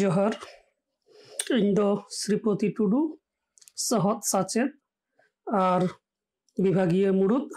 [0.00, 0.32] ᱡᱚᱦᱟᱨ
[1.58, 3.00] ᱤᱧ ᱫᱚ ᱥᱨᱤᱯᱚᱛᱤ ᱴᱩᱰᱩ
[3.86, 4.70] ᱥᱚᱦᱚᱫ ᱥᱟᱪᱮᱫ
[5.62, 5.82] ᱟᱨ
[6.62, 7.48] ᱵᱤᱵᱷᱟᱜᱤᱭᱟᱹ ᱢᱩᱲᱩᱫ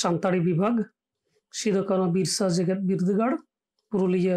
[0.00, 0.76] ᱥᱟᱱᱛᱟᱲᱤ ᱵᱤᱵᱷᱟᱜᱽ
[1.58, 3.32] ᱥᱤᱫᱩ ᱠᱟᱹᱱᱩ ᱵᱤᱨᱥᱟ ᱡᱮᱜᱮᱛ ᱵᱤᱨᱫᱟᱹᱜᱟᱲ
[3.90, 4.36] ᱯᱩᱨᱩᱞᱤᱭᱟᱹ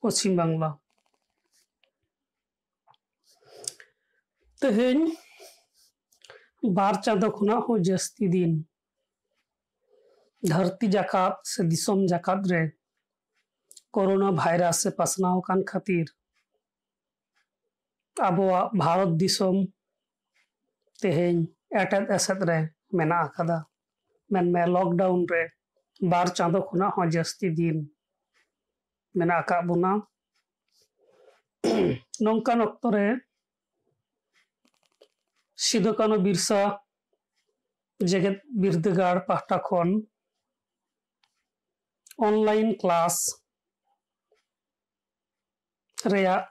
[0.00, 0.70] ᱯᱚᱪᱷᱤᱢ ᱵᱟᱝᱞᱟ
[4.60, 5.02] ᱛᱮᱦᱮᱧ
[6.76, 8.52] ᱵᱟᱨ ᱪᱟᱸᱫᱳ ᱠᱷᱚᱱᱟᱜ ᱦᱚᱸ ᱡᱟᱹᱥᱛᱤ ᱫᱤᱱ
[10.50, 12.62] ᱫᱷᱟᱹᱨᱛᱤ ᱡᱟᱠᱟᱛ ᱥᱮ ᱫᱤᱥᱚᱢ ᱡᱟᱠᱟᱛ ᱨᱮ
[13.94, 16.06] ᱠᱳᱨᱳᱱᱟ ᱵᱷᱟᱭᱨᱟᱥ ᱥᱮ ᱯᱟᱥᱱᱟᱣ ᱟᱠᱟᱱ ᱠᱷᱟᱹᱛᱤᱨ
[18.28, 19.56] ᱟᱵᱚᱣᱟᱜ ᱵᱷᱟᱨᱚᱛ ᱫᱤᱥᱚᱢ
[21.00, 21.38] ᱛᱮᱦᱮᱧ
[21.80, 22.58] ᱮᱴᱮᱫ ᱮᱥᱮᱫ ᱨᱮ
[22.96, 23.58] ᱢᱮᱱᱟᱜ ᱟᱠᱟᱫᱟ
[24.32, 25.42] ᱢᱮᱱᱢᱮ ᱞᱚᱠᱰᱟᱣᱩᱱ ᱨᱮ
[26.10, 27.78] ᱵᱟᱨ ᱪᱟᱸᱫᱳ ᱠᱷᱚᱱᱟᱜ ᱦᱚᱸ ᱡᱟᱹᱥᱛᱤ ᱫᱤᱱ
[29.18, 29.92] ᱢᱮᱱᱟᱜ ᱟᱠᱟᱫ ᱵᱚᱱᱟ
[32.24, 33.06] ᱱᱚᱝᱠᱟᱱ ᱚᱠᱛᱚ ᱨᱮ
[35.66, 36.60] ᱥᱤᱫᱩ ᱠᱟᱹᱱᱩ ᱵᱤᱨᱥᱟ
[38.10, 39.90] ᱡᱮᱜᱮᱛ ᱵᱤᱨᱫᱟᱹᱜᱟᱲ ᱯᱟᱦᱴᱟ ᱠᱷᱚᱱ
[42.26, 43.16] ᱚᱱᱞᱟᱭᱤᱱ ᱠᱞᱟᱥ
[46.12, 46.42] ᱨᱮᱭᱟᱜ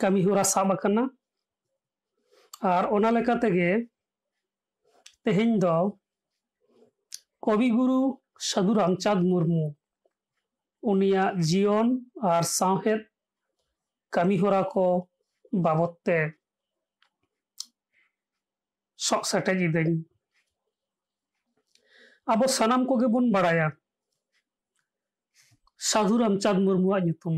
[0.00, 1.04] ᱠᱟᱹᱢᱤ ᱦᱚᱨᱟ ᱥᱟᱵ ᱟᱠᱟᱱᱟ
[2.72, 3.70] ᱟᱨ ᱚᱱᱟ ᱞᱮᱠᱟ ᱛᱮᱜᱮ
[5.24, 5.76] ᱛᱮᱦᱮᱧ ᱫᱚ
[7.44, 8.00] ᱠᱚᱵᱤᱜᱩᱨᱩ
[8.48, 9.64] ᱥᱟᱹᱫᱷᱩ ᱨᱟᱢᱪᱟᱸᱫᱽ ᱢᱩᱨᱢᱩ
[10.90, 11.88] ᱩᱱᱤᱭᱟᱜ ᱡᱤᱭᱚᱱ
[12.32, 13.00] ᱟᱨ ᱥᱟᱶᱦᱮᱫ
[14.14, 14.84] ᱠᱟᱹᱢᱤ ᱦᱚᱨᱟ ᱠᱚ
[15.64, 16.18] ᱵᱟᱵᱚᱫ ᱛᱮ
[19.06, 19.94] ᱥᱚᱜ ᱥᱮᱴᱮᱡ ᱤᱫᱟᱹᱧ
[22.32, 23.68] ᱟᱵᱚ ᱥᱟᱱᱟᱢ ᱠᱚᱜᱮ ᱵᱚᱱ ᱵᱟᱲᱟᱭᱟ
[25.90, 27.36] ᱥᱟᱹᱫᱷᱩ ᱨᱟᱢᱪᱟᱸᱫᱽ ᱢᱩᱨᱢᱩᱣᱟᱜ ᱧᱩᱛᱩᱢ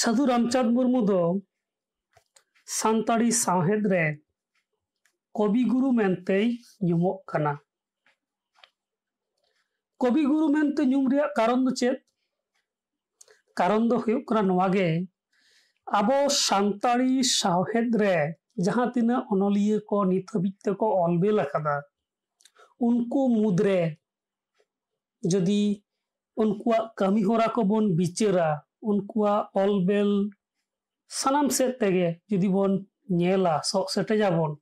[0.00, 1.20] ᱥᱟᱹᱫᱷᱩ ᱨᱟᱢᱪᱟᱸᱫᱽ ᱢᱩᱨᱢᱩ ᱫᱚ
[2.78, 4.04] ᱥᱟᱱᱛᱟᱲᱤ ᱥᱟᱶᱦᱮᱫ ᱨᱮ
[5.36, 6.46] ᱠᱚᱵᱤᱜᱩᱨᱩ ᱢᱮᱱᱛᱮᱭ
[6.86, 7.52] ᱧᱩᱢᱚᱜ ᱠᱟᱱᱟ
[10.00, 11.96] ᱠᱚᱵᱤᱜᱩᱨᱩ ᱢᱮᱱᱛᱮ ᱧᱩᱢ ᱨᱮᱭᱟᱜ ᱠᱟᱨᱚᱱ ᱫᱚ ᱪᱮᱫ
[13.58, 14.88] ᱠᱟᱨᱚᱱ ᱫᱚ ᱦᱩᱭᱩᱜ ᱠᱟᱱᱟ ᱱᱚᱣᱟ ᱜᱮ
[15.98, 18.16] ᱟᱵᱚ ᱥᱟᱱᱛᱟᱲᱤ ᱥᱟᱶᱦᱮᱫ ᱨᱮ
[18.64, 21.76] ᱡᱟᱦᱟᱸ ᱛᱤᱱᱟᱹᱜ ᱚᱱᱚᱞᱤᱭᱟᱹ ᱠᱚ ᱱᱤᱛ ᱦᱟᱹᱵᱤᱡ ᱛᱮᱠᱚ ᱚᱞ ᱵᱮᱞ ᱟᱠᱟᱫᱟ
[22.86, 23.80] ᱩᱱᱠᱩ ᱢᱩᱫᱽᱨᱮ
[25.30, 25.62] ᱡᱩᱫᱤ
[26.42, 28.48] ᱩᱱᱠᱩᱣᱟᱜ ᱠᱟᱹᱢᱤ ᱦᱚᱨᱟ ᱠᱚᱵᱚᱱ ᱵᱤᱪᱟᱹᱨᱟ
[28.88, 30.10] ᱩᱱᱠᱩᱣᱟᱜ ᱚᱞ ᱵᱮᱞ
[31.20, 32.72] ᱥᱟᱱᱟᱢ ᱥᱮᱫ ᱛᱮᱜᱮ ᱡᱩᱫᱤ ᱵᱚᱱ
[33.18, 34.52] ᱧᱮᱞᱟ ᱥᱚᱜ ᱥᱮᱴᱮᱡᱟᱵᱚᱱ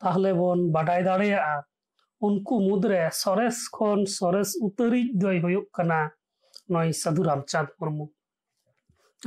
[0.00, 1.56] ᱛᱟᱦᱞᱮ ᱵᱚᱱ ᱵᱟᱰᱟᱭ ᱫᱟᱲᱮᱭᱟᱜᱼᱟ
[2.26, 6.00] ᱩᱱᱠᱩ ᱢᱩᱫᱽᱨᱮ ᱥᱚᱨᱮᱥ ᱠᱷᱚᱱ ᱥᱚᱨᱮᱥ ᱩᱛᱟᱹᱨᱤᱡ ᱫᱚᱭ ᱦᱩᱭᱩᱜ ᱠᱟᱱᱟ
[6.72, 8.04] ᱱᱚᱭ ᱥᱟᱹᱫᱷᱩ ᱨᱟᱢᱪᱟᱸᱫᱽ ᱢᱩᱨᱢᱩ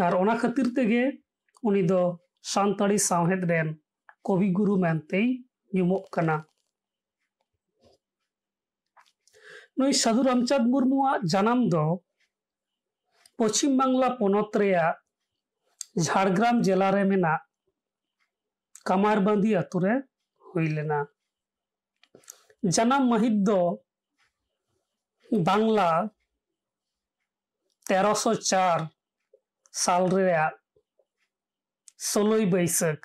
[0.06, 1.04] ᱟᱨ ᱚᱱᱟ ᱠᱷᱟᱹᱛᱤᱨ ᱛᱮᱜᱮ
[1.68, 2.02] ᱩᱱᱤ ᱫᱚ
[2.52, 3.70] ᱥᱟᱱᱛᱟᱲᱤ ᱥᱟᱶᱦᱮᱫ ᱨᱮᱱ
[4.26, 5.28] ᱠᱚᱵᱤᱜᱩᱨᱩ ᱢᱮᱱᱛᱮᱭ
[5.74, 6.36] ᱧᱩᱢᱚᱜ ᱠᱟᱱᱟ
[9.78, 11.84] ᱱᱩᱭ ᱥᱟᱹᱫᱷᱩ ᱨᱟᱢᱪᱟᱸᱫᱽ ᱢᱩᱨᱢᱩᱣᱟᱜ ᱡᱟᱱᱟᱢ ᱫᱚ
[13.41, 14.97] ᱯᱚᱪᱷᱤᱢ ᱵᱟᱝᱞᱟ ᱯᱚᱱᱚᱛ ᱨᱮᱭᱟᱜ
[16.07, 17.41] ᱡᱷᱟᱲᱜᱨᱟᱢ ᱡᱮᱞᱟ ᱨᱮ ᱢᱮᱱᱟᱜ
[18.87, 19.95] ᱠᱟᱢᱟᱨᱵᱟᱸᱫᱤ ᱟᱛᱳ ᱨᱮ
[20.45, 21.01] ᱦᱩᱭ ᱞᱮᱱᱟ
[22.75, 23.61] ᱡᱟᱱᱟᱢ ᱢᱟᱹᱦᱤᱛ ᱫᱚ
[25.31, 25.91] ᱵᱟᱝᱞᱟ
[27.87, 28.79] তেরোশো চার
[29.75, 30.53] সাল রেয়ার
[32.09, 33.01] ষোলোই বৈশাখ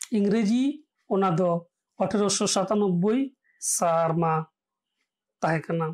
[0.00, 0.64] ইংরেজি
[1.10, 1.52] ওনা দো
[1.98, 3.18] আঠেরোশো সাতানব্বই
[3.62, 4.34] সারমা
[5.42, 5.88] তাহেকানা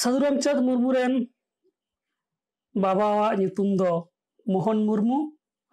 [0.00, 1.14] ᱥᱟᱹᱫᱷᱩ ᱨᱟᱢᱪᱟᱸᱫᱽ ᱢᱩᱨᱢᱩ ᱨᱮᱱ
[2.82, 3.92] ᱵᱟᱵᱟᱣᱟᱜ ᱧᱩᱛᱩᱢ ᱫᱚ
[4.52, 5.18] ᱢᱳᱦᱚᱱ ᱢᱩᱨᱢᱩ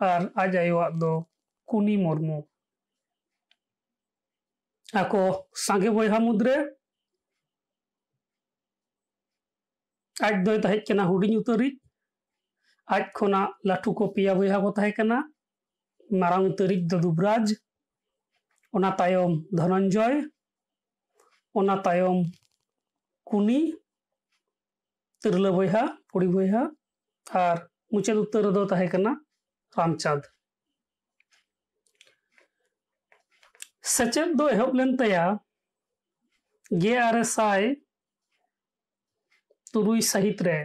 [0.09, 1.11] ᱟᱨ ᱟᱡ ᱟᱭᱳᱣᱟᱜ ᱫᱚ
[1.69, 2.37] ᱠᱩᱱᱤ ᱢᱩᱨᱢᱩ
[5.01, 5.21] ᱟᱠᱚ
[5.65, 6.55] ᱥᱟᱸᱜᱮ ᱵᱚᱭᱦᱟ ᱢᱩᱫᱽᱨᱮ
[10.25, 11.73] ᱟᱡ ᱫᱚᱭ ᱛᱟᱦᱮᱸ ᱠᱟᱱᱟ ᱦᱩᱰᱤᱧ ᱩᱛᱟᱹᱨᱤᱡ
[12.93, 15.17] ᱟᱡ ᱠᱷᱚᱱᱟᱜ ᱞᱟᱹᱴᱩ ᱠᱚ ᱯᱮᱭᱟ ᱵᱚᱭᱦᱟ ᱠᱚ ᱛᱟᱦᱮᱸ ᱠᱟᱱᱟ
[16.19, 17.45] ᱢᱟᱨᱟᱝ ᱩᱛᱟᱹᱨᱤᱡ ᱫᱚ ᱫᱩᱵᱨᱟᱡᱽ
[18.75, 20.15] ᱚᱱᱟ ᱛᱟᱭᱚᱢ ᱫᱷᱚᱱᱚᱧᱡᱚᱭ
[21.59, 22.17] ᱚᱱᱟ ᱛᱟᱭᱚᱢ
[23.29, 23.59] ᱠᱩᱱᱤ
[25.24, 26.62] तिरल बया कुड़ी बया
[27.26, 29.10] और मुचाद उत्तर तहकना
[29.78, 30.22] रामचाँद
[33.96, 37.74] सेचद एहबलन तेरसाय
[39.74, 40.58] तुर सहित रे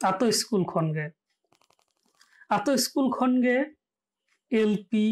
[0.00, 1.08] आतो स्कूल खनगे
[2.84, 3.58] स्कूल खनगे
[4.52, 5.06] एलपी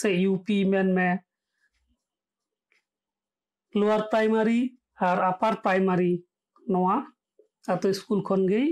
[0.00, 1.18] से यूपी मैन में
[3.74, 4.62] लोअर प्राइमरी
[5.02, 6.12] और अपार प्राइमरी
[7.67, 8.67] ᱟᱛᱳ ᱥᱠᱩᱞ ᱠᱷᱚᱱᱜᱮᱭ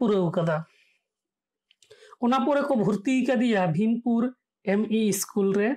[0.00, 0.56] ᱯᱩᱨᱟᱹᱣ ᱠᱟᱫᱟ
[2.24, 4.22] ᱚᱱᱟ ᱯᱚᱨᱮ ᱠᱚ ᱵᱷᱚᱨᱛᱤ ᱠᱟᱫᱮᱭᱟ ᱵᱷᱤᱢᱯᱩᱨ
[4.64, 5.70] एम ई स्कूल रे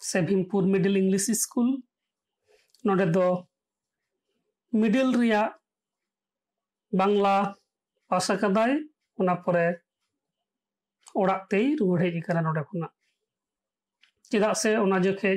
[0.00, 1.68] से भीमपुर मिडिल इंग्लिश स्कूल
[2.84, 3.26] नोडे दो
[4.72, 5.42] मिडिल रिया
[6.92, 7.34] बांग्ला
[8.10, 8.72] पास कदाय
[9.18, 9.66] ओना परे
[11.20, 12.88] ओड़ाक तेई रुवाड़ हेज कना नोडे खुना
[14.30, 15.34] चेदा से ओना जखे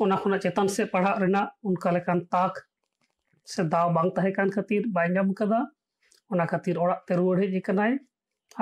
[0.00, 2.58] ओना खुना चेतन से पढ़ा रेना उनका लेकान ताक
[3.48, 5.60] से दाव बांग ताहे कान खातिर बाय नाम कदा
[6.32, 7.98] ओना खातिर ओड़ाक ते रुवाड़ हेज कनाय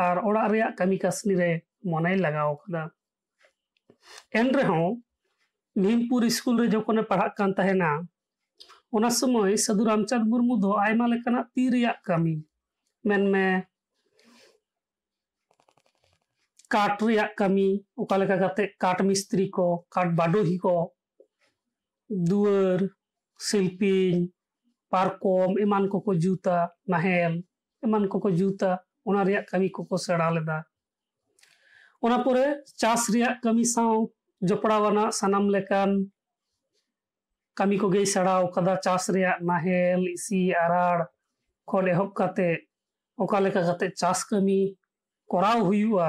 [0.05, 1.51] ᱟᱨ ᱚᱲᱟᱜ ᱨᱮᱭᱟᱜ ᱠᱟᱹᱢᱤ ᱠᱟᱹᱥᱱᱤ ᱨᱮ
[1.91, 2.83] ᱢᱚᱱᱮᱭ ᱞᱟᱜᱟᱣ ᱟᱠᱟᱫᱟ
[4.39, 5.03] ᱮᱱ ᱨᱮᱦᱚᱸ
[5.77, 7.91] ᱵᱷᱤᱢᱯᱩᱨ ᱥᱠᱩᱞ ᱨᱮ ᱡᱚᱠᱷᱚᱱᱮ ᱯᱟᱲᱦᱟᱜ ᱠᱟᱱ ᱛᱟᱦᱮᱱᱟ
[8.97, 12.35] ᱚᱱᱟ ᱥᱚᱢᱚᱭ ᱥᱟᱹᱫᱷᱩ ᱨᱟᱢᱪᱟᱸᱫᱽ ᱢᱩᱨᱢᱩ ᱫᱚ ᱟᱭᱢᱟ ᱞᱮᱠᱟᱱᱟᱜ ᱛᱤ ᱨᱮᱭᱟᱜ ᱠᱟᱹᱢᱤ
[13.05, 13.47] ᱢᱮᱱᱢᱮ
[16.73, 17.69] ᱠᱟᱴ ᱨᱮᱭᱟᱜ ᱠᱟᱹᱢᱤ
[18.03, 20.77] ᱚᱠᱟ ᱞᱮᱠᱟ ᱠᱟᱛᱮ ᱠᱟᱴ ᱢᱤᱥᱛᱨᱤ ᱠᱚ ᱠᱟᱴ ᱵᱟᱰᱳᱦᱤ ᱠᱚ
[22.29, 22.81] ᱫᱩᱣᱟᱹᱨ
[23.49, 24.31] ᱥᱤᱞᱯᱤᱧ
[24.93, 26.57] ᱯᱟᱨᱠᱚᱢ ᱮᱢᱟᱱ ᱠᱚᱠᱚ ᱡᱩᱛᱟ
[26.91, 27.43] ᱱᱟᱦᱮᱞ
[27.85, 28.71] ᱮᱢᱟᱱ ᱠᱚᱠᱚ ᱡᱩᱛᱟ
[29.09, 30.59] ᱚᱱᱟ ᱨᱮᱭᱟᱜ ᱠᱟᱹᱢᱤ ᱠᱚᱠᱚ ᱥᱮᱬᱟ ᱞᱮᱫᱟ
[32.05, 32.45] ᱚᱱᱟ ᱯᱚᱨᱮ
[32.81, 34.07] ᱪᱟᱥ ᱨᱮᱭᱟᱜ ᱠᱟᱹᱢᱤ ᱥᱟᱶ
[34.49, 35.91] ᱡᱚᱯᱲᱟᱣ ᱟᱱᱟᱜ ᱥᱟᱱᱟᱢ ᱞᱮᱠᱟᱱ
[37.59, 40.99] ᱠᱟᱹᱢᱤ ᱠᱚᱜᱮᱭ ᱥᱮᱬᱟ ᱟᱠᱟᱫᱟ ᱪᱟᱥ ᱨᱮᱭᱟᱜ ᱱᱟᱦᱮᱞ ᱤᱥᱤ ᱟᱨᱟᱲ
[41.69, 42.51] ᱠᱷᱚᱱ ᱮᱦᱚᱵ ᱠᱟᱛᱮ
[43.23, 44.61] ᱚᱠᱟ ᱞᱮᱠᱟ ᱠᱟᱛᱮ ᱪᱟᱥ ᱠᱟᱹᱢᱤ
[45.31, 46.09] ᱠᱚᱨᱟᱣ ᱦᱩᱭᱩᱜᱼᱟ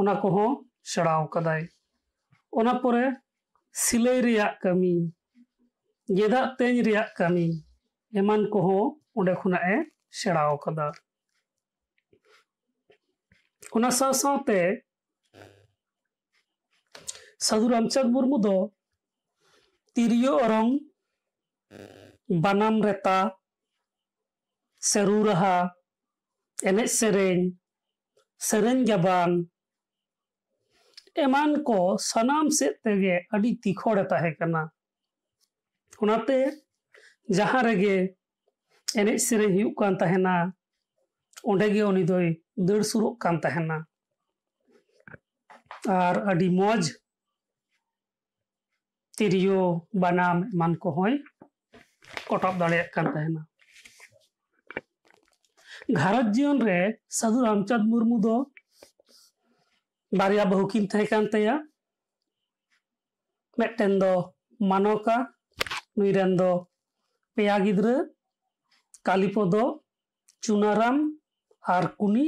[0.00, 0.50] ᱚᱱᱟ ᱠᱚᱦᱚᱸ
[0.92, 1.62] ᱥᱮᱬᱟ ᱟᱠᱟᱫᱟᱭ
[2.58, 3.04] ᱚᱱᱟ ᱯᱚᱨᱮ
[3.75, 4.95] सिलई कमी
[6.09, 6.87] गेदा तेज
[7.17, 7.47] कमी
[8.13, 8.77] एमान को हो
[17.41, 18.55] साधु रामचंद मुरमु दो
[19.95, 20.79] तिरियो अरंग
[22.43, 23.17] बनाम रेता
[24.81, 25.55] सेरू रहा
[26.57, 27.51] एने सेरें
[28.41, 29.45] सेरें जबान
[31.24, 31.78] ᱮᱢᱟᱱ ᱠᱚ
[32.10, 34.62] ᱥᱟᱱᱟᱢ ᱥᱮᱫ ᱛᱮᱜᱮ ᱟᱹᱰᱤ ᱛᱤᱠᱷᱚᱲᱮ ᱛᱟᱦᱮᱸ ᱠᱟᱱᱟ
[36.02, 36.38] ᱚᱱᱟᱛᱮ
[37.36, 37.96] ᱡᱟᱦᱟᱸ ᱨᱮᱜᱮ
[39.00, 40.34] ᱮᱱᱮᱡ ᱥᱮᱨᱮᱧ ᱦᱩᱭᱩᱜ ᱠᱟᱱ ᱛᱟᱦᱮᱱᱟ
[41.50, 42.26] ᱚᱸᱰᱮᱜᱮ ᱩᱱᱤ ᱫᱚᱭ
[42.66, 43.76] ᱫᱟᱹᱲ ᱥᱩᱨᱚᱜ ᱠᱟᱱ ᱛᱟᱦᱮᱱᱟ
[45.98, 46.82] ᱟᱨ ᱟᱹᱰᱤ ᱢᱚᱡᱽ
[49.16, 49.60] ᱛᱤᱨᱭᱳ
[50.02, 51.14] ᱵᱟᱱᱟᱢ ᱮᱢᱟᱱ ᱠᱚᱦᱚᱸᱭ
[52.28, 53.42] ᱠᱚᱴᱚᱵ ᱫᱟᱲᱮᱭᱟᱜ ᱠᱟᱱ ᱛᱟᱦᱮᱱᱟ
[55.98, 56.80] ᱜᱷᱟᱨᱚᱸᱡᱽ ᱡᱤᱭᱚᱱ ᱨᱮ
[57.18, 58.36] ᱥᱟᱹᱫᱷᱩ ᱨᱟᱢᱪᱟᱸᱫᱽ ᱢᱩᱨᱢᱩ ᱫᱚ
[60.17, 60.85] बारे बहुकिन
[61.27, 61.55] तया
[63.57, 64.13] मेटन दो
[64.61, 65.17] मानका
[65.99, 66.49] नुईरन पे
[67.37, 67.93] पेया गिद्र
[70.43, 70.97] चुनाराम
[71.63, 72.27] और कूनी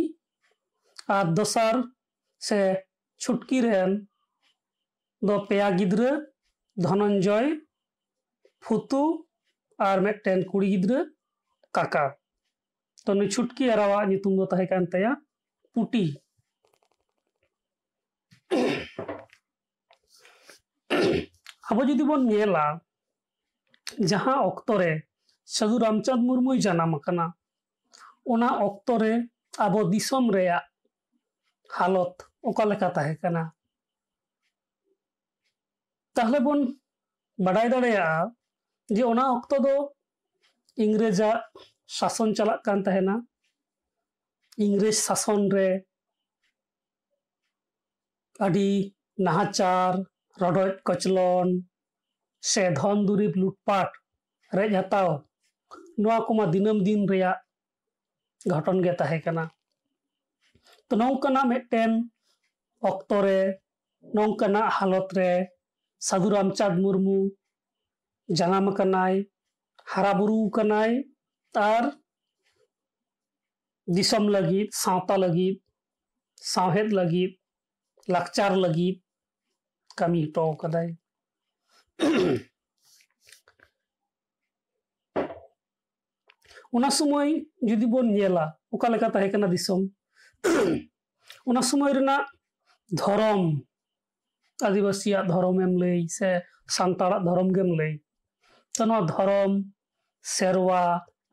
[1.09, 1.83] और दसार
[2.41, 2.59] से
[3.19, 3.95] छुटकी रेन
[5.21, 6.11] दो पे गिद्र
[6.77, 7.55] धनंजय,
[8.63, 9.03] फुतु
[9.79, 11.03] और मेटन कुड़ी गिद्र
[11.73, 12.07] काका।
[13.05, 14.03] तो छुटकी एरावा
[15.75, 16.05] पुटी।
[21.68, 22.64] ᱟᱵᱚ ᱡᱩᱫᱤ ᱵᱚᱱ ᱧᱮᱞᱟ
[24.08, 24.92] ᱡᱟᱦᱟᱸ ᱚᱠᱛᱚ ᱨᱮ
[25.54, 27.26] ᱥᱟᱹᱫᱷᱩ ᱨᱟᱢᱪᱟᱸᱫᱽ ᱢᱩᱨᱢᱩᱭ ᱡᱟᱱᱟᱢ ᱟᱠᱟᱱᱟ
[28.32, 29.12] ᱚᱱᱟ ᱚᱠᱛᱚ ᱨᱮ
[29.64, 30.64] ᱟᱵᱚ ᱫᱤᱥᱚᱢ ᱨᱮᱭᱟᱜ
[31.76, 32.14] ᱦᱟᱞᱚᱛ
[32.48, 33.42] ᱚᱠᱟ ᱞᱮᱠᱟ ᱛᱟᱦᱮᱸ ᱠᱟᱱᱟ
[36.16, 36.60] ᱛᱟᱦᱞᱮ ᱵᱚᱱ
[37.44, 38.32] ᱵᱟᱰᱟᱭ ᱫᱟᱲᱮᱭᱟᱜᱼᱟ
[38.96, 39.74] ᱡᱮ ᱚᱱᱟ ᱚᱠᱛᱚ ᱫᱚ
[40.84, 41.38] ᱤᱝᱨᱮᱡᱟᱜ
[41.96, 43.16] ᱥᱟᱥᱚᱱ ᱪᱟᱞᱟᱜ ᱠᱟᱱ ᱛᱟᱦᱮᱱᱟ
[44.64, 45.68] ᱤᱝᱨᱮᱡ ᱥᱟᱥᱚᱱ ᱨᱮ
[48.46, 48.68] ᱟᱹᱰᱤ
[49.24, 49.94] ᱱᱟᱦᱟᱪᱟᱨ
[50.40, 51.48] ᱨᱚᱰᱚᱡ ᱠᱚᱪᱞᱚᱱ
[52.50, 53.90] ᱥᱮ ᱫᱷᱚᱱ ᱫᱩᱨᱤᱵ ᱞᱩᱴᱯᱟᱴ
[54.56, 55.08] ᱨᱮᱡ ᱦᱟᱛᱟᱣ
[56.00, 57.38] ᱱᱚᱣᱟ ᱠᱚᱢᱟ ᱫᱤᱱᱟᱹᱢ ᱫᱤᱱ ᱨᱮᱭᱟᱜ
[58.50, 59.44] ᱜᱷᱚᱴᱚᱱ ᱜᱮ ᱛᱟᱦᱮᱸ ᱠᱟᱱᱟ
[60.88, 61.92] ᱛᱚ ᱱᱚᱝᱠᱟᱱᱟᱜ ᱢᱤᱫᱴᱮᱱ
[62.90, 63.40] ᱚᱠᱛᱚ ᱨᱮ
[64.14, 65.30] ᱱᱚᱝᱠᱟᱱᱟᱜ ᱦᱟᱞᱚᱛ ᱨᱮ
[66.06, 67.18] ᱥᱟᱹᱫᱷᱩ ᱨᱟᱢᱪᱟᱸᱫᱽ ᱢᱩᱨᱢᱩ
[68.38, 69.14] ᱡᱟᱱᱟᱢ ᱟᱠᱟᱱᱟᱭ
[69.92, 70.92] ᱦᱟᱨᱟ ᱵᱩᱨᱩ ᱟᱠᱟᱱᱟᱭ
[71.54, 71.84] ᱟᱨ
[73.94, 75.56] ᱫᱤᱥᱚᱢ ᱞᱟᱹᱜᱤᱫ ᱥᱟᱶᱛᱟ ᱞᱟᱹᱜᱤᱫ
[76.52, 77.30] ᱥᱟᱶᱦᱮᱫ ᱞᱟᱹᱜᱤᱫ
[78.12, 78.96] ᱞᱟᱠᱪᱟᱨ ᱞᱟᱹᱜᱤᱫ
[79.98, 80.88] ᱠᱟᱹᱢᱤ ᱦᱚᱴᱚ ᱟᱠᱟᱫᱟᱭ
[86.76, 87.28] ᱚᱱᱟ ᱥᱚᱢᱚᱭ
[87.68, 88.44] ᱡᱩᱫᱤ ᱵᱚᱱ ᱧᱮᱞᱟ
[88.74, 89.82] ᱚᱠᱟ ᱞᱮᱠᱟ ᱛᱟᱦᱮᱸ ᱠᱟᱱᱟ ᱫᱤᱥᱚᱢ
[91.48, 92.24] ᱚᱱᱟ ᱥᱚᱢᱚᱭ ᱨᱮᱱᱟᱜ
[92.98, 93.42] ᱫᱷᱚᱨᱚᱢ
[94.66, 96.28] ᱟᱹᱫᱤᱵᱟᱹᱥᱤᱭᱟᱜ ᱫᱷᱚᱨᱚᱢᱮᱢ ᱞᱟᱹᱭ ᱥᱮ
[96.76, 97.92] ᱥᱟᱱᱛᱟᱲᱟᱜ ᱫᱷᱚᱨᱚᱢ ᱜᱮᱢ ᱞᱟᱹᱭ
[98.74, 99.52] ᱛᱚ ᱱᱚᱣᱟ ᱫᱷᱚᱨᱚᱢ
[100.34, 100.82] ᱥᱮᱨᱣᱟ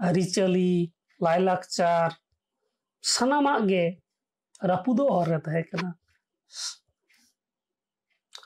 [0.08, 0.74] ᱟᱹᱨᱤᱪᱟᱹᱞᱤ
[1.24, 2.10] ᱞᱟᱭᱼᱞᱟᱠᱪᱟᱨ
[3.14, 3.86] ᱥᱟᱱᱟᱢᱟᱜ ᱜᱮ
[4.70, 5.90] ᱨᱟᱹᱯᱩᱫᱚᱜ ᱦᱚᱨ ᱨᱮ ᱛᱟᱦᱮᱸ ᱠᱟᱱᱟ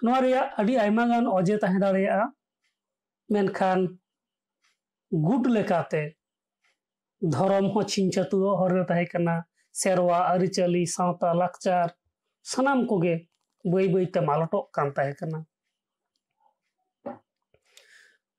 [0.02, 1.56] अजे
[3.30, 3.48] दिन
[5.12, 6.02] गुट लेकाते
[7.22, 9.38] धरम छिनचातु हरना
[9.74, 11.88] सेवा आरीचाली सावता लाचार
[12.46, 12.98] सनाम को
[13.64, 14.92] बै बैते मालटोकान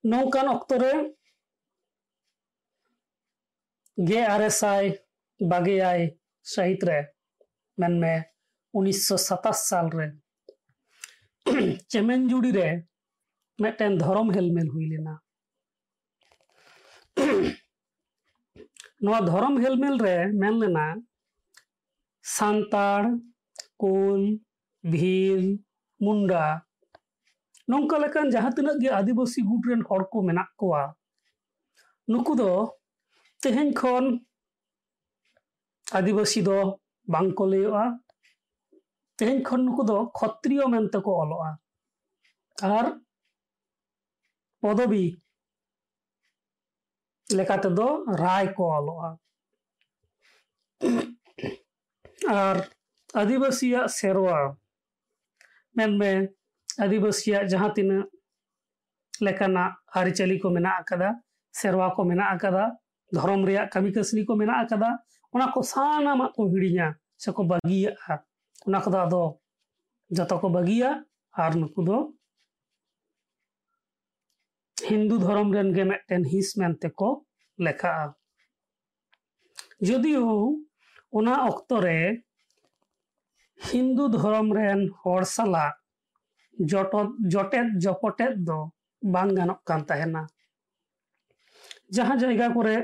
[0.04, 0.84] नौकान अक्तर
[3.98, 4.90] गे आरेसाय
[5.40, 6.08] बागे आय
[6.46, 7.00] साहित रे
[7.78, 8.16] मेनमे
[8.74, 10.08] उन्नीस सौ सताश साल रे
[11.50, 12.52] चेमें चेमेनजुड़ी
[13.62, 15.20] मिट्टन धरम हेलमेल होना
[19.20, 19.96] धरम हेलमेल
[20.40, 20.96] मन लेना।
[22.24, 23.08] सानताड़
[23.80, 24.40] कोल,
[24.86, 25.60] भील,
[26.04, 26.62] मुंडा।
[27.70, 30.94] नौका जहाँ तक आदिवासी गुट रेन को मना को
[32.10, 32.42] नुकुद
[33.44, 34.20] तेहन खन
[35.96, 38.00] आदिवासी लिया
[39.19, 41.51] ᱛᱮᱦᱮᱧ ᱠᱷᱚᱱ ᱱᱩᱠᱩ ᱫᱚ ᱠᱷᱚᱛᱨᱤᱭᱚ ᱢᱮᱱᱛᱮᱠᱚ ᱚᱞᱚᱜᱼᱟ
[42.77, 42.87] ᱟᱨ
[44.61, 45.05] ᱯᱚᱫᱚᱵᱤ
[47.37, 47.87] ᱞᱮᱠᱟ ᱛᱮᱫᱚ
[48.23, 49.11] ᱨᱟᱭ ᱠᱚ ᱚᱞᱚᱜᱼᱟ
[52.39, 52.57] ᱟᱨ
[53.21, 54.39] ᱟᱹᱫᱤᱵᱟᱹᱥᱤᱭᱟᱜ ᱥᱮᱨᱣᱟ
[55.77, 56.11] ᱢᱮᱱᱢᱮ
[56.85, 58.07] ᱟᱹᱫᱤᱵᱟᱹᱥᱤᱭᱟᱜ ᱡᱟᱦᱟᱸ ᱛᱤᱱᱟᱹᱜ
[59.25, 61.11] ᱞᱮᱠᱟᱱᱟᱜ ᱟᱹᱨᱤᱪᱟᱹᱞᱤ ᱠᱚ ᱢᱮᱱᱟᱜ ᱟᱠᱟᱫᱟ
[61.61, 62.65] ᱥᱮᱨᱣᱟ ᱠᱚ ᱢᱮᱱᱟᱜ ᱟᱠᱟᱫᱟ
[63.15, 64.91] ᱫᱷᱚᱨᱚᱢ ᱨᱮᱭᱟᱜ ᱠᱟᱹᱢᱤ ᱠᱟᱹᱥᱱᱤ ᱠᱚ ᱢᱮᱱᱟᱜ ᱟᱠᱟᱫᱟ
[65.35, 66.89] ᱚᱱᱟ ᱠᱚ ᱥᱟᱱᱟᱢᱟᱜ ᱠᱚ ᱦᱤᱲᱤᱧᱟ
[67.23, 68.15] ᱥᱮᱠᱚ ᱵᱟᱹᱜᱤᱭᱟᱜᱼᱟ
[68.68, 69.24] ᱚᱱᱟ ᱠᱚᱫᱚ ᱟᱫᱚ
[70.12, 70.90] ᱡᱚᱛᱚ ᱠᱚ ᱵᱟᱹᱜᱤᱭᱟ
[71.34, 71.98] ᱟᱨ ᱱᱩᱠᱩ ᱫᱚ
[74.78, 75.48] হিন্দু ধর্ম
[76.26, 77.10] হিস মানতে কো
[77.60, 77.94] লেখা
[79.82, 80.26] যদিও
[81.14, 81.98] ওনা অক্তরে
[83.60, 85.66] হিন্দু ধর্ম রেন হর সালা
[86.56, 86.94] জট
[87.28, 88.60] জটেদ জপটেদ দো
[89.02, 90.22] বাং গানক কান তাহেনা
[91.90, 92.76] যাহা জায়গা করে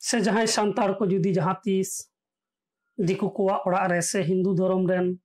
[0.00, 1.90] সে যাহাই সান্তার কো যদি যাহা তিস
[2.98, 3.28] दिकु
[3.90, 5.18] रे से हिंदू धर्म रेन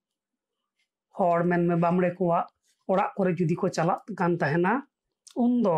[1.61, 4.71] में बामड़े करे जुदी को चला कान तहना।
[5.37, 5.75] उन दो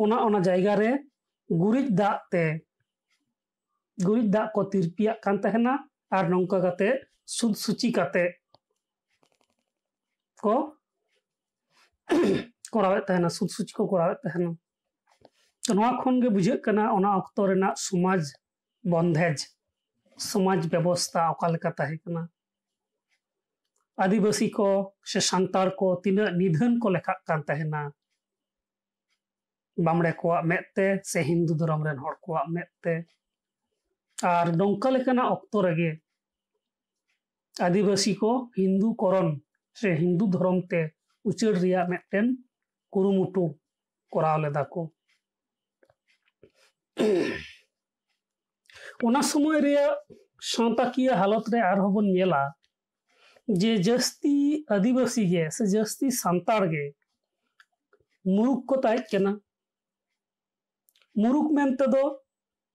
[0.00, 0.90] ओना ओना जायगा रे
[1.50, 2.42] गुरिज दा ते
[3.98, 5.72] गुरिज दा को तिरपिया कान तहना
[6.12, 6.90] और नौका कते
[7.26, 8.28] सुद सूची कते
[10.44, 10.56] को
[12.74, 14.52] करावे तहना सुद सूची को करावे तहना।
[15.62, 18.32] तो नवा खन गे बुझे कना ओना अक्तो रेना समाज
[18.84, 19.59] बंधेज।
[20.20, 22.28] समाज व्यवस्था कना
[24.00, 27.90] आदिवासी को से सांतार को तीना निधन को लेखा कान तहना
[29.80, 31.84] बामड़े को मेते, से हिंदू धर्म
[32.22, 33.00] को मेते।
[34.24, 34.90] और नौका
[35.22, 35.98] अक्तो रेगे।
[37.64, 39.40] आदिवासी को हिंदू करन
[39.74, 40.90] से हिंदू धर्म ते
[41.24, 41.56] उचड़
[41.88, 42.44] मेटेन
[42.92, 43.48] कुरुमुटु
[44.12, 44.90] कराव लेदा को।
[49.22, 49.60] समय
[50.44, 52.48] सतकिया हालत रेला
[53.48, 56.88] जे जस्ती आदिवासी गे से जस्ती सानतार गे
[58.24, 59.32] मुरुक को तना
[61.16, 61.84] मुरुक मनते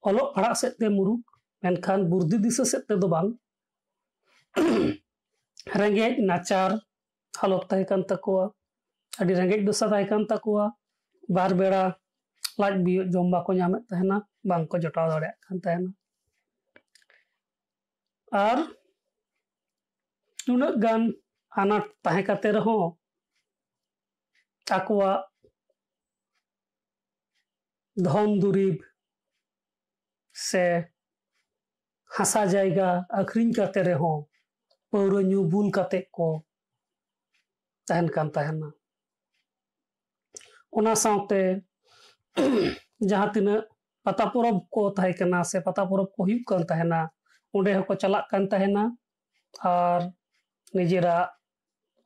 [0.03, 2.95] अल पढ़ा सबते मुरुक मनखान बुर्दी दिशा सबते
[5.77, 6.73] रेगे नाचार
[7.33, 7.73] हालत
[8.11, 8.45] तकवा
[9.21, 10.69] रेगे दशा तहकान तकवा
[11.31, 11.83] बार बेड़ा
[12.59, 15.93] लाज बीय जम बाको जटाव दाना
[18.46, 18.58] ᱟᱨ
[20.46, 21.02] ᱱᱩᱱᱟᱹᱜ ᱜᱟᱱ
[21.60, 22.84] ᱟᱱᱟᱴ ᱛᱟᱦᱮᱸ ᱠᱟᱛᱮ ᱨᱮᱦᱚᱸ
[24.76, 25.20] ᱟᱠᱚᱣᱟᱜ
[28.04, 28.78] ᱫᱷᱚᱱ ᱫᱩᱨᱤᱵ
[30.48, 30.64] ᱥᱮ
[32.16, 32.88] ᱦᱟᱥᱟ ᱡᱟᱭᱜᱟ
[33.20, 34.18] ᱟᱠᱷᱨᱤᱧ ᱠᱟᱛᱮ ᱨᱮᱦᱚᱸ
[34.90, 36.28] ᱯᱟᱹᱣᱨᱟᱹ ᱧᱩ ᱵᱩᱞ ᱠᱟᱛᱮ ᱠᱚ
[37.86, 38.68] ᱛᱟᱦᱮᱱ ᱠᱟᱱ ᱛᱟᱦᱮᱱᱟ
[40.78, 41.40] ᱚᱱᱟ ᱥᱟᱶᱛᱮ
[43.08, 43.64] ᱡᱟᱦᱟᱸ ᱛᱤᱱᱟᱹᱜ
[44.04, 47.00] ᱯᱟᱛᱟ ᱯᱚᱨᱚᱵᱽ ᱠᱚ ᱛᱟᱦᱮᱸ ᱠᱟᱱᱟ ᱥᱮ ᱯᱟᱛᱟ ᱯᱚᱨᱚᱵᱽ ᱠᱚ ᱦᱩᱭᱩᱜ ᱠᱟᱱ ᱛᱟᱦᱮᱱᱟ
[47.56, 48.84] ᱚᱸᱰᱮ ᱦᱚᱸᱠᱚ ᱪᱟᱞᱟᱜ ᱠᱟᱱ ᱛᱟᱦᱮᱱᱟ
[49.72, 50.00] ᱟᱨ
[50.76, 51.28] ᱱᱤᱡᱮᱨᱟᱜ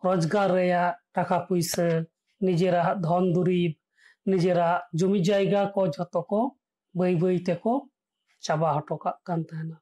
[0.05, 1.87] ᱨᱳᱡᱽᱜᱟᱨ ᱨᱮᱭᱟᱜ ᱴᱟᱠᱟ ᱯᱩᱭᱥᱟᱹ
[2.45, 3.73] ᱱᱤᱡᱮᱨᱟᱜ ᱫᱷᱚᱱ ᱫᱩᱨᱤᱵ
[4.31, 6.41] ᱱᱤᱡᱮᱨᱟᱜ ᱡᱚᱢᱤ ᱡᱟᱭᱜᱟ ᱠᱚ ᱡᱷᱚᱛᱚ ᱠᱚ
[6.99, 7.75] ᱵᱟᱹᱭ ᱵᱟᱹᱭ ᱛᱮᱠᱚ
[8.45, 9.77] ᱪᱟᱵᱟ ᱦᱚᱴᱚ ᱠᱟᱜ ᱠᱟᱱ ᱛᱟᱦᱮᱱᱟ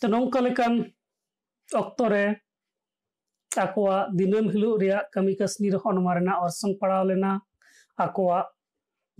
[0.00, 0.72] ᱛᱚ ᱱᱚᱝᱠᱟ ᱞᱮᱠᱟᱱ
[1.80, 2.24] ᱚᱠᱛᱚ ᱨᱮ
[3.64, 7.32] ᱟᱠᱚᱣᱟᱜ ᱫᱤᱱᱟᱹᱢ ᱦᱤᱞᱳᱜ ᱨᱮᱭᱟᱜ ᱠᱟᱹᱢᱤ ᱠᱟᱹᱥᱱᱤ ᱨᱮᱦᱚᱸ ᱱᱚᱣᱟ ᱨᱮᱱᱟᱜ ᱚᱨᱥᱚᱝ ᱯᱟᱲᱟᱣ ᱞᱮᱱᱟ
[8.04, 8.46] ᱟᱠᱚᱣᱟᱜ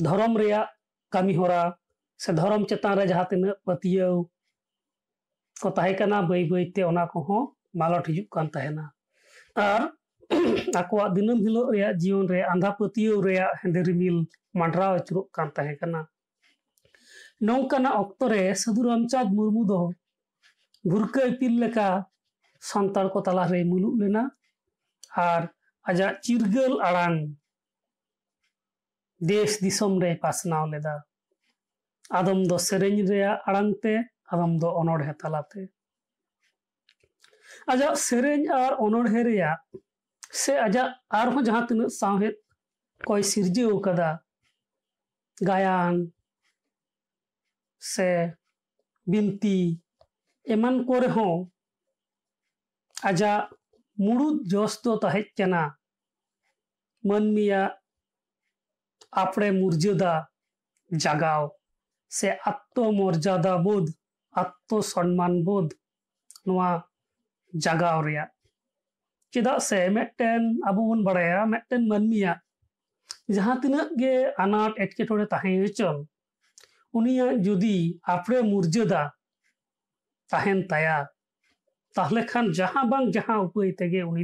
[0.05, 0.69] ᱫᱷᱚᱨᱚᱢ ᱨᱮᱭᱟᱜ
[1.15, 1.63] ᱠᱟᱹᱢᱤ ᱦᱚᱨᱟ
[2.23, 4.15] ᱥᱮ ᱫᱷᱚᱨᱚᱢ ᱪᱮᱛᱟᱱ ᱨᱮ ᱡᱟᱦᱟᱸ ᱛᱤᱱᱟᱹᱜ ᱯᱟᱹᱛᱭᱟᱹᱣ
[5.63, 7.43] ᱠᱚ ᱛᱟᱦᱮᱸ ᱠᱟᱱᱟ ᱵᱟᱹᱭ ᱵᱟᱹᱭᱛᱮ ᱚᱱᱟ ᱠᱚᱦᱚᱸ
[7.81, 8.85] ᱢᱟᱞᱚᱴ ᱦᱤᱡᱩᱜ ᱠᱟᱱ ᱛᱟᱦᱮᱱᱟ
[9.67, 9.83] ᱟᱨ
[10.81, 14.17] ᱟᱠᱚᱣᱟᱜ ᱫᱤᱱᱟᱹᱢ ᱦᱤᱞᱳᱜ ᱨᱮᱭᱟᱜ ᱡᱤᱭᱚᱱ ᱨᱮ ᱟᱸᱫᱷᱟ ᱯᱟᱹᱛᱭᱟᱹᱣ ᱨᱮᱭᱟᱜ ᱦᱮᱸᱫᱮ ᱨᱤᱢᱤᱞ
[14.59, 16.01] ᱢᱟᱸᱰᱨᱟᱣ ᱟᱹᱪᱩᱨᱚᱜ ᱠᱟᱱ ᱛᱟᱦᱮᱸ ᱠᱟᱱᱟ
[17.47, 19.81] ᱱᱚᱝᱠᱟᱱᱟᱜ ᱚᱠᱛᱚ ᱨᱮ ᱥᱟᱹᱫᱷᱩ ᱨᱟᱢᱪᱟᱸᱫᱽ ᱢᱩᱨᱢᱩ ᱫᱚ
[20.91, 21.89] ᱵᱷᱩᱨᱠᱟᱹ ᱤᱯᱤᱞ ᱞᱮᱠᱟ
[22.69, 24.25] ᱥᱟᱱᱛᱟᱲ ᱠᱚ ᱛᱟᱞᱟᱨᱮ ᱢᱩᱞᱩᱜ ᱞᱮᱱᱟ
[25.29, 25.43] ᱟᱨ
[25.91, 27.17] ᱟᱡᱟᱜ ᱪᱤᱨᱜᱟᱹᱞ ᱟᱲᱟᱝ
[29.29, 30.95] ᱫᱮᱥ ᱫᱤᱥᱚᱢ ᱨᱮ ᱯᱟᱥᱱᱟᱣ ᱞᱮᱫᱟ
[32.12, 33.96] आदम दो सेरेंज रेया अड़ंगते
[34.34, 35.68] आदम दो अनोड़ है तलाते
[37.70, 39.56] अजा सेरेंज और अनोड़ है रेया
[40.34, 40.84] से अजा
[41.14, 42.42] आर हो जहाँ तिन सावहित
[43.02, 44.12] कोई सिर्जी हो कदा
[45.38, 46.06] गायान
[47.82, 48.10] से
[49.08, 49.58] बिंती
[50.46, 51.28] एमन कोरे हो
[52.96, 53.34] अजा
[53.98, 55.64] मुड़ू जोस्तो तहेच चना
[57.04, 57.64] मन मिया
[59.18, 60.14] आपड़े मुर्जुदा
[60.92, 61.55] जगाओ
[62.16, 63.94] से आत्मर्यादा बोध
[64.36, 65.74] आत्मसम्मान बोध
[66.48, 66.70] नुआ
[67.54, 68.26] जगह रिया
[69.34, 69.88] चेदा से?
[69.90, 72.40] मेटन अब बन बड़ाया मेटन मानमिया
[73.32, 76.06] जहाँ तिना गे अनाट एटकेटे ताहें चल।
[76.94, 77.78] उनिया जुदी
[78.10, 79.04] आपड़े मुर्जदा
[80.30, 80.98] तहन तया।
[81.96, 84.20] तहले खान जहाँ बांग, जहाँ उपाय तेगे उन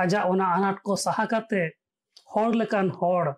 [0.00, 1.56] आजा अनाट को सहा करते।
[2.34, 3.32] हर लेकान हड़।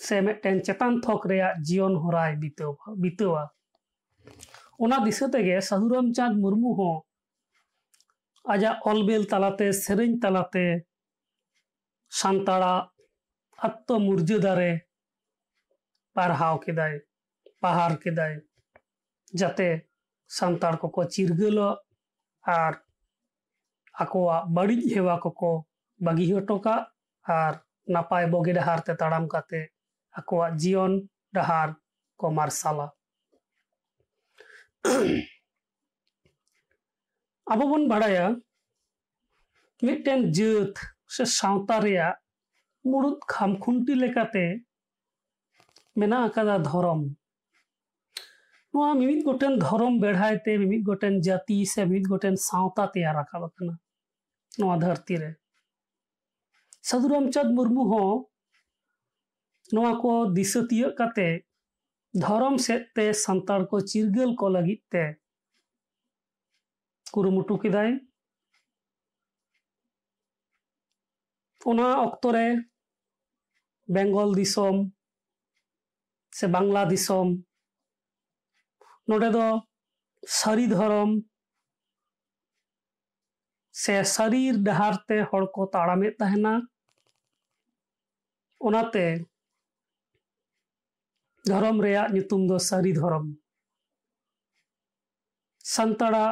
[0.00, 1.26] से मेटन चेतान थोक
[1.60, 2.76] जीवन होराय बितेव
[5.04, 6.72] दिशा साधुराम चाँद मुर्मू
[8.44, 10.66] आजा अलबेल तलाते सेरें तलाते
[12.12, 12.72] सानताड़ा
[13.58, 14.54] आत्ममर्यादा
[16.16, 16.98] पढ़ाव केदाय
[17.62, 18.40] पहाड़ केदाय
[19.34, 19.68] जाते
[20.30, 22.80] सानताड़ को चिरगल और
[23.94, 25.52] आकोआ बड़ी हेवा को
[26.00, 26.76] बागी हटोका
[27.26, 27.60] और
[27.90, 29.26] नापाय बगे डहार ताड़ाम
[30.18, 30.92] ᱟᱠᱚᱣᱟᱜ ᱡᱤᱭᱚᱱ
[31.34, 31.68] ᱰᱟᱦᱟᱨ
[32.20, 32.86] ᱠᱚ ᱢᱟᱨᱥᱟᱞᱟ
[37.52, 38.26] ᱟᱵᱚ ᱵᱚᱱ ᱵᱟᱲᱟᱭᱟ
[39.86, 40.74] ᱢᱤᱫᱴᱮᱱ ᱡᱟᱹᱛ
[41.14, 42.16] ᱥᱮ ᱥᱟᱶᱛᱟ ᱨᱮᱭᱟᱜ
[42.90, 44.46] ᱢᱩᱲᱩᱫ ᱠᱷᱟᱢᱠᱷᱩᱱᱴᱤ ᱞᱮᱠᱟᱛᱮ
[45.98, 47.02] ᱢᱮᱱᱟᱜ ᱟᱠᱟᱫᱟ ᱫᱷᱚᱨᱚᱢ
[48.72, 53.74] ᱱᱚᱣᱟ ᱢᱤᱢᱤᱫ ᱜᱚᱴᱮᱱ ᱫᱷᱚᱨᱚᱢ ᱵᱮᱲᱦᱟᱭᱛᱮ ᱢᱤᱢᱤᱫ ᱜᱚᱴᱮᱱ ᱡᱟᱹᱛᱤ ᱥᱮ ᱢᱤᱢᱤᱫ ᱜᱚᱴᱮᱱ ᱥᱟᱶᱛᱟ ᱛᱮᱭᱟᱨ ᱨᱟᱠᱟᱵ ᱟᱠᱟᱱᱟ
[54.58, 55.30] ᱱᱚᱣᱟ ᱫᱷᱟᱹᱨᱛᱤ ᱨᱮ
[56.88, 58.10] ᱥᱟᱫᱷᱩ ᱨᱟᱢᱪᱟᱸᱫᱽ ᱢᱩᱨᱢᱩ ᱦᱚᱸ
[59.73, 61.29] ᱱᱚᱣᱟ ᱠᱚ ᱫᱤᱥᱟᱹ ᱛᱤᱭᱟᱹᱜ ᱠᱟᱛᱮ
[62.21, 65.03] ᱫᱷᱚᱨᱚᱢ ᱥᱮᱫ ᱛᱮ ᱥᱟᱱᱛᱟᱲ ᱠᱚ ᱪᱤᱨᱜᱟᱹᱞ ᱠᱚ ᱞᱟᱹᱜᱤᱫ ᱛᱮ
[67.13, 67.91] ᱠᱩᱨᱩᱢᱩᱴᱩ ᱠᱮᱫᱟᱭ
[71.71, 72.47] ᱚᱱᱟ ᱚᱠᱛᱚ ᱨᱮ
[73.95, 74.77] ᱵᱮᱝᱜᱚᱞ ᱫᱤᱥᱚᱢ
[76.37, 77.27] ᱥᱮ ᱵᱟᱝᱞᱟ ᱫᱤᱥᱚᱢ
[79.09, 79.45] ᱱᱚᱰᱮ ᱫᱚ
[80.39, 81.11] ᱥᱟᱹᱨᱤ ᱫᱷᱚᱨᱚᱢ
[83.81, 86.53] ᱥᱮ ᱥᱟᱹᱨᱤ ᱰᱟᱦᱟᱨ ᱛᱮ ᱦᱚᱲ ᱠᱚ ᱛᱟᱲᱟᱢᱮᱫ ᱛᱟᱦᱮᱱᱟ
[88.67, 89.05] ᱚᱱᱟᱛᱮ
[91.46, 92.06] धर्म रेया
[92.60, 93.34] सारी धर्म।
[95.64, 96.24] संतड़ा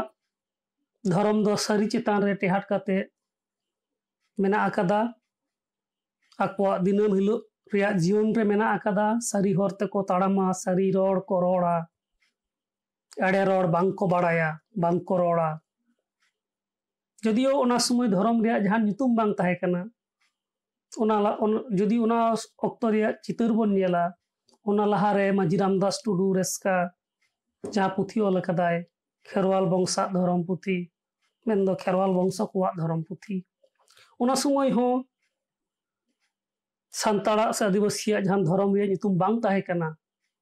[1.05, 2.97] धर्म दो सारी चितान टेहट टेहाट काते
[4.39, 4.67] मेना
[6.81, 7.37] दिनम हिलो
[7.75, 8.73] जीवन मेना
[9.23, 11.77] सारी हरते को ताड़ामा, सारी रोड को रड़ा
[13.23, 15.49] एड़े रोड बांको बाड़ाया, बांको रोड़ा।
[17.25, 18.79] जदियो ओना समय धर्म रे जहाँ
[19.17, 19.35] बांग
[21.73, 22.19] जदि ओना
[23.25, 24.05] चितर बन नेला
[24.67, 26.77] लहारे माजी रामदास टुडु रेस्का
[27.65, 28.83] जहाँ पुथी ओल कदाय
[29.27, 30.77] खेरवाल वंशा धरम पुथी
[31.47, 33.43] मेन दो खेरवाल वंश को धरम पुथी
[34.21, 34.87] उना समय हो
[36.93, 39.91] संताड़ा से आदिवासिया जहाँ धरम रे नितुम बांग ताहे कना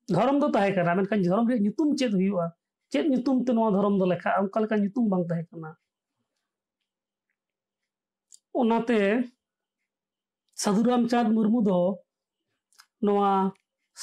[0.08, 2.48] धरम दो ताहे करा मेन कन धरम रे नितुम चेत हुआ
[2.92, 5.74] चेत नितुम ते नो धरम दो लेखा अंकल का नितुम बांग ताहे कना
[8.54, 9.00] उनाते
[10.56, 11.60] साधुराम चाँद मुर्मू
[13.04, 13.32] नवा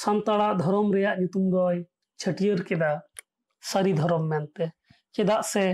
[0.01, 1.77] ᱥᱟᱱᱛᱟᱲᱟᱜ ᱫᱷᱚᱨᱚᱢ ᱨᱮᱭᱟᱜ ᱧᱩᱛᱩᱢ ᱫᱚᱭ
[2.21, 2.91] ᱪᱷᱟᱹᱴᱭᱟᱹᱨ ᱠᱮᱫᱟ
[3.69, 4.65] ᱥᱟᱹᱨᱤ ᱫᱷᱚᱨᱚᱢ ᱢᱮᱱᱛᱮ
[5.15, 5.65] ᱪᱮᱫᱟᱜ ᱥᱮ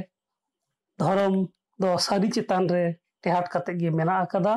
[1.00, 1.34] ᱫᱷᱚᱨᱚᱢ
[1.82, 2.86] ᱫᱚ ᱥᱟᱹᱨᱤ ᱪᱮᱛᱟᱱ ᱨᱮ
[3.24, 4.56] ᱴᱮᱦᱟᱴ ᱠᱟᱛᱮ ᱜᱮ ᱢᱮᱱᱟᱜ ᱟᱠᱟᱫᱟ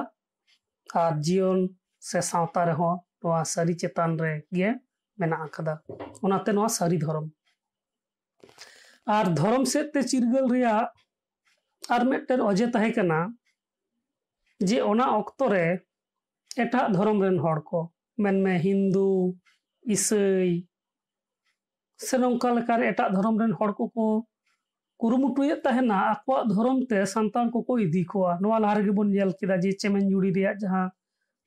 [1.02, 1.60] ᱟᱨ ᱡᱤᱭᱚᱱ
[2.08, 4.68] ᱥᱮ ᱥᱟᱶᱛᱟ ᱨᱮᱦᱚᱸ ᱱᱚᱣᱟ ᱥᱟᱹᱨᱤ ᱪᱮᱛᱟᱱ ᱨᱮ ᱜᱮ
[5.18, 5.74] ᱢᱮᱱᱟᱜ ᱟᱠᱟᱫᱟ
[6.24, 7.26] ᱚᱱᱟᱛᱮ ᱱᱚᱣᱟ ᱥᱟᱹᱨᱤ ᱫᱷᱚᱨᱚᱢ
[9.16, 10.88] ᱟᱨ ᱫᱷᱚᱨᱚᱢ ᱥᱮᱫ ᱛᱮ ᱪᱤᱨᱜᱟᱹᱞ ᱨᱮᱭᱟᱜ
[11.94, 13.20] ᱟᱨ ᱢᱤᱫᱴᱮᱱ ᱚᱡᱮ ᱛᱟᱦᱮᱸ ᱠᱟᱱᱟ
[14.68, 15.66] ᱡᱮ ᱚᱱᱟ ᱚᱠᱛᱚ ᱨᱮ
[16.62, 17.80] ᱮᱴᱟᱜ ᱫᱷᱚᱨᱚᱢ ᱨᱮᱱ ᱦᱚᱲ ᱠᱚ
[18.22, 19.06] ᱢᱮᱱᱢᱮ ᱦᱤᱱᱫᱩ
[19.94, 20.50] ᱤᱥᱟᱹᱭ
[22.06, 24.06] ᱥᱮ ᱱᱚᱝᱠᱟ ᱞᱮᱠᱟᱨ ᱮᱴᱟᱜ ᱫᱷᱚᱨᱚᱢ ᱨᱮᱱ ᱦᱚᱲ ᱠᱚᱠᱚ
[25.00, 29.56] ᱠᱩᱨᱩᱢᱩᱴᱩᱭᱮᱫ ᱛᱟᱦᱮᱱᱟ ᱟᱠᱚᱣᱟᱜ ᱫᱷᱚᱨᱚᱢ ᱛᱮ ᱥᱟᱱᱛᱟᱲ ᱠᱚᱠᱚ ᱤᱫᱤ ᱠᱚᱣᱟ ᱱᱚᱣᱟ ᱞᱟᱦᱟ ᱨᱮᱜᱮ ᱵᱚᱱ ᱧᱮᱞ ᱠᱮᱫᱟ
[29.62, 30.90] ᱡᱮ ᱪᱮᱢᱮᱧᱡᱩᱲᱤ ᱨᱮᱭᱟᱜ ᱡᱟᱦᱟᱸ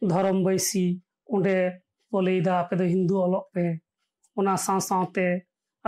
[0.09, 0.85] ᱫᱷᱚᱨᱚᱢ ᱵᱟᱹᱭᱥᱤ
[1.33, 1.55] ᱚᱸᱰᱮ
[2.09, 3.65] ᱠᱚ ᱞᱟᱹᱭᱫᱟ ᱟᱯᱮ ᱫᱚ ᱦᱤᱱᱫᱩ ᱚᱞᱚᱜ ᱯᱮ
[4.39, 5.27] ᱚᱱᱟ ᱥᱟᱶ ᱥᱟᱶᱛᱮ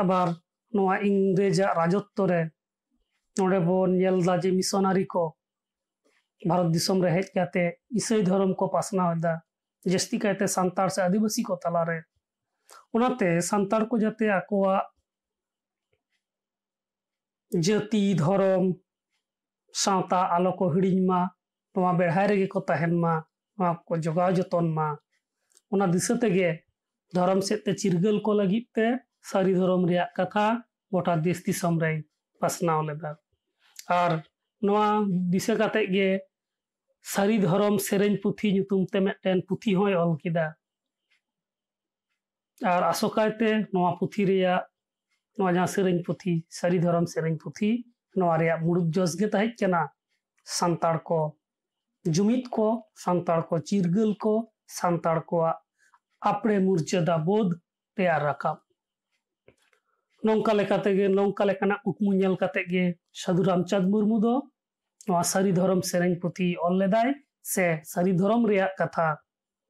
[0.02, 0.28] ᱟᱵᱟᱨ
[0.76, 2.42] ᱱᱚᱣᱟ ᱤᱝᱨᱮᱡᱟᱜ ᱨᱟᱡᱚᱛᱛᱚ ᱨᱮ
[3.38, 5.24] ᱱᱚᱰᱮ ᱵᱚᱱ ᱧᱮᱞᱫᱟ ᱡᱮ ᱢᱤᱥᱚᱱᱟᱨᱤ ᱠᱚ
[6.50, 7.64] ᱵᱷᱟᱨᱚᱛ ᱫᱤᱥᱚᱢ ᱨᱮ ᱦᱮᱡ ᱠᱟᱛᱮ
[8.00, 9.34] ᱤᱥᱟᱹᱭ ᱫᱷᱚᱨᱚᱢ ᱠᱚ ᱯᱟᱥᱱᱟᱣ ᱮᱫᱟ
[9.94, 11.98] ᱡᱟᱹᱥᱛᱤ ᱠᱟᱭᱛᱮ ᱥᱟᱱᱛᱟᱲ ᱥᱮ ᱟᱹᱫᱤᱵᱟᱹᱥᱤ ᱠᱚ ᱛᱟᱞᱟᱨᱮ
[12.96, 14.86] ᱚᱱᱟᱛᱮ ᱥᱟᱱᱛᱟᱲ ᱠᱚ ᱡᱟᱛᱮ ᱟᱠᱚᱣᱟᱜ
[17.66, 18.66] ᱡᱟᱹᱛᱤ ᱫᱷᱚᱨᱚᱢ
[19.84, 21.20] ᱥᱟᱶᱛᱟ ᱟᱞᱚ ᱠᱚ ᱦᱤᱲᱤᱧ ᱢᱟ
[21.74, 23.14] ᱱᱚᱣᱟ ᱵᱮᱲᱦᱟᱭ ᱨᱮᱜᱮ ᱠᱚ ᱛᱟᱦᱮᱱ ᱢᱟ
[23.58, 24.88] ᱱᱚᱣᱟ ᱠᱚ ᱡᱚᱜᱟᱣ ᱡᱚᱛᱚᱱ ᱢᱟ
[25.74, 26.50] ᱚᱱᱟ ᱫᱤᱥᱟᱹ ᱛᱮᱜᱮ
[27.16, 28.88] ᱫᱷᱚᱨᱚᱢ ᱥᱮᱫ ᱛᱮ ᱪᱤᱨᱜᱟᱹᱞ ᱠᱚ ᱞᱟᱹᱜᱤᱫ ᱛᱮ
[29.30, 30.46] ᱥᱟᱹᱨᱤ ᱫᱷᱚᱨᱚᱢ ᱨᱮᱭᱟᱜ ᱠᱟᱛᱷᱟ
[30.94, 31.96] ᱜᱚᱴᱟ ᱫᱮᱥ ᱫᱤᱥᱚᱢ ᱨᱮᱭ
[32.42, 33.12] ᱯᱟᱥᱱᱟᱣ ᱞᱮᱫᱟ
[34.02, 34.12] ᱟᱨ
[34.66, 34.86] ᱱᱚᱣᱟ
[35.34, 36.10] ᱫᱤᱥᱟᱹ ᱠᱟᱛᱮ ᱜᱮ
[37.14, 40.46] ᱥᱟᱹᱨᱤ ᱫᱷᱚᱨᱚᱢ ᱥᱮᱨᱮᱧ ᱯᱩᱛᱷᱤ ᱧᱩᱛᱩᱢ ᱛᱮ ᱢᱤᱫᱴᱮᱱ ᱯᱩᱛᱷᱤ ᱦᱚᱸᱭ ᱚᱞ ᱠᱮᱫᱟ
[42.65, 44.57] और आसोकायते पुथी रिया
[45.39, 47.73] जहाँ सेरें पुथी सारी धरम सेरें पुथी
[48.15, 51.21] नवा रिया मुड़ुक जस गे तहज कना को
[52.05, 54.35] जुमित को सांताड़ को चिरगल को
[54.71, 55.41] सांताड़ को
[56.23, 57.55] आपड़े मुर्जदा बोध
[57.97, 58.57] तैयार रखा
[60.23, 60.53] नौका
[61.11, 64.35] नौका लेकाना कुकमु नेल काते साधु रामचंद मुर्मू दो
[65.25, 68.47] सारी धरम सेरें पुथी ऑल लेदाय से सारी धरम
[68.81, 69.13] कथा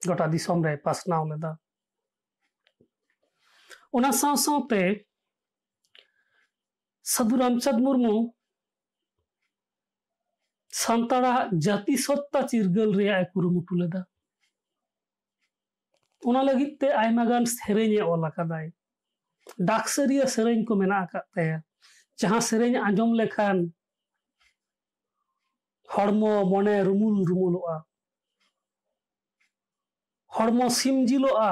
[0.03, 1.57] गोटा दिसम पासनाव लेदा
[4.22, 4.82] ᱥᱟᱶ ᱥᱟᱶᱛᱮ
[7.14, 8.16] ᱥᱟᱹᱫᱷᱩ ᱨᱟᱢᱪᱟᱸᱫᱽ ᱢᱩᱨᱢᱩ
[10.82, 14.02] ᱥᱟᱱᱛᱟᱲᱟᱜ ᱡᱟᱹᱛᱤ ᱥᱚᱛᱛᱟ ᱪᱤᱨᱜᱟᱹᱞ ᱨᱮᱭᱟᱜ ᱮ ᱠᱩᱨᱩᱢᱩᱴᱩ ᱞᱮᱫᱟ
[16.30, 18.68] ᱚᱱᱟ ᱞᱟᱹᱜᱤᱫ ᱛᱮ ᱟᱭᱢᱟ ᱜᱟᱱ ᱥᱮᱨᱮᱧ ᱮ ᱚᱞ ᱟᱠᱟᱫᱟᱭ
[19.72, 21.58] ᱰᱟᱠᱥᱟᱹᱨᱤᱭᱟᱹ ᱥᱮᱨᱮᱧ ᱠᱚ ᱢᱮᱱᱟᱜ ᱟᱠᱟᱫ ᱛᱟᱭᱟ
[22.20, 23.58] ᱡᱟᱦᱟᱸ ᱥᱮᱨᱮᱧ ᱟᱸᱡᱚᱢ ᱞᱮᱠᱷᱟᱱ
[25.94, 27.76] ᱦᱚᱲᱢᱚ ᱢᱚᱱᱮ ᱨᱩᱢᱩᱞ ᱨᱩᱢᱩᱞᱚᱜᱼᱟ
[30.36, 31.52] ᱦᱚᱲᱢᱚ ᱥᱤᱢᱡᱤᱞᱚᱜᱼᱟ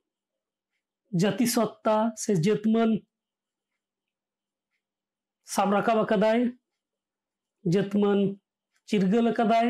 [1.20, 2.90] ᱡᱟᱹᱛᱤ ᱥᱚᱛᱛᱟ ᱥᱮ ᱡᱟᱹᱛᱢᱟᱹᱱ
[5.54, 6.40] ᱥᱟᱵ ᱨᱟᱠᱟᱵ ᱟᱠᱟᱫᱟᱭ
[7.72, 8.20] ᱡᱟᱹᱛᱢᱟᱹᱱ
[8.88, 9.68] ᱪᱤᱨᱜᱟᱹᱞ ᱟᱠᱟᱫᱟᱭ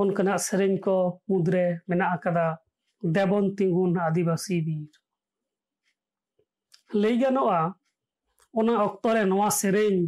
[0.00, 0.96] ᱚᱱᱠᱟᱱᱟᱜ ᱥᱮᱨᱮᱧ ᱠᱚ
[1.28, 2.46] ᱢᱩᱫᱽᱨᱮ ᱢᱮᱱᱟᱜ ᱟᱠᱟᱫᱟ
[3.14, 4.90] ᱫᱮᱵᱚᱱ ᱛᱤᱸᱜᱩᱱ ᱟᱹᱫᱤᱵᱟᱹᱥᱤ ᱵᱤᱨ
[7.00, 7.60] ᱞᱟᱹᱭ ᱜᱟᱱᱚᱜᱼᱟ
[8.58, 10.00] ᱚᱱᱟ ᱚᱠᱛᱚ ᱨᱮ ᱱᱚᱣᱟ ᱥᱮᱨᱮᱧ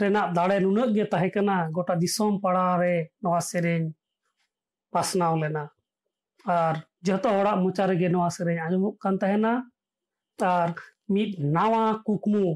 [0.00, 3.84] ᱨᱮᱱᱟᱜ ᱫᱟᱲᱮ ᱱᱩᱱᱟᱹᱜ ᱜᱮ ᱛᱟᱦᱮᱸ ᱠᱟᱱᱟ ᱜᱚᱴᱟ ᱫᱤᱥᱚᱢ ᱯᱟᱲᱟᱨᱮ ᱱᱚᱣᱟ ᱥᱮᱨᱮᱧ
[4.92, 5.64] ᱯᱟᱥᱱᱟᱣ ᱞᱮᱱᱟ
[6.46, 9.52] ᱟᱨ ᱡᱚᱛᱚ ᱦᱚᱲᱟᱜ ᱢᱚᱪᱟ ᱨᱮᱜᱮ ᱱᱚᱣᱟ ᱥᱮᱨᱮᱧ ᱟᱸᱡᱚᱢᱚᱜ ᱠᱟᱱ ᱛᱟᱦᱮᱱᱟ
[10.40, 10.68] ᱟᱨ
[11.14, 12.46] ᱢᱤᱫ ᱱᱟᱣᱟ ᱠᱩᱠᱢᱩ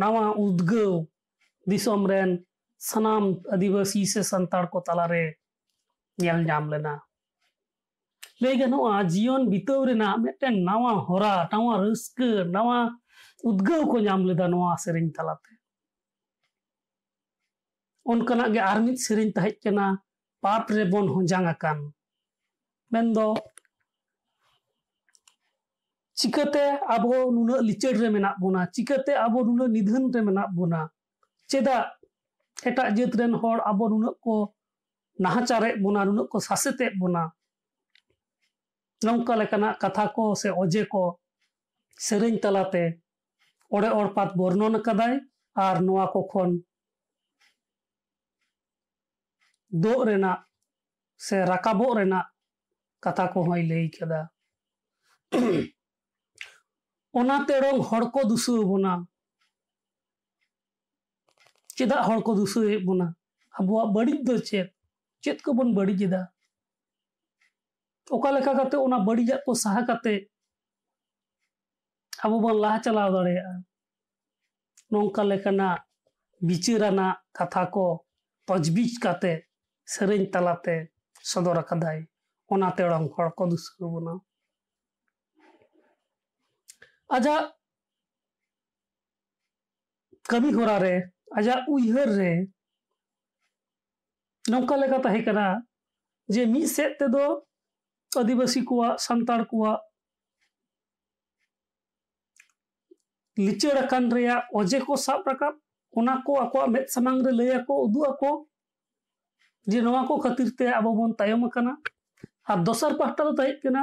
[0.00, 0.92] ᱱᱟᱣᱟ ᱩᱫᱽᱜᱟᱹᱣ
[1.70, 2.30] ᱫᱤᱥᱚᱢ ᱨᱮᱱ
[2.88, 5.24] ᱥᱟᱱᱟᱢ ᱟᱹᱫᱤᱵᱟᱹᱥᱤ ᱥᱮ ᱥᱟᱱᱛᱟᱲ ᱠᱚ ᱛᱟᱞᱟᱨᱮ
[6.20, 6.94] ᱧᱮᱞ ᱧᱟᱢ ᱞᱮᱱᱟ
[8.42, 12.78] ᱞᱟᱹᱭ ᱜᱟᱱᱚᱜᱼᱟ ᱡᱤᱭᱚᱱ ᱵᱤᱛᱟᱹᱣ ᱨᱮᱱᱟᱜ ᱢᱤᱫᱴᱮᱱ ᱱᱟᱣᱟ ᱦᱚᱨᱟ ᱱᱟᱣᱟ ᱨᱟᱹᱥᱠᱟᱹ ᱱᱟᱣᱟ
[13.48, 15.52] ᱩᱫᱽᱜᱟᱹᱣ ᱠᱚ ᱧᱟᱢ ᱞᱮᱫᱟ ᱱᱚᱣᱟ ᱥᱮᱨᱮᱧ ᱛᱟᱞᱟᱛᱮ
[18.12, 19.86] ᱚᱱᱠᱟᱱᱟᱜ ᱜᱮ ᱟᱨ ᱢᱤᱫ ᱥᱮᱨᱮᱧ ᱛᱟᱦᱮᱸ ᱠᱟᱱᱟ
[20.42, 21.78] ᱯᱟᱯ ᱨᱮᱵᱚᱱ ᱦᱚᱡᱟᱝ ᱟᱠᱟᱱ
[22.92, 23.26] ᱢᱮᱱᱫᱚ
[26.17, 26.59] चिकाते
[26.93, 30.79] अब नुना लिचड़ रे मेना बोना चिकाते आबो नुना निधन रे मेना बोना
[31.49, 31.75] चेदा
[32.57, 34.35] एटा जात रेन हर आबो नुना को
[35.19, 37.23] नाचारे बोना नुना को सासेते बोना
[39.01, 41.03] नौका लेकना कथा को से ओजे को
[41.97, 42.83] सेरेंज तलाते
[43.71, 45.19] ओड़े और पात वर्णन कदाय
[45.55, 46.59] आर नोआ को खन
[49.71, 50.31] दो रेना
[51.19, 52.23] से रकाबो रेना
[53.03, 54.21] कथा को हई लई कदा
[57.18, 58.92] ᱚᱱᱟ ᱛᱮᱲᱚᱝ ᱦᱚᱲ ᱠᱚ ᱫᱩᱥᱟᱹᱣ ᱵᱚᱱᱟ
[61.76, 63.06] ᱪᱮᱫᱟᱜ ᱦᱚᱲ ᱠᱚ ᱫᱩᱥᱟᱹᱣᱮᱫ ᱵᱚᱱᱟ
[63.58, 64.68] ᱟᱵᱚᱣᱟᱜ ᱵᱟᱹᱲᱤᱡ ᱫᱚ ᱪᱮᱫ
[65.22, 66.22] ᱪᱮᱫ ᱠᱚᱵᱚᱱ ᱵᱟᱹᱲᱤᱡ ᱮᱫᱟ
[68.14, 70.14] ᱚᱠᱟ ᱞᱮᱠᱟ ᱠᱟᱛᱮ ᱚᱱᱟ ᱵᱟᱹᱲᱤᱡᱟᱜ ᱠᱚ ᱥᱟᱦᱟ ᱠᱟᱛᱮ
[72.24, 73.54] ᱟᱵᱚ ᱵᱚᱱ ᱞᱟᱦᱟ ᱪᱟᱞᱟᱣ ᱫᱟᱲᱮᱭᱟᱜᱼᱟ
[74.90, 75.80] ᱱᱚᱝᱠᱟ ᱞᱮᱠᱟᱱᱟᱜ
[76.46, 77.86] ᱵᱤᱪᱟᱹᱨᱟᱱᱟᱜ ᱠᱟᱛᱷᱟ ᱠᱚ
[78.46, 79.32] ᱛᱚᱡᱵᱤᱡ ᱠᱟᱛᱮ
[79.92, 80.76] ᱥᱮᱨᱮᱧ ᱛᱟᱞᱟᱛᱮ
[81.30, 81.98] ᱥᱚᱫᱚᱨ ᱟᱠᱟᱫᱟᱭ
[82.52, 84.12] ᱚᱱᱟ ᱛᱮᱲᱚᱝ ᱦᱚᱲ ᱠᱚ ᱫᱩᱥᱟᱹᱣ ᱵᱚᱱᱟ
[87.16, 87.42] ᱟᱡᱟᱜ
[90.30, 90.94] ᱠᱟᱹᱢᱤ ᱦᱚᱨᱟ ᱨᱮ
[91.38, 92.32] ᱟᱡᱟᱜ ᱩᱭᱦᱟᱹᱨ ᱨᱮ
[94.50, 95.46] ᱱᱚᱝᱠᱟ ᱞᱮᱠᱟ ᱛᱟᱦᱮᱸ ᱠᱟᱱᱟ
[96.32, 97.24] ᱡᱮ ᱢᱤᱫ ᱥᱮᱫ ᱛᱮᱫᱚ
[98.18, 99.78] ᱟᱹᱫᱤᱵᱟᱹᱥᱤ ᱠᱚᱣᱟᱜ ᱥᱟᱱᱛᱟᱲ ᱠᱚᱣᱟᱜ
[103.44, 105.54] ᱞᱤᱪᱟᱹᱲ ᱟᱠᱟᱱ ᱨᱮᱭᱟᱜ ᱚᱡᱮ ᱠᱚ ᱥᱟᱵ ᱨᱟᱠᱟᱵ
[105.98, 108.30] ᱚᱱᱟ ᱠᱚ ᱟᱠᱚᱣᱟᱜ ᱢᱮᱫ ᱥᱟᱢᱟᱝ ᱨᱮ ᱞᱟᱹᱭ ᱟᱠᱚ ᱩᱫᱩᱜ ᱟᱠᱚ
[109.70, 111.72] ᱡᱮ ᱱᱚᱣᱟ ᱠᱚ ᱠᱷᱟᱹᱛᱤᱨ ᱛᱮ ᱟᱵᱚ ᱵᱚᱱ ᱛᱟᱭᱚᱢ ᱟᱠᱟᱱᱟ
[112.50, 113.82] ᱟᱨ ᱫᱚᱥᱟᱨ ᱯᱟᱦᱴᱟ ᱫᱚ ᱛᱟᱦᱮᱸ ᱠᱟᱱᱟ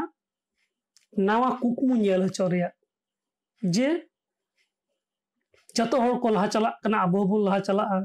[1.27, 2.73] ᱱᱟᱣᱟ ᱠᱩᱠᱢᱩ ᱧᱮᱞ ᱦᱚᱪᱚ ᱨᱮᱭᱟᱜ
[3.75, 3.89] ᱡᱮ
[5.75, 7.97] ᱡᱚᱛᱚ ᱦᱚᱲ ᱠᱚ ᱞᱟᱦᱟ ᱪᱟᱞᱟᱜ ᱠᱟᱱᱟ ᱟᱵᱚ ᱵᱚᱱ ᱞᱟᱦᱟ ᱪᱟᱞᱟᱜᱼᱟ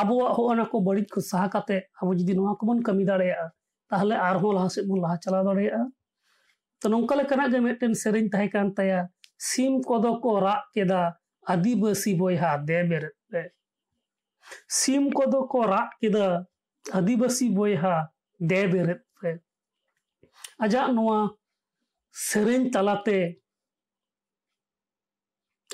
[0.00, 3.52] ᱟᱵᱚᱣᱟᱜ ᱦᱚᱸᱜᱼᱚᱱᱟ ᱠᱚ ᱵᱟᱹᱲᱤᱡ ᱠᱚ ᱥᱟᱦᱟ ᱠᱟᱛᱮ ᱟᱵᱚ ᱡᱩᱫᱤ ᱱᱚᱣᱟ ᱠᱚᱵᱚᱱ ᱠᱟᱹᱢᱤ ᱫᱟᱲᱮᱭᱟᱜᱼᱟ
[3.90, 5.84] ᱛᱟᱦᱞᱮ ᱟᱨᱦᱚᱸ ᱞᱟᱦᱟ ᱥᱮᱫ ᱵᱚᱱ ᱞᱟᱦᱟ ᱪᱟᱞᱟᱣ ᱫᱟᱲᱮᱭᱟᱜᱼᱟ
[6.80, 9.00] ᱛᱚ ᱱᱚᱝᱠᱟ ᱞᱮᱠᱟᱱᱟᱜ ᱜᱮ ᱢᱤᱫᱴᱮᱱ ᱥᱮᱨᱮᱧ ᱛᱟᱦᱮᱸ ᱠᱟᱱ ᱛᱟᱭᱟ
[9.48, 11.00] ᱥᱤᱢ ᱠᱚᱫᱚ ᱠᱚ ᱨᱟᱜ ᱠᱮᱫᱟ
[11.52, 13.42] ᱟᱹᱫᱤᱵᱟᱹᱥᱤ ᱵᱚᱭᱦᱟ ᱫᱮ ᱵᱮᱨᱮᱫ ᱯᱮ
[14.68, 16.26] ᱥᱤᱢ ᱠᱚᱫᱚ ᱠᱚ ᱨᱟᱜ ᱠᱮᱫᱟ
[16.98, 17.94] ᱟᱹᱫᱤᱵᱟᱹᱥᱤ ᱵᱚᱭᱦᱟ
[18.40, 19.40] ᱫᱮ ᱵᱮᱨᱮᱫ ᱯᱮ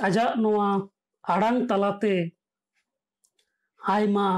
[0.06, 0.88] ᱟᱡᱟᱜ ᱱᱚᱣᱟ ᱥᱮᱨᱮᱧ ᱛᱟᱞᱟᱛᱮ ᱟᱡᱟᱜ ᱱᱚᱣᱟ
[1.32, 2.14] ᱟᱲᱟᱝ ᱛᱟᱞᱟᱛᱮ
[3.94, 4.28] ᱟᱭᱢᱟ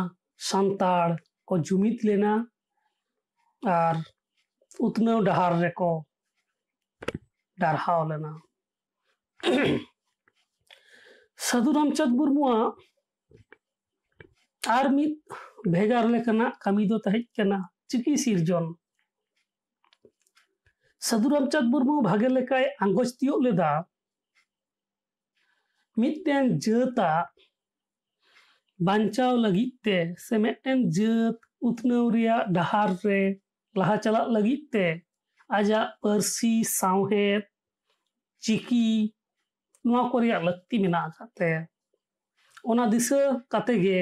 [0.49, 1.09] ᱥᱟᱱᱛᱟᱲ
[1.49, 2.33] ᱠᱚ ᱡᱩᱢᱤᱫ ᱞᱮᱱᱟ
[3.77, 3.97] ᱟᱨ
[4.87, 5.91] ᱩᱛᱱᱟᱹᱣ ᱰᱟᱦᱟᱨ ᱨᱮᱠᱚ
[7.61, 8.33] ᱰᱟᱨᱦᱟᱣ ᱞᱮᱱᱟ
[11.49, 12.75] ᱥᱟᱹᱫᱷᱩ ᱨᱟᱢᱪᱟᱸᱫᱽ ᱢᱩᱨᱢᱩᱣᱟᱜ
[14.77, 15.13] ᱟᱨ ᱢᱤᱫ
[15.75, 18.67] ᱵᱷᱮᱜᱟᱨ ᱞᱮᱠᱟᱱᱟᱜ ᱠᱟᱹᱢᱤ ᱫᱚ ᱛᱟᱦᱮᱸ ᱠᱟᱱᱟ ᱪᱤᱠᱤ ᱥᱤᱨᱡᱚᱱ
[21.09, 23.71] ᱥᱟᱹᱫᱷᱩ ᱨᱟᱢᱪᱟᱸᱫᱽ ᱢᱩᱨᱢᱩ ᱵᱷᱟᱜᱮ ᱞᱮᱠᱟᱭ ᱟᱸᱜᱚᱪ ᱛᱤᱭᱳᱜ ᱞᱮᱫᱟ
[26.01, 27.29] ᱢᱤᱫᱴᱮᱱ ᱡᱟᱹᱛᱟᱜ
[28.87, 31.37] ᱵᱟᱧᱪᱟᱣ ᱞᱟᱹᱜᱤᱫ te se ᱢᱤᱫᱴᱮᱱ ᱡᱟᱹᱛ
[31.69, 33.21] ᱩᱛᱱᱟᱹᱣ ᱨᱮᱭᱟᱜ ᱰᱟᱦᱟᱨ ᱨᱮ
[33.79, 34.87] ᱞᱟᱦᱟ ᱪᱟᱞᱟᱜ ᱞᱟᱹᱜᱤᱫ te
[35.59, 37.43] ᱟᱡᱟᱜ ᱯᱟᱹᱨᱥᱤ ᱥᱟᱶᱦᱮᱫ
[38.45, 38.87] ᱪᱤᱠᱤ
[39.85, 41.61] ᱱᱚᱣᱟ ᱠᱚ ᱨᱮᱭᱟᱜ ᱞᱟᱹᱠᱛᱤ ᱢᱮᱱᱟᱜ ᱟᱠᱟᱫ ᱛᱟᱭᱟ
[42.71, 43.21] ᱚᱱᱟ ᱫᱤᱥᱟᱹ
[43.53, 43.99] ᱠᱟᱛᱮ ᱜᱮ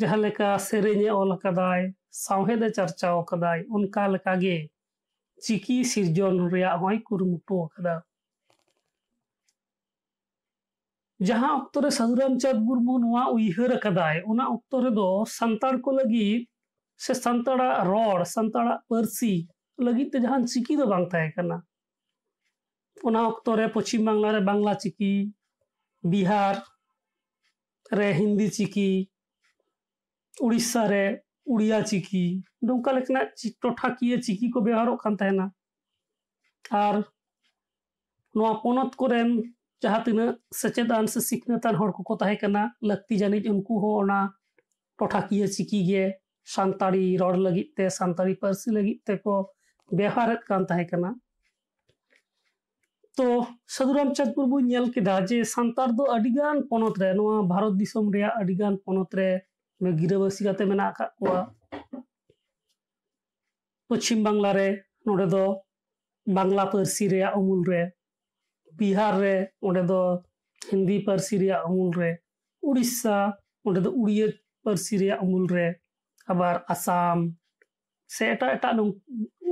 [0.00, 1.82] ᱡᱟᱦᱟᱸ ᱞᱮᱠᱟ ᱥᱮᱨᱮᱧᱮ ᱚᱞ ᱟᱠᱟᱫᱟᱭ
[2.24, 4.56] ᱥᱟᱶᱦᱮᱫᱮ ᱪᱟᱨᱪᱟᱣ ᱟᱠᱟᱫᱟᱭ ᱚᱱᱠᱟ ᱞᱮᱠᱟᱜᱮ
[5.44, 7.94] ᱪᱤᱠᱤ ᱥᱤᱨᱡᱚᱱ ᱨᱮᱭᱟᱜ ᱦᱚᱸᱭ ᱠᱩᱨᱩᱢᱩᱴᱩ ᱟᱠᱟᱫᱟ
[11.21, 14.89] जहाँ अक्तरे साधुराम चाँद मुरमू उहर अकदायना अक्तरे
[15.31, 15.99] सानाड़ को
[16.97, 19.47] से सानाड़ा रड सानाड़ी
[20.05, 20.89] तो जहाँ चिकी तो
[23.27, 25.33] अक्तरे पश्चिम बांगला बांगला चिकी,
[26.05, 26.63] बिहार
[27.93, 29.07] रे हिंदी चिकी,
[30.41, 32.91] उड़ीसा रे उड़िया चिकी नौका
[33.65, 34.87] टाकिया चिकी को व्यवहार
[36.73, 37.03] और
[39.85, 44.19] ᱡᱟᱦᱟᱸ ᱛᱤᱱᱟᱹᱜ ᱥᱮᱪᱮᱫᱟᱱ ᱥᱮ ᱥᱤᱠᱷᱱᱟᱹᱛᱟᱱ ᱦᱚᱲ ᱠᱚᱠᱚ ᱛᱟᱦᱮᱸ ᱠᱟᱱᱟ ᱞᱟᱹᱠᱛᱤ ᱡᱟᱹᱱᱤᱡ ᱩᱱᱠᱩ ᱦᱚᱸ ᱚᱱᱟ
[44.99, 46.03] ᱴᱚᱴᱷᱟᱠᱤᱭᱟᱹ ᱪᱤᱠᱤ ᱜᱮ
[46.55, 49.35] ᱥᱟᱱᱛᱟᱲᱤ ᱨᱚᱲ ᱞᱟᱹᱜᱤᱫ ᱛᱮ ᱥᱟᱱᱛᱟᱲᱤ ᱯᱟᱹᱨᱥᱤ ᱞᱟᱹᱜᱤᱫ ᱛᱮᱠᱚ
[49.97, 51.09] ᱵᱮᱣᱦᱟᱨᱮᱫ ᱠᱟᱱ ᱛᱟᱦᱮᱸ ᱠᱟᱱᱟ
[53.17, 53.25] ᱛᱚ
[53.75, 58.33] ᱥᱟᱹᱫᱷᱩ ᱨᱟᱢᱪᱟᱸᱫᱽ ᱢᱩᱨᱢᱩᱧ ᱧᱮᱞ ᱠᱮᱫᱟ ᱡᱮ ᱥᱟᱱᱛᱟᱲ ᱫᱚ ᱟᱹᱰᱤᱜᱟᱱ ᱯᱚᱱᱚᱛ ᱨᱮ ᱱᱚᱣᱟ ᱵᱷᱟᱨᱚᱛ ᱫᱤᱥᱚᱢ ᱨᱮᱭᱟᱜ
[58.41, 59.29] ᱟᱹᱰᱤᱜᱟᱱ ᱯᱚᱱᱚᱛ ᱨᱮ
[59.99, 61.39] ᱜᱤᱨᱟᱹᱵᱟᱹᱥᱤ ᱠᱟᱛᱮ ᱢᱮᱱᱟᱜ ᱟᱠᱟᱫ ᱠᱚᱣᱟ
[63.87, 64.67] ᱯᱚᱪᱷᱤᱢ ᱵᱟᱝᱞᱟ ᱨᱮ
[65.05, 65.43] ᱱᱚᱰᱮ ᱫᱚ
[66.37, 67.81] ᱵᱟᱝᱞᱟ ᱯᱟᱹᱨᱥᱤ ᱨᱮᱭᱟᱜ ᱩᱢᱩᱞ ᱨᱮ
[68.77, 69.35] बिहार रे
[69.67, 69.99] ओडे दो
[70.61, 72.11] हिंदी पर्सी रे अमूल रे
[72.63, 73.17] उड़ीसा
[73.67, 74.27] ओडे दो उड़िया
[74.65, 75.67] पर्सी रे अमूल रे
[76.27, 77.25] अबार असम
[78.09, 78.85] से एटा एटा नु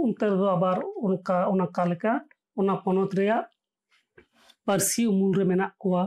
[0.04, 2.14] उनतर अबार उनका उना काल का
[2.58, 3.40] उना पनोत रे या
[4.68, 6.04] पर्सी अमूल रे मेना कोआ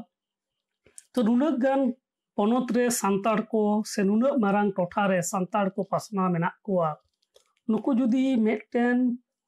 [1.14, 1.90] तो नुनक गन
[2.38, 6.94] पनोत रे संतार को से नुनक मरांग टोठा रे संतार को पसना मेना कोआ
[7.68, 8.98] नुको जुदी मेटेन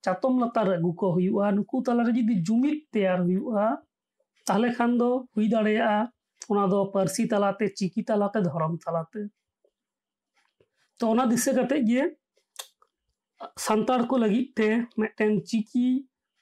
[0.07, 3.65] ᱪᱟᱛᱚᱢ ᱞᱟᱛᱟᱨ ᱟᱹᱜᱩ ᱠᱚ ᱦᱩᱭᱩᱜᱼᱟ ᱱᱩᱠᱩ ᱛᱟᱞᱟᱨᱮ ᱡᱩᱫᱤ ᱡᱩᱢᱤᱫ ᱛᱮᱭᱟᱨ ᱦᱩᱭᱩᱜᱼᱟ
[4.47, 6.11] ᱛᱟᱦᱞᱮ ᱠᱷᱟᱱ ᱫᱚ ᱦᱩᱭ ᱫᱟᱲᱮᱭᱟᱜᱼᱟ
[6.51, 9.21] ᱚᱱᱟ ᱫᱚ ᱯᱟᱹᱨᱥᱤ ᱛᱟᱞᱟᱛᱮ ᱪᱤᱠᱤ ᱛᱟᱞᱟᱛᱮ ᱫᱷᱚᱨᱚᱢ ᱛᱟᱞᱟᱛᱮ
[10.99, 12.03] ᱛᱚ ᱚᱱᱟ ᱫᱤᱥᱟᱹ ᱠᱟᱛᱮᱜ ᱜᱮ
[13.65, 14.67] ᱥᱟᱱᱛᱟᱲ ᱠᱚ ᱞᱟᱹᱜᱤᱫ te
[14.99, 15.87] ᱢᱤᱫᱴᱮᱱ ᱪᱤᱠᱤ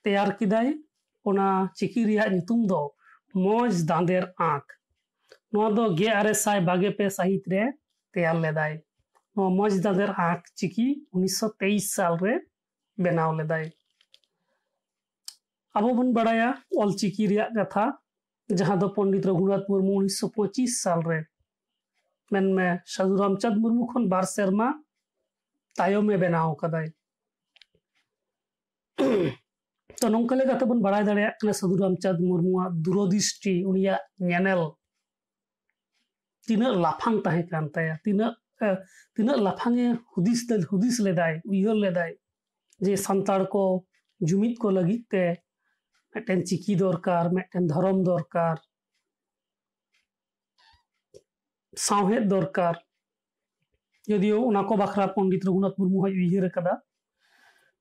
[0.03, 0.67] ᱛᱮᱭᱟᱨ ᱠᱮᱫᱟᱭ
[1.29, 2.81] ᱚᱱᱟ ᱪᱤᱠᱤ ᱨᱮᱭᱟᱜ ᱧᱩᱛᱩᱢ ᱫᱚ
[3.45, 4.67] ᱢᱚᱡᱽ ᱫᱟᱸᱫᱮᱨ ᱟᱸᱠ
[5.53, 7.63] ᱱᱚᱣᱟ ᱫᱚ ᱜᱮ ᱟᱨᱮ ᱥᱟᱭ ᱵᱟᱜᱮ ᱯᱮ ᱥᱟᱹᱦᱤᱛ ᱨᱮ
[8.13, 8.73] ᱛᱮᱭᱟᱨ ᱞᱮᱫᱟᱭ
[9.35, 12.35] ᱱᱚᱣᱟ ᱢᱚᱡᱽ ᱫᱟᱸᱫᱮᱨ ᱟᱸᱠ ᱪᱤᱠᱤ ᱩᱱᱤᱥᱥᱚ ᱛᱮᱭᱤᱥ ᱥᱟᱞ ᱨᱮ
[13.03, 13.65] ᱵᱮᱱᱟᱣ ᱞᱮᱫᱟᱭ
[15.77, 16.49] ᱟᱵᱚ ᱵᱚᱱ ᱵᱟᱲᱟᱭᱟ
[16.81, 17.85] ᱚᱞᱪᱤᱠᱤ ᱨᱮᱭᱟᱜ ᱠᱟᱛᱷᱟ
[18.57, 21.19] ᱡᱟᱦᱟᱸ ᱫᱚ ᱯᱚᱱᱰᱤᱛ ᱨᱚᱜᱷᱩᱱᱟᱛᱷ ᱢᱩᱨᱢᱩ ᱩᱱᱤᱥᱥᱚ ᱯᱚᱸᱪᱤᱥ ᱥᱟᱞ ᱨᱮ
[22.31, 24.67] ᱢᱮᱱᱢᱮ ᱥᱟᱹᱫᱷᱩ ᱨᱟᱢᱪᱟᱸᱫᱽ ᱢᱩᱨᱢᱩ ᱠᱷᱚᱱ ᱵᱟᱨ ᱥᱮᱨᱢᱟ
[25.77, 26.87] ᱛᱟᱭᱚᱢᱮ ᱵᱮᱱᱟᱣ ᱠᱟᱫᱟᱭ
[29.99, 34.61] ᱛᱚ ᱱᱚᱝᱠᱟ ᱞᱮᱠᱟᱛᱮ ᱵᱚᱱ ᱵᱟᱲᱟᱭ ᱫᱟᱲᱮᱭᱟᱜ ᱠᱟᱱᱟ ᱥᱟᱹᱫᱷᱩ ᱨᱟᱢᱪᱟᱸᱫᱽ ᱢᱩᱨᱢᱩᱣᱟᱜ ᱫᱩᱨᱚᱫᱤᱥᱴᱤ ᱩᱱᱤᱭᱟᱜ ᱧᱮᱱᱮᱞ
[36.47, 38.33] ᱛᱤᱱᱟᱹᱜ ᱞᱟᱯᱷᱟᱝ ᱛᱟᱦᱮᱸ ᱠᱟᱱ ᱛᱟᱭᱟ ᱛᱤᱱᱟᱹᱜ
[39.15, 40.39] ᱛᱤᱱᱟᱹᱜ ᱞᱟᱯᱷᱟᱝ ᱮ ᱦᱩᱫᱤᱥ
[40.71, 42.11] ᱦᱩᱫᱤᱥ ᱞᱮᱫᱟᱭ ᱩᱭᱦᱟᱹᱨ ᱞᱮᱫᱟᱭ
[42.80, 43.22] जे सान
[44.20, 45.30] जुमित को लगते
[46.14, 48.60] मेटन चिकी दरकार मेटन धरम दरकार
[51.76, 52.82] सावहेद दरकार
[54.08, 54.30] जदि
[54.76, 56.74] बाखरा पंडित रघुनाथ मुर्मू हज उदा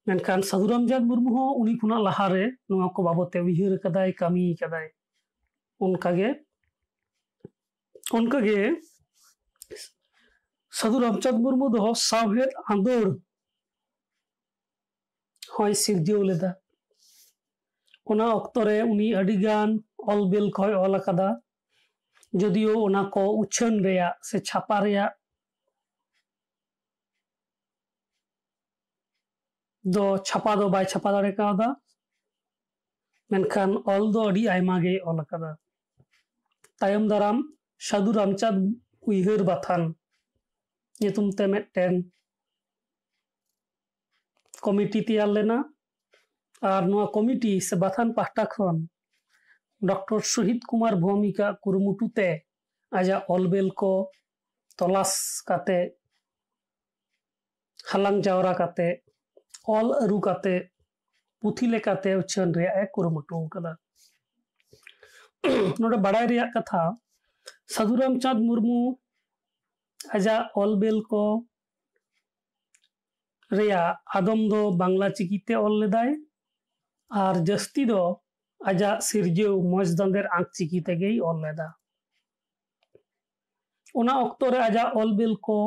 [0.08, 4.90] मनखान साधु रामजाद मुर्मू उन्नी खुना लहारे को बाबते उहर कदा कमी कदाय
[10.74, 13.10] साधु रामचंद मुर्मू दो सावहेद आंदोड़
[15.56, 16.52] ᱦᱚᱭ ᱥᱤᱨᱡᱟᱹᱣ ᱞᱮᱫᱟ
[18.12, 19.70] ᱚᱱᱟ ᱚᱠᱛᱚ ᱨᱮ ᱩᱱᱤ ᱟᱹᱰᱤᱜᱟᱱ
[20.14, 21.28] ᱚᱞᱵᱮᱞ ᱠᱚᱭ ᱚᱞ ᱟᱠᱟᱫᱟ
[22.42, 25.12] যদিও ᱚᱱᱟ ᱠᱚ ᱩᱪᱷᱟᱹᱱ ᱨᱮᱭᱟᱜ ᱥᱮ ᱪᱷᱟᱯᱟ ᱨᱮᱭᱟᱜ
[29.94, 31.68] ᱫᱚ ᱪᱷᱟᱯᱟ ᱫᱚ ᱵᱟᱭ ᱪᱷᱟᱯᱟ ᱫᱟᱲᱮ ᱠᱟᱣᱫᱟ
[33.32, 35.52] ᱢᱮᱱᱠᱷᱟᱱ ᱚᱞ ᱫᱚ ᱟᱹᱰᱤ ᱟᱭᱢᱟ ᱜᱮᱭ ᱚᱞ ᱟᱠᱟᱫᱟ
[36.80, 37.38] ᱛᱟᱭᱚᱢ ᱫᱟᱨᱟᱢ
[37.88, 38.60] ᱥᱟᱫᱷᱩ ᱨᱟᱢᱪᱟᱸᱫᱽ
[39.10, 39.82] ᱩᱭᱦᱟᱹᱨ ᱵᱟᱛᱷᱟᱱ
[41.02, 41.94] ᱧᱩᱛᱩᱢ ᱛᱮ ᱢᱤᱫᱴᱮᱱ
[44.65, 45.59] ᱠᱚᱢᱤᱴᱤ ᱛᱮᱭᱟᱨ ᱞᱮᱱᱟ
[46.71, 48.77] ᱟᱨ ᱱᱚᱣᱟ ᱠᱚᱢᱤᱴᱤ ᱥᱮ ᱵᱟᱛᱷᱟᱱ ᱯᱟᱦᱴᱟ ᱠᱷᱚᱱ
[49.89, 52.29] ᱰᱚᱠᱴᱚᱨ ᱥᱚᱦᱤᱫ ᱠᱩᱢᱟᱨ ᱵᱷᱳᱣᱢᱤᱠᱟᱜ ᱠᱩᱨᱩᱢᱩᱴᱩ ᱛᱮ
[52.99, 53.93] ᱟᱡᱟᱜ ᱚᱞᱵᱮᱞ ᱠᱚ
[54.79, 55.13] ᱛᱚᱞᱟᱥ
[55.49, 55.79] ᱠᱟᱛᱮ
[57.91, 58.89] ᱦᱟᱞᱟᱝ ᱡᱟᱣᱨᱟ ᱠᱟᱛᱮ
[59.77, 60.55] ᱚᱞ ᱟᱹᱨᱩ ᱠᱟᱛᱮ
[61.41, 63.73] ᱯᱩᱛᱷᱤ ᱞᱮᱠᱟᱛᱮ ᱩᱪᱷᱟᱹᱱ ᱨᱮᱭᱟᱜ ᱮ ᱠᱩᱨᱩᱢᱩᱴᱩ ᱟᱠᱟᱫᱟ
[65.81, 66.83] ᱱᱚᱰᱮ ᱵᱟᱲᱟᱭ ᱨᱮᱭᱟᱜ ᱠᱟᱛᱷᱟ
[67.75, 68.79] ᱥᱟᱹᱫᱷᱩ ᱨᱟᱢᱪᱟᱸᱫᱽ ᱢᱩᱨᱢᱩ
[70.17, 71.23] ᱟᱡᱟᱜ ᱚᱞᱵᱮᱞ ᱠᱚ
[73.57, 76.11] ᱨᱮᱭᱟᱜ ᱟᱫᱚᱢ ᱫᱚ ᱵᱟᱝᱞᱟ ᱪᱤᱠᱤᱛᱮ ᱚᱞ ᱞᱮᱫᱟᱭ
[77.23, 78.03] ᱟᱨ ᱡᱟᱹᱥᱛᱤ ᱫᱚ
[78.71, 81.69] ᱟᱡᱟᱜ ᱥᱤᱨᱡᱟᱹᱣ ᱢᱚᱡᱽ ᱫᱟᱸᱫᱮᱨ ᱟᱸᱠ ᱪᱤᱠᱤ ᱛᱮᱜᱮᱭ ᱚᱞ ᱞᱮᱫᱟ
[84.01, 85.59] ᱚᱱᱟ ᱚᱠᱛᱚ ᱨᱮ ᱟᱡᱟᱜ ᱚᱞᱵᱤᱞ ᱠᱚ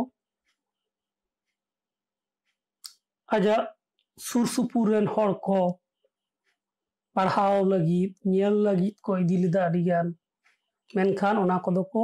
[3.35, 3.61] ᱟᱡᱟᱜ
[4.27, 5.59] ᱥᱩᱨ ᱥᱩᱯᱩᱨ ᱨᱮᱱ ᱦᱚᱲ ᱠᱚ
[7.15, 10.07] ᱯᱟᱲᱦᱟᱣ ᱞᱟᱹᱜᱤᱫ ᱧᱮᱞ ᱞᱟᱹᱜᱤᱫ ᱠᱚ ᱤᱫᱤ ᱞᱮᱫᱟ ᱟᱹᱰᱤᱜᱟᱱ
[10.95, 12.03] ᱢᱮᱱᱠᱷᱟᱱ ᱚᱱᱟ ᱠᱚᱫᱚ ᱠᱚ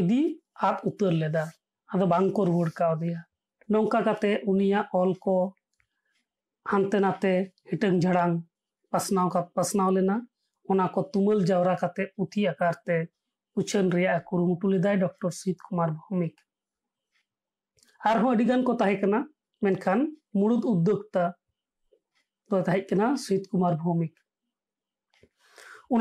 [0.00, 0.20] ᱤᱫᱤ
[0.68, 1.44] ᱟᱫ ᱩᱛᱟᱹᱨ ᱞᱮᱫᱟ
[1.92, 3.20] ᱟᱫᱚ ᱵᱟᱝᱠᱚ ᱨᱩᱣᱟᱹᱲ ᱠᱟᱣᱫᱮᱭᱟ
[3.69, 4.35] नौकाते
[4.95, 5.35] ऑल को
[6.65, 7.33] हानते नाते
[7.71, 8.39] हिटंग झड़ांग
[8.93, 10.17] पासनाव पासनाव लेना
[11.13, 13.05] तुमल जावरा करते पुथी आकार
[13.57, 13.89] उछन
[14.27, 16.35] कुरुमुटु लेदाय डॉक्टर शीत कुमार भौमिक
[18.01, 18.73] और हों को
[19.61, 21.25] मेनखान मुड़ उद्योता
[23.17, 24.13] शीत कुमार भौमिक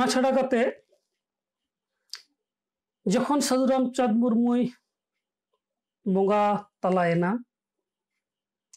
[0.06, 0.64] छाड़ा करते
[3.06, 4.54] जख साधुराम चाँद मुरमु
[6.06, 6.42] बंगा
[6.82, 7.30] तलाएना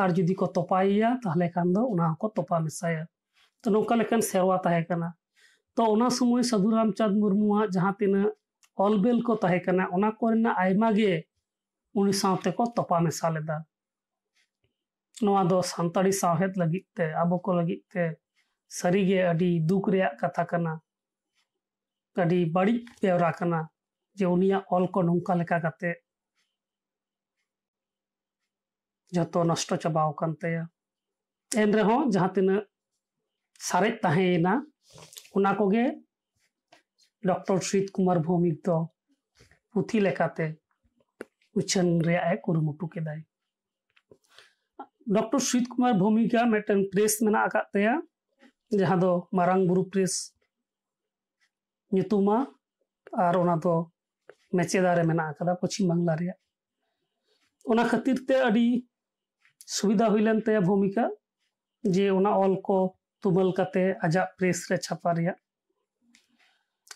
[0.00, 3.02] ᱟᱨ ᱡᱩᱫᱤ ᱠᱚ ᱛᱚᱯᱟᱭᱮᱭᱟ ᱛᱟᱦᱞᱮ ᱠᱷᱟᱱ ᱫᱚ ᱚᱱᱟ ᱦᱚᱸᱠᱚ ᱛᱚᱯᱟ ᱢᱮᱥᱟᱭᱟ
[3.62, 5.08] ᱛᱚ ᱱᱚᱝᱠᱟ ᱞᱮᱠᱟᱱ ᱥᱮᱨᱣᱟ ᱛᱟᱦᱮᱸ ᱠᱟᱱᱟ
[5.76, 8.30] ᱛᱚ ᱚᱱᱟ ᱥᱚᱢᱚᱭ ᱥᱟᱹᱫᱷᱩ ᱨᱟᱢᱪᱟᱸᱫᱽ ᱢᱩᱨᱢᱩᱣᱟᱜ ᱡᱟᱦᱟᱸ ᱛᱤᱱᱟᱹᱜ
[8.84, 11.12] ᱚᱞᱵᱮᱞ ᱠᱚ ᱛᱟᱦᱮᱸ ᱠᱟᱱᱟ ᱚᱱᱟ ᱠᱚᱨᱮᱱᱟᱜ ᱟᱭᱢᱟ ᱜᱮ
[11.98, 13.56] ᱩᱱᱤ ᱥᱟᱶᱛᱮ ᱠᱚ ᱛᱚᱯᱟ ᱢᱮᱥᱟ ᱞᱮᱫᱟ
[15.24, 18.04] ᱱᱚᱣᱟ ᱫᱚ ᱥᱟᱱᱛᱟᱲᱤ ᱥᱟᱶᱦᱮᱫ ᱞᱟᱹᱜᱤᱫ ᱛᱮ ᱟᱵᱚ ᱠᱚ ᱞᱟᱹᱜᱤᱫ ᱛᱮ
[18.78, 20.72] ᱥᱟᱹᱨᱤᱜᱮ ᱟᱹᱰᱤ ᱫᱩᱠ ᱨᱮᱭᱟᱜ ᱠᱟᱛᱷᱟ ᱠᱟᱱᱟ
[22.22, 23.60] ᱟᱹᱰᱤ ᱵᱟᱹᱲᱤᱡ ᱵᱮᱣᱨᱟ ᱠᱟᱱᱟ
[24.18, 25.90] ᱡᱮ ᱩᱱᱤᱭᱟᱜ ᱚᱞ ᱠᱚ ᱱᱚᱝᱠᱟ ᱞᱮᱠᱟ ᱠᱟᱛᱮ
[29.11, 30.11] जो नष्ट चाबाव
[31.51, 32.61] एन रहे जहाँ तना
[33.59, 34.53] सारे तहना
[37.23, 38.77] डॉक्टर श्रीत कुमार भौमिक दो
[39.75, 40.47] पुथी लेकाते
[41.55, 41.99] उछन
[42.43, 43.21] कुरुमुटु केदाय
[45.09, 48.01] डॉक्टर श्रीत कुमार भौमिक मेटन प्रेस मेना अकातया
[48.71, 48.97] जहाँ
[49.35, 50.15] मारंग बुरु प्रेस
[51.91, 52.37] नितुमा
[53.19, 56.31] और उना दो तो मेचेदारे मेना पश्चिम बांग्ला रे
[58.21, 58.67] ते अड़ी
[59.69, 61.09] सुविधा हुई लेन तया भूमिका
[61.83, 62.77] जे ऑल को
[63.23, 65.33] तुमल काते आजा प्रेस रे छापा रिया।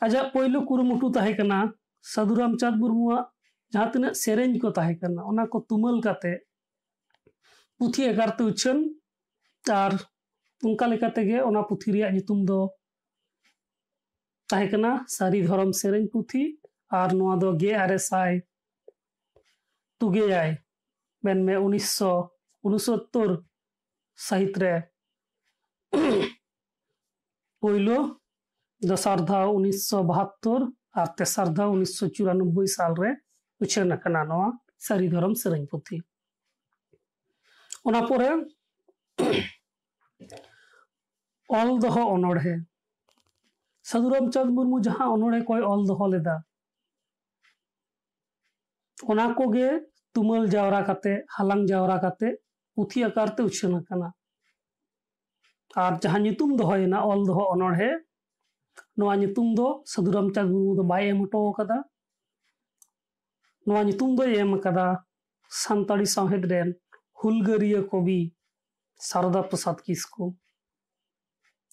[0.04, 1.60] आजा पहिलो कुरुमुटु ताहे कना
[2.06, 3.20] सदुराम चाँद मुर्मुआ
[3.74, 6.34] जातने सेरेंज को ताहे कना, ओना को तुमल काते
[7.80, 8.84] पुथी एकारते उच्छन,
[9.66, 9.98] तार
[10.62, 12.60] उनका लेकाते गे, ओना पुथी रिया जितुम दो
[14.50, 16.44] ताहे कना, सारी धरम सेरेंज पुथी,
[16.94, 18.40] आर नुआ दो गे, आरे साई
[20.02, 20.58] तुगे आए,
[21.24, 22.12] बेन में 1900
[22.64, 23.36] उनसत्तर
[24.20, 24.58] साहित
[27.64, 27.98] पोलो
[28.82, 30.64] दसार्धा उन्नीस बहत्तर
[30.98, 32.94] और तेसार्धा उन्नीस चुरानब्बे साल
[33.62, 33.96] उछेन
[34.80, 36.02] सारी धरम से पुथी
[41.50, 42.56] अल दह अनड़े
[43.86, 46.38] साधु रामचंद मुरमू जहाँ अनड़े कल दह लेना
[50.16, 50.82] तुम जावरा
[51.32, 51.98] हालांग जावरा
[52.78, 53.68] पुथी आकार से
[56.04, 56.20] जहाँ
[56.60, 57.92] दल अल दह अनहे
[59.86, 61.42] साधुराम चाँद मुर्मू तो
[65.52, 66.74] सानी सहेद रेन,
[67.24, 68.22] हुलगरिया कवि
[69.00, 70.34] सारदा प्रसाद किसको।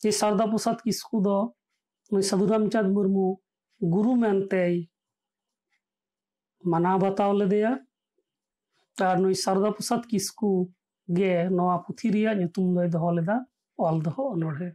[0.01, 1.21] शारदा प्रसाद किसको
[2.23, 3.27] साधुराम चाँद मुर्मू,
[3.81, 4.65] गुरु मनते
[6.63, 7.81] माना बताओ लेदे और
[9.71, 10.51] प्रसाद किसको?
[11.17, 13.37] ᱜᱮ ᱱᱚᱣᱟ ᱯᱩᱛᱷᱤ ᱨᱮᱭᱟᱜ ᱧᱩᱛᱩᱢ ᱫᱚᱭ ᱫᱚᱦᱚ ᱞᱮᱫᱟ
[13.79, 14.69] ᱚᱞ ᱫᱚᱦᱚ ᱚᱱᱚᱬᱦᱮ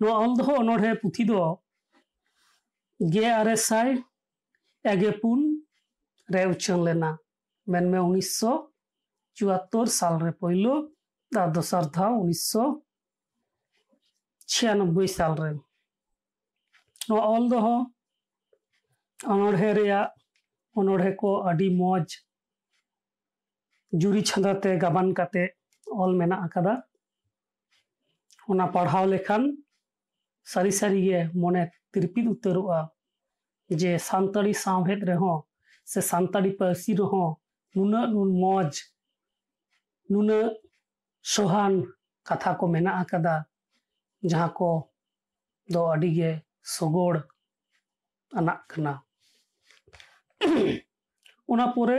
[0.00, 1.40] ᱱᱚᱣᱟ ᱚᱞ ᱫᱚᱦᱚ ᱚᱱᱚᱬᱦᱮ ᱯᱩᱛᱷᱤ ᱫᱚ
[3.00, 3.90] ᱜᱮ ᱟᱨᱮ ᱥᱟᱭ
[4.84, 5.40] ᱮᱜᱮ ᱯᱩᱱ
[6.28, 7.10] ᱨᱮ ᱩᱪᱷᱟᱹᱱ ᱞᱮᱱᱟ
[7.66, 8.52] ᱢᱮᱱᱢᱮ ᱩᱱᱤᱥᱥᱚ
[9.36, 10.74] चुहत्तर साल रे पहिलो
[11.32, 12.64] और दोसर धाव उन्नीस सौ
[14.48, 15.52] छियानबे साल रे
[17.16, 17.60] ऑल दो
[19.20, 19.88] अनड़े
[20.76, 22.16] अनड़े को अड़ी मौज
[24.01, 25.43] ᱡᱩᱨᱤ ᱪᱷᱟᱸᱫᱟᱛᱮ ᱜᱟᱵᱟᱱ ᱠᱟᱛᱮ
[26.01, 26.73] ᱚᱞ ᱢᱮᱱᱟᱜ ᱟᱠᱟᱫᱟ
[28.51, 29.43] ᱚᱱᱟ ᱯᱟᱲᱦᱟᱣ ᱞᱮᱠᱷᱟᱱ
[30.51, 32.79] ᱥᱟᱹᱨᱤ ᱥᱟᱹᱨᱤᱜᱮ ᱢᱚᱱᱮ ᱛᱤᱨᱯᱤᱫ ᱩᱛᱟᱹᱨᱚᱜᱼᱟ
[33.79, 35.37] ᱡᱮ ᱥᱟᱱᱛᱟᱲᱤ ᱥᱟᱶᱦᱮᱫ ᱨᱮᱦᱚᱸ
[35.91, 37.29] ᱥᱮ ᱥᱟᱱᱛᱟᱲᱤ ᱯᱟᱹᱨᱥᱤ ᱨᱮᱦᱚᱸ
[37.75, 38.71] ᱱᱩᱱᱟᱹᱜ ᱢᱚᱡᱽ
[40.11, 40.55] ᱱᱩᱱᱟᱹᱜ
[41.33, 41.73] ᱥᱚᱦᱟᱱ
[42.27, 43.35] ᱠᱟᱛᱷᱟ ᱠᱚ ᱢᱮᱱᱟᱜ ᱟᱠᱟᱫᱟ
[44.29, 44.69] ᱡᱟᱦᱟᱸ ko
[45.73, 46.31] ᱫᱚ ᱟᱹᱰᱤᱜᱮ
[46.75, 47.15] ᱥᱚᱜᱚᱲ
[48.37, 48.93] ᱟᱱᱟᱜ ᱠᱟᱱᱟ
[51.51, 51.97] ᱚᱱᱟ ᱯᱚᱨᱮ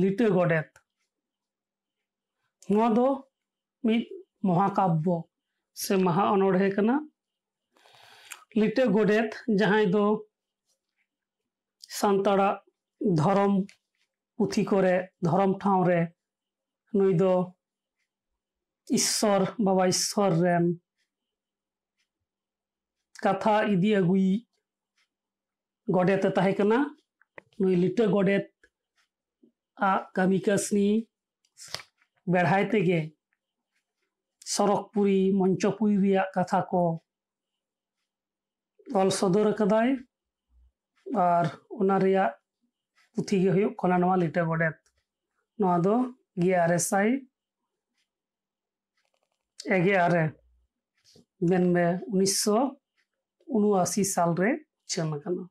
[0.00, 0.68] ᱞᱤᱴᱟᱹ ᱜᱚᱰᱮᱛ
[2.69, 3.07] ᱱᱚᱣᱟ ᱫᱚ
[3.85, 4.03] ᱢᱤᱫ
[4.47, 5.15] ᱢᱚᱦᱟᱠᱟᱵᱵᱚ
[5.83, 6.95] ᱥᱮ ᱢᱟᱦᱟ ᱚᱱᱚᱬᱦᱮ ᱠᱟᱱᱟ
[8.59, 10.03] ᱞᱤᱴᱟᱹ ᱜᱚᱰᱮᱛ ᱡᱟᱦᱟᱸᱭ ᱫᱚ
[11.99, 12.57] ᱥᱟᱱᱛᱟᱲᱟᱜ
[13.19, 13.53] ᱫᱷᱚᱨᱚᱢ
[14.37, 16.01] ᱯᱩᱛᱷᱤ ᱠᱚᱨᱮ ᱫᱷᱚᱨᱚᱢ ᱴᱷᱟᱶ ᱨᱮ
[16.97, 17.33] ᱱᱩᱭ ᱫᱚ
[18.97, 20.65] ᱤᱥᱥᱚᱨ ᱵᱟᱵᱟ ᱤᱥᱥᱚᱨ ᱨᱮᱱ
[23.23, 24.45] ᱠᱟᱛᱷᱟ ᱤᱫᱤ ᱟᱹᱜᱩᱭᱤᱡ
[25.95, 26.79] ᱜᱚᱰᱮᱛᱮ ᱛᱟᱦᱮᱸ ᱠᱟᱱᱟ
[27.59, 28.47] ᱱᱩᱭ ᱞᱤᱴᱟᱹ ᱜᱚᱰᱮᱛ
[29.89, 30.87] ᱟᱜ ᱠᱟᱹᱢᱤ ᱠᱟᱹᱥᱱᱤ
[32.32, 33.00] ᱵᱮᱲᱦᱟᱭ ᱛᱮᱜᱮ
[34.54, 36.82] ᱥᱚᱨᱚᱜᱽᱯᱩᱨᱤ ᱢᱚᱧᱪᱚᱯᱩᱨᱤ ᱨᱮᱭᱟᱜ ᱠᱟᱛᱷᱟ ᱠᱚ
[39.00, 39.88] ᱚᱞ ᱥᱚᱫᱚᱨ ᱟᱠᱟᱫᱟᱭ
[41.26, 41.46] ᱟᱨ
[41.80, 42.32] ᱚᱱᱟ ᱨᱮᱭᱟᱜ
[43.14, 44.76] ᱯᱩᱛᱷᱤ ᱜᱮ ᱦᱩᱭᱩᱜ ᱠᱟᱱᱟ ᱱᱚᱣᱟ ᱞᱤᱴᱟᱹ ᱜᱚᱰᱮᱛ
[45.58, 45.94] ᱱᱚᱣᱟ ᱫᱚ
[46.42, 47.08] ᱜᱮ ᱟᱨᱮ ᱥᱟᱭ
[49.76, 50.22] ᱮᱜᱮ ᱟᱨᱮ
[51.48, 52.56] ᱢᱮᱱᱢᱮ ᱩᱱᱤᱥᱥᱚ
[53.56, 54.50] ᱩᱱᱩᱟᱥᱤ ᱥᱟᱞ ᱨᱮ
[54.84, 55.44] ᱩᱪᱷᱟᱹᱱ ᱟᱠᱟᱱᱟ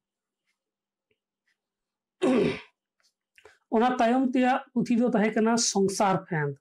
[3.76, 6.54] ᱚᱱᱟ ᱛᱟᱭᱚᱢ ᱛᱮᱭᱟᱜ ᱯᱩᱛᱷᱤ ᱫᱚ ᱛᱟᱦᱮᱸ ᱠᱟᱱᱟ ᱥᱚᱝᱥᱟᱨ ᱯᱷᱮᱸᱫ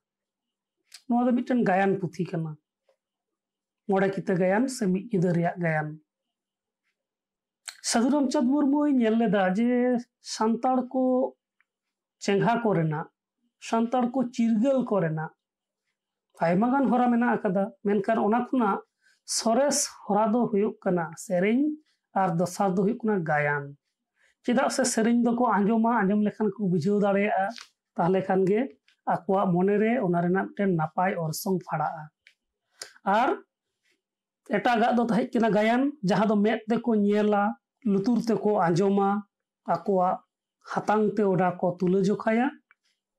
[1.09, 2.25] मिट्टन गायन पुथी
[3.89, 4.67] मोड़ा कित गायन
[5.59, 5.97] गायन
[7.83, 11.03] साधु रामचाँद मुर्मुदा जे सानाड़ को
[12.21, 12.73] चेहा को
[13.61, 14.97] सानाड़ को चिरगल को
[16.39, 18.77] हरा मेना
[19.27, 20.45] सरस हरा दो
[21.17, 21.75] सेरिंग
[22.15, 23.73] और दसार दुना गायन
[24.45, 27.47] चेदा से सेरिंग आजमा आज़म लेखान बुझे दाड़ा
[27.97, 28.45] तेल खान
[29.14, 32.04] ᱟᱠᱚᱣᱟᱜ ᱢᱚᱱᱮᱨᱮ ᱚᱱᱟ ᱨᱮᱱᱟᱜ ᱢᱤᱫᱴᱮᱱ ᱱᱟᱯᱟᱭ ᱚᱨᱥᱚᱝ ᱯᱷᱟᱲᱟᱜᱼᱟ
[33.18, 33.28] ᱟᱨ
[34.56, 37.42] ᱮᱴᱟᱜᱟᱜ ᱫᱚ ᱛᱟᱦᱮᱸ ᱠᱟᱱᱟ ᱜᱟᱭᱟᱱ ᱡᱟᱦᱟᱸ ᱫᱚ ᱢᱮᱫ ᱛᱮᱠᱚ ᱧᱮᱞᱟ
[37.92, 39.08] ᱞᱩᱛᱩᱨ ᱛᱮᱠᱚ ᱟᱸᱡᱚᱢᱟ
[39.74, 40.20] ᱟᱠᱚᱣᱟᱜ
[40.72, 42.46] ᱦᱟᱛᱟᱝ ᱛᱮ ᱚᱱᱟ ᱠᱚ ᱛᱩᱞᱟᱹᱡᱚᱠᱷᱟᱭᱟ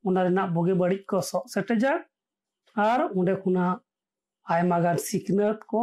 [0.07, 1.93] ᱚᱱᱟ ᱨᱮᱱᱟᱜ ᱵᱩᱜᱤ ᱵᱟᱹᱲᱤᱡ ᱠᱚ ᱥᱚᱜ ᱥᱮᱴᱮᱡᱟ
[2.89, 3.79] ᱟᱨ ᱚᱸᱰᱮ ᱠᱷᱚᱱᱟᱜ
[4.53, 5.81] ᱟᱭᱢᱟ ᱜᱟᱱ ᱥᱤᱠᱷᱱᱟᱹᱛ ᱠᱚ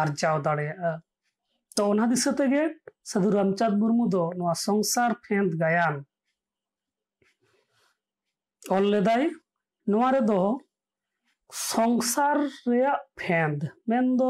[0.00, 0.92] ᱟᱨᱡᱟᱣ ᱫᱟᱲᱮᱭᱟᱜᱼᱟ
[1.76, 2.62] ᱛᱚ ᱚᱱᱟ ᱫᱤᱥᱟᱹ ᱛᱮᱜᱮ
[3.10, 5.96] ᱥᱟᱹᱫᱷᱩ ᱨᱟᱢᱪᱟᱸᱫᱽ ᱢᱩᱨᱢᱩ ᱫᱚ ᱱᱚᱣᱟ ᱥᱚᱝᱥᱟᱨ ᱯᱷᱮᱸᱫ ᱜᱟᱭᱟᱱ
[8.71, 9.27] ऑल लेदाय
[9.87, 10.41] नुवारे दो
[11.49, 12.37] संसार
[12.67, 14.29] रेया फेंद मेन दो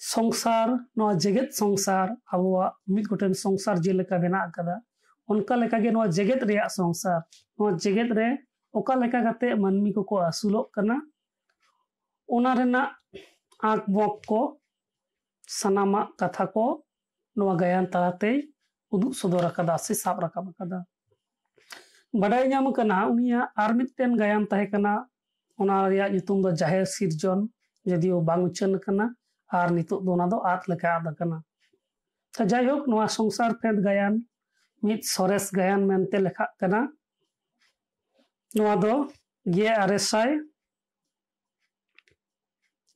[0.00, 4.42] संसार नुवा जगत संसार अबवा मिगुटेन संसार जेलका बेना
[5.28, 5.56] उनका
[6.18, 7.20] जगत रेया संसार
[7.78, 8.28] जगत रे
[8.74, 11.00] ओका को को असुलो करना
[12.28, 12.82] उना रेना
[13.60, 14.40] आक बक को
[15.48, 16.64] सनामा कथा को
[17.36, 18.32] नुवा गयान ताते
[18.92, 20.52] उदु सदोरा कदा से साप रकम
[22.14, 22.72] बाढ़ उनमें
[24.18, 27.48] गायन तेनाम जहेर सिरजन
[27.86, 28.78] जदिव बांग उचन
[30.46, 31.42] आदलेका
[32.34, 34.24] जैक संसार फेद गायन
[35.04, 36.44] सरस गायन मनते लेखा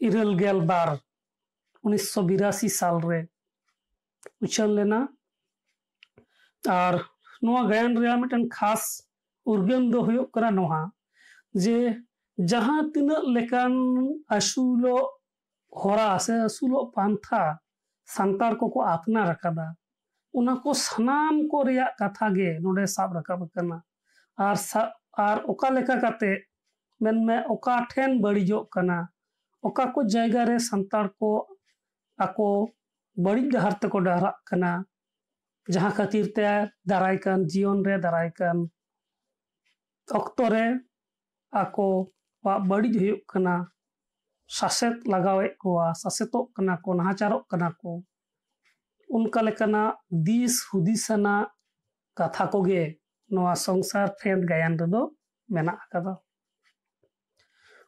[0.01, 0.99] इरल गेल बार
[1.85, 3.27] उन्नीस सौ बिराशी साल रे
[4.43, 5.09] उछन लेना
[6.63, 7.05] और
[7.69, 9.06] गायन खास
[9.52, 10.82] ᱩᱨᱜᱟᱹᱱ ᱫᱚ ᱦᱩᱭᱩᱜ ᱠᱟᱱᱟ ᱱᱚᱣᱟ
[11.64, 11.78] ᱡᱮ
[12.50, 13.74] ᱡᱟᱦᱟᱸ ᱛᱤᱱᱟᱹᱜ ᱞᱮᱠᱟᱱ
[14.38, 15.08] ᱟᱹᱥᱩᱞᱚᱜ
[15.82, 17.44] ᱦᱚᱨᱟ ᱥᱮ ᱟᱹᱥᱩᱞᱚᱜ ᱯᱟᱱᱛᱷᱟ
[18.16, 19.68] ᱥᱟᱱᱛᱟᱲ ᱠᱚᱠᱚ ᱟᱯᱱᱟᱨ ᱟᱠᱟᱫᱟ
[20.38, 23.78] ᱚᱱᱟ ᱠᱚ ᱥᱟᱱᱟᱢ ᱠᱚ ᱨᱮᱭᱟᱜ ᱠᱟᱛᱷᱟ ᱜᱮ ᱱᱚᱰᱮ ᱥᱟᱵ ᱨᱟᱠᱟᱵ ᱟᱠᱟᱱᱟ
[24.48, 24.56] ᱟᱨ
[25.28, 26.32] ᱟᱨ ᱚᱠᱟ ᱞᱮᱠᱟ ᱠᱟᱛᱮ
[27.04, 28.98] ᱢᱮᱱᱢᱮ ᱚᱠᱟ ᱴᱷᱮᱱ ᱵᱟᱹᱲᱤᱡᱚᱜ ᱠᱟᱱᱟ
[29.68, 31.32] ᱚᱠᱟ ᱠᱚ ᱡᱟᱭᱜᱟ ᱨᱮ ᱥᱟᱱᱛᱟᱲ ᱠᱚ
[32.26, 32.48] ᱟᱠᱚ
[33.24, 34.72] ᱵᱟᱹᱲᱤᱡ ᱰᱟᱦᱟᱨ ᱛᱮᱠᱚ ᱰᱟᱦᱟᱨᱟᱜ ᱠᱟᱱᱟ
[35.74, 36.48] ᱡᱟᱦᱟᱸ ᱠᱷᱟᱹᱛᱤᱨ ᱛᱮ
[36.90, 38.58] ᱫᱟᱨᱟᱭ ᱠᱟᱱ ᱡᱤᱭᱚᱱ ᱨᱮ ᱫᱟᱨᱟᱭ ᱠᱟᱱ
[40.20, 40.66] ᱚᱠᱛᱚ ᱨᱮ
[41.62, 43.54] ᱟᱠᱚᱣᱟᱜ ᱵᱟᱹᱲᱤᱡ ᱦᱩᱭᱩᱜ ᱠᱟᱱᱟ
[44.58, 47.92] ᱥᱟᱥᱮᱛ ᱞᱟᱜᱟᱣᱮᱫ ᱠᱚᱣᱟ ᱥᱟᱥᱮᱛᱚᱜ ᱠᱟᱱᱟ ᱠᱚ ᱱᱟᱦᱟᱪᱟᱨᱚᱜ ᱠᱟᱱᱟ ᱠᱚ
[49.16, 49.96] ᱚᱱᱠᱟ ᱞᱮᱠᱟᱱᱟᱜ
[50.26, 51.48] ᱫᱤᱥ ᱦᱩᱫᱤᱥ ᱟᱱᱟᱜ
[52.18, 52.84] ᱠᱟᱛᱷᱟ ᱠᱚᱜᱮ
[53.34, 55.02] ᱱᱚᱣᱟ ᱥᱚᱝᱥᱟᱨ ᱯᱷᱮᱫ ᱜᱟᱭᱟᱱ ᱨᱮᱫᱚ
[55.54, 56.14] ᱢᱮᱱᱟᱜ ᱟᱠᱟᱫᱟ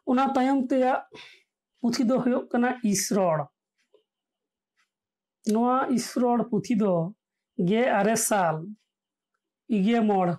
[0.10, 1.00] ᱚᱱᱟ ᱛᱟᱭᱚᱢ ᱛᱮᱭᱟᱜ
[1.80, 3.40] ᱯᱩᱛᱷᱤ ᱫᱚ ᱦᱩᱭᱩᱜ ᱠᱟᱱᱟ ᱤᱥᱨᱚᱲ
[5.52, 6.94] ᱱᱚᱣᱟ ᱤᱥᱨᱚᱲ ᱯᱩᱛᱷᱤ ᱫᱚ
[7.70, 8.58] ᱜᱮ ᱟᱨᱮ ᱥᱟᱞ
[9.78, 10.30] ᱤᱜᱮ ᱢᱚᱬ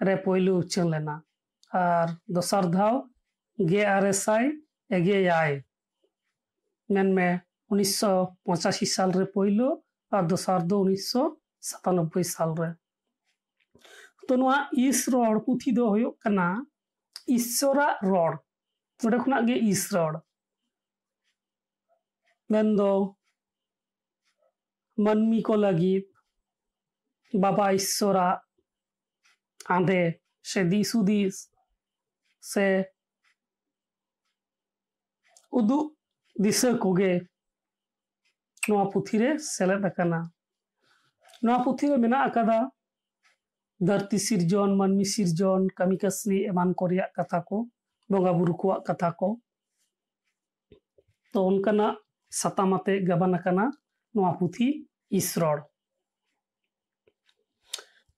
[0.00, 1.14] पैलू उछन लेना
[1.72, 2.92] और दसार दौ
[3.58, 4.50] गे आरेसाई
[4.96, 5.62] एगे आए
[6.88, 7.40] मेन में
[7.70, 8.00] उन्नीस
[8.48, 9.70] पचासी साल रे पैलू
[10.12, 11.12] और दसार दो उन्नीस
[11.70, 12.72] सतानबे साल रे
[14.28, 16.48] तो नुआ इस रोड पुथी दो होयो कना
[17.30, 18.36] ईश्वर रड़
[19.00, 20.16] तोड़े खुना गे इस रड़
[22.50, 22.92] मेन दो
[24.98, 25.98] मनमी को लगी
[27.32, 28.26] बाबा ईश्वरा
[29.75, 29.99] ᱟᱸᱫᱮ
[30.51, 31.35] ᱥᱮ ᱫᱤᱥ ᱦᱩᱫᱤᱥ
[32.51, 32.65] ᱥᱮ
[35.59, 35.85] ᱩᱫᱩᱜ
[36.43, 37.11] ᱫᱤᱥᱟᱹ ᱠᱚᱜᱮ
[38.67, 40.19] ᱱᱚᱣᱟ ᱯᱩᱛᱷᱤᱨᱮ ᱥᱮᱞᱮᱫ ᱟᱠᱟᱱᱟ
[41.43, 42.57] ᱱᱚᱣᱟ ᱯᱩᱛᱷᱤᱨᱮ ᱢᱮᱱᱟᱜ ᱟᱠᱟᱫᱟ
[43.87, 47.57] ᱫᱷᱟᱹᱨᱛᱤ ᱥᱤᱨᱡᱚᱱ ᱢᱟᱹᱱᱢᱤ ᱥᱤᱨᱡᱚᱱ ᱠᱟᱹᱢᱤ ᱠᱟᱹᱥᱱᱤ ᱮᱢᱟᱱ ᱠᱚ ᱨᱮᱭᱟᱜ ᱠᱟᱛᱷᱟ ᱠᱚ
[48.09, 49.29] ᱵᱚᱸᱜᱟ ᱵᱩᱨᱩ ᱠᱚᱣᱟᱜ ᱠᱟᱛᱷᱟ ᱠᱚ
[51.31, 51.95] ᱛᱚ ᱚᱱᱠᱟᱱᱟᱜ
[52.39, 53.65] ᱥᱟᱛᱟᱢ ᱟᱛᱮ ᱜᱟᱵᱟᱱ ᱟᱠᱟᱱᱟ
[54.13, 54.67] ᱱᱚᱣᱟ ᱯᱩᱛᱷᱤ
[55.19, 55.59] ᱤᱥᱨᱚᱲ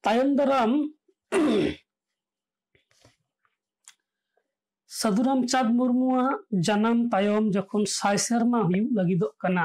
[0.04, 0.72] ᱛᱟᱭᱚᱢ ᱫᱟᱨᱟᱢ
[5.01, 9.65] ᱥᱟᱫᱩᱨᱟᱢ ᱪᱟᱸᱫᱽ ᱢᱩᱨᱢᱩᱣᱟᱜ ᱡᱟᱱᱟᱢ ᱛᱟᱭᱚᱢ ᱡᱚᱠᱷᱚᱱ ᱥᱟᱭ ᱥᱮᱨᱢᱟ ᱦᱩᱭᱩᱜ ᱞᱟᱹᱜᱤᱫᱚᱜ ᱠᱟᱱᱟ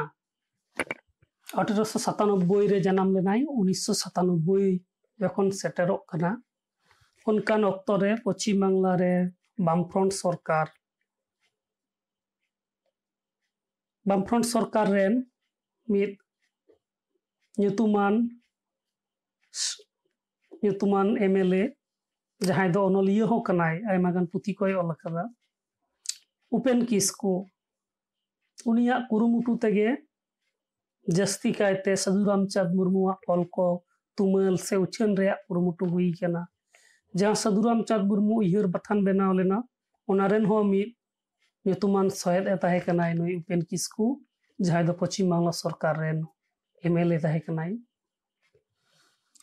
[1.61, 4.65] ᱟᱴᱷᱨᱚᱥᱚ ᱥᱟᱛᱟᱱᱚᱵᱵᱳᱭ ᱨᱮ ᱡᱟᱱᱟᱢ ᱞᱮᱱᱟᱭ ᱩᱱᱤᱥᱥᱚ ᱥᱟᱛᱟᱱᱚᱵᱵᱳᱭ
[5.21, 6.31] ᱡᱚᱠᱷᱚᱱ ᱥᱮᱴᱮᱨᱚᱜ ᱠᱟᱱᱟ
[7.29, 9.13] ᱚᱱᱠᱟᱱ ᱚᱠᱛᱚ ᱨᱮ ᱯᱚᱪᱷᱤᱢ ᱵᱟᱝᱞᱟ ᱨᱮ
[9.65, 10.67] ᱵᱟᱢᱯᱷᱨᱚᱱᱴ ᱥᱚᱨᱠᱟᱨ
[14.07, 15.13] ᱵᱟᱢᱯᱷᱨᱚᱱᱴ ᱥᱚᱨᱠᱟᱨ ᱨᱮᱱ
[15.91, 16.11] ᱢᱤᱫ
[17.59, 18.15] ᱧᱩᱛᱩᱢᱟᱱ
[20.62, 21.62] ᱧᱩᱛᱩᱢᱟᱱ ᱮᱢᱮᱞᱮ
[22.46, 25.24] ᱡᱟᱦᱟᱸᱭ ᱫᱚ ᱚᱱᱚᱞᱤᱭᱟᱹ ᱦᱚᱸ ᱠᱟᱱᱟᱭ ᱟᱭᱢᱟ ᱜᱟᱱ ᱯᱩᱛᱷᱤ ᱠᱚᱭ ᱚᱞ ᱟᱠᱟᱫᱟ
[26.56, 27.32] ᱩᱯᱮᱱ ᱠᱤᱥᱠᱩ
[28.70, 29.88] ᱩᱱᱤᱭᱟᱜ ᱠᱩᱨᱩᱢᱩᱴᱩ ᱛᱮᱜᱮ
[31.16, 33.66] ᱡᱟᱹᱥᱛᱤ ᱠᱟᱭᱛᱮ ᱥᱟᱹᱫᱷᱩ ᱨᱟᱢᱪᱟᱸᱫᱽ ᱢᱩᱨᱢᱩᱣᱟᱜ ᱚᱞ ᱠᱚ
[34.16, 36.42] ᱛᱩᱢᱟᱹᱞ ᱥᱮ ᱩᱪᱷᱟᱹᱱ ᱨᱮᱭᱟᱜ ᱠᱩᱨᱩᱢᱩᱴᱩ ᱦᱩᱭ ᱟᱠᱟᱱᱟ
[37.18, 39.58] ᱡᱟᱦᱟᱸ ᱥᱟᱹᱫᱷᱩ ᱨᱟᱢᱪᱟᱸᱫᱽ ᱢᱩᱨᱢᱩ ᱩᱭᱦᱟᱹᱨ ᱵᱟᱛᱷᱟᱱ ᱵᱮᱱᱟᱣ ᱞᱮᱱᱟ
[40.10, 40.88] ᱚᱱᱟ ᱨᱮᱱ ᱦᱚᱸ ᱢᱤᱫ
[41.66, 43.60] ᱧᱩᱛᱩᱢᱟᱱ ᱥᱚᱦᱮᱫ ᱮ ᱛᱟᱦᱮᱸ ᱠᱟᱱᱟᱭ ᱱᱩᱭ ᱩᱯᱮᱱ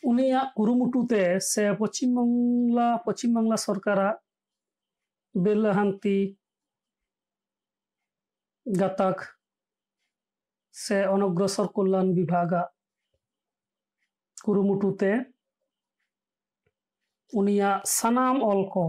[0.03, 3.99] उनमुटूते से पश्चिम बंगला पश्चिम बंगला सरकार
[5.35, 6.17] बिलहानी
[8.65, 9.21] गाक
[10.75, 12.53] से अनग्रसर कल्याण विभाग
[14.43, 15.11] कुरुमुटूते
[17.33, 18.85] उनिया सनाम अल को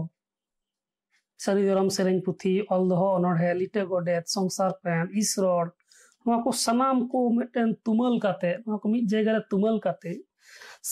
[1.39, 5.35] सारी दराम से पुथी अलदह अनहे लिटे गडे संसार पैन इस
[6.55, 8.19] सनाम को मिट्टन तुमल
[9.07, 9.79] जैगार तुमल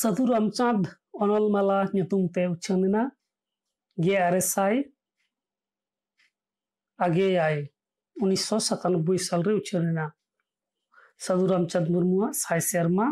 [0.01, 0.85] ᱥᱟᱹᱫᱷᱩ ᱨᱟᱢᱪᱟᱸᱫᱽ
[1.23, 3.03] ᱚᱱᱚᱞᱢᱟᱞᱟ ᱧᱩᱛᱩᱢ ᱛᱮ ᱩᱪᱷᱟᱹᱱ ᱮᱱᱟ
[4.05, 4.75] ᱜᱮ ᱟᱨᱮ ᱥᱟᱭ
[7.05, 7.57] ᱟᱜᱮᱭᱟᱭ
[8.23, 10.07] ᱩᱱᱤᱥᱥᱚ ᱥᱟᱛᱟᱱᱚᱵᱵᱳᱭ ᱥᱟᱞᱨᱮ ᱩᱪᱷᱟᱹᱱ ᱮᱱᱟ
[11.25, 13.07] ᱥᱟᱹᱫᱷᱩ ᱨᱟᱢᱪᱟᱸᱫᱽ ᱢᱩᱨᱢᱩᱣᱟᱜ ᱥᱟᱭ ᱥᱮᱨᱢᱟ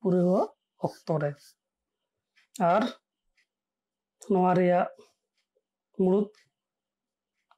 [0.00, 0.30] ᱯᱩᱨᱟᱹᱣ
[0.86, 1.30] ᱚᱠᱛᱚ ᱨᱮ
[2.72, 2.82] ᱟᱨ
[4.32, 4.88] ᱱᱚᱣᱟ ᱨᱮᱭᱟᱜ
[6.02, 6.30] ᱢᱩᱲᱩᱫ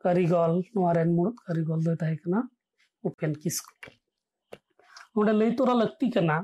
[0.02, 2.40] ᱠᱟᱹᱨᱤᱜᱚᱞ ᱱᱚᱣᱟ ᱨᱮᱱ ᱢᱩᱲᱩᱫ ᱠᱟᱹᱨᱤᱜᱚᱞ ᱫᱚᱭ ᱛᱟᱦᱮᱸ ᱠᱟᱱᱟ
[3.08, 3.72] ᱩᱯᱮᱱ ᱠᱤᱥᱠᱩ
[5.14, 6.36] ᱱᱚᱰᱮ ᱞᱟᱹᱭ ᱛᱚᱨᱟ ᱞᱟᱹᱠᱛᱤ ᱠᱟᱱᱟ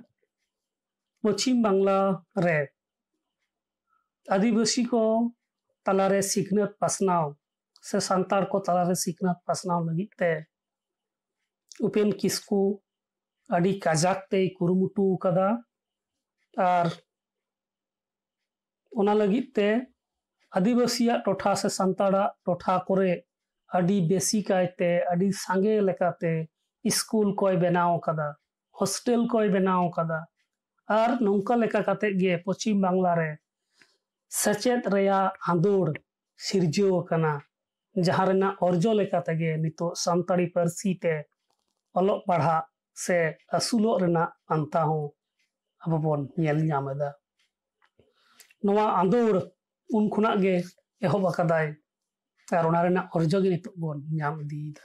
[1.23, 1.99] ᱯᱚᱪᱷᱤᱢ ᱵᱟᱝᱞᱟ
[2.45, 2.59] ᱨᱮ
[4.35, 5.03] ᱟᱹᱫᱤᱵᱟᱹᱥᱤ ᱠᱚ
[5.85, 7.25] ᱛᱟᱞᱟᱨᱮ ᱥᱤᱠᱷᱱᱟᱹᱛ ᱯᱟᱥᱱᱟᱣ
[7.89, 10.31] ᱥᱮ ᱥᱟᱱᱛᱟᱲ ᱠᱚ ᱛᱟᱞᱟᱨᱮ ᱥᱤᱠᱷᱱᱟᱹᱛ ᱯᱟᱥᱱᱟᱣ ᱞᱟᱹᱜᱤᱫ ᱛᱮ
[11.87, 12.09] ᱩᱯᱮᱱ
[19.01, 19.69] ᱚᱱᱟ ᱞᱟᱹᱜᱤᱫ ᱛᱮ
[20.59, 23.13] ᱟᱹᱫᱤᱵᱟᱹᱥᱤᱭᱟᱜ ᱴᱚᱴᱷᱟ ᱥᱮ ᱥᱟᱱᱛᱟᱲᱟᱜ ᱴᱚᱴᱷᱟ ᱠᱚᱨᱮ
[23.79, 26.33] ᱟᱹᱰᱤ ᱵᱮᱥᱤ ᱠᱟᱭᱛᱮ ᱟᱹᱰᱤ ᱥᱟᱸᱜᱮ ᱞᱮᱠᱟᱛᱮ
[26.99, 28.29] ᱥᱠᱩᱞ ᱠᱚᱭ ᱵᱮᱱᱟᱣ ᱟᱠᱟᱫᱟ
[28.81, 30.19] ᱦᱳᱥᱴᱮᱞ ᱠᱚᱭ ᱵᱮᱱᱟᱣ ᱟᱠᱟᱫᱟ
[31.01, 33.31] ᱟᱨ ᱱᱚᱝᱠᱟ ᱞᱮᱠᱟ ᱠᱟᱛᱮ ᱜᱮ ᱯᱚᱪᱷᱤᱢ ᱵᱟᱝᱞᱟ ᱨᱮ
[34.41, 35.89] ᱥᱮᱪᱮᱫ ᱨᱮᱭᱟᱜ ᱟᱸᱫᱳᱲ
[36.45, 37.33] ᱥᱤᱨᱡᱟᱹᱣ ᱟᱠᱟᱱᱟ
[38.05, 41.15] ᱡᱟᱦᱟᱸ ᱨᱮᱱᱟᱜ ᱚᱨᱡᱚ ᱞᱮᱠᱟ ᱛᱮᱜᱮ ᱱᱤᱛᱚᱜ ᱥᱟᱱᱛᱟᱲᱤ ᱯᱟᱹᱨᱥᱤ ᱛᱮ
[41.99, 42.65] ᱚᱞᱚᱜ ᱯᱟᱲᱦᱟᱜ
[43.05, 43.17] ᱥᱮ
[43.57, 45.07] ᱟᱹᱥᱩᱞᱚᱜ ᱨᱮᱱᱟᱜ ᱯᱟᱱᱛᱷᱟ ᱦᱚᱸ
[45.85, 47.11] ᱟᱵᱚ ᱵᱚᱱ ᱧᱮᱞ ᱧᱟᱢ ᱮᱫᱟ
[48.65, 49.35] ᱱᱚᱣᱟ ᱟᱸᱫᱳᱲ
[49.97, 50.55] ᱩᱱ ᱠᱷᱚᱱᱟᱜ ᱜᱮ
[51.07, 51.67] ᱮᱦᱚᱵ ᱟᱠᱟᱫᱟᱭ
[52.57, 54.85] ᱟᱨ ᱚᱱᱟ ᱨᱮᱱᱟᱜ ᱚᱨᱡᱚ ᱜᱮ ᱱᱤᱛᱚᱜ ᱵᱚᱱ ᱧᱟᱢ ᱤᱫᱤᱭᱮᱫᱟ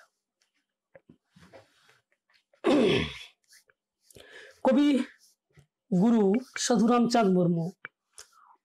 [4.66, 4.88] ᱠᱚᱵᱤ
[5.95, 7.65] गुरु साधुराम चाँद मुर्मू।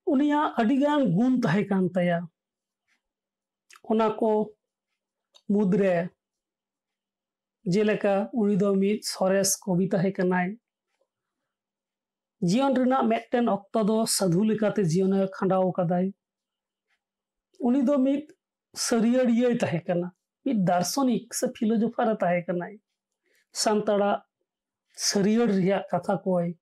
[0.07, 2.19] उनिया अडिगान गुण तहे कान तया।
[3.91, 4.29] ओना को
[5.51, 6.07] मुद्रे,
[7.65, 8.73] जेलेका उनी दो
[12.43, 13.47] जीवन रिना मेटेन
[14.05, 16.09] साधु लेकाते जीवन खंडाओ कदाय
[20.53, 22.77] दार्शनिक से फिलोसोफर तहे कनाय
[24.97, 25.51] सरियड
[25.93, 26.53] कथा कोई।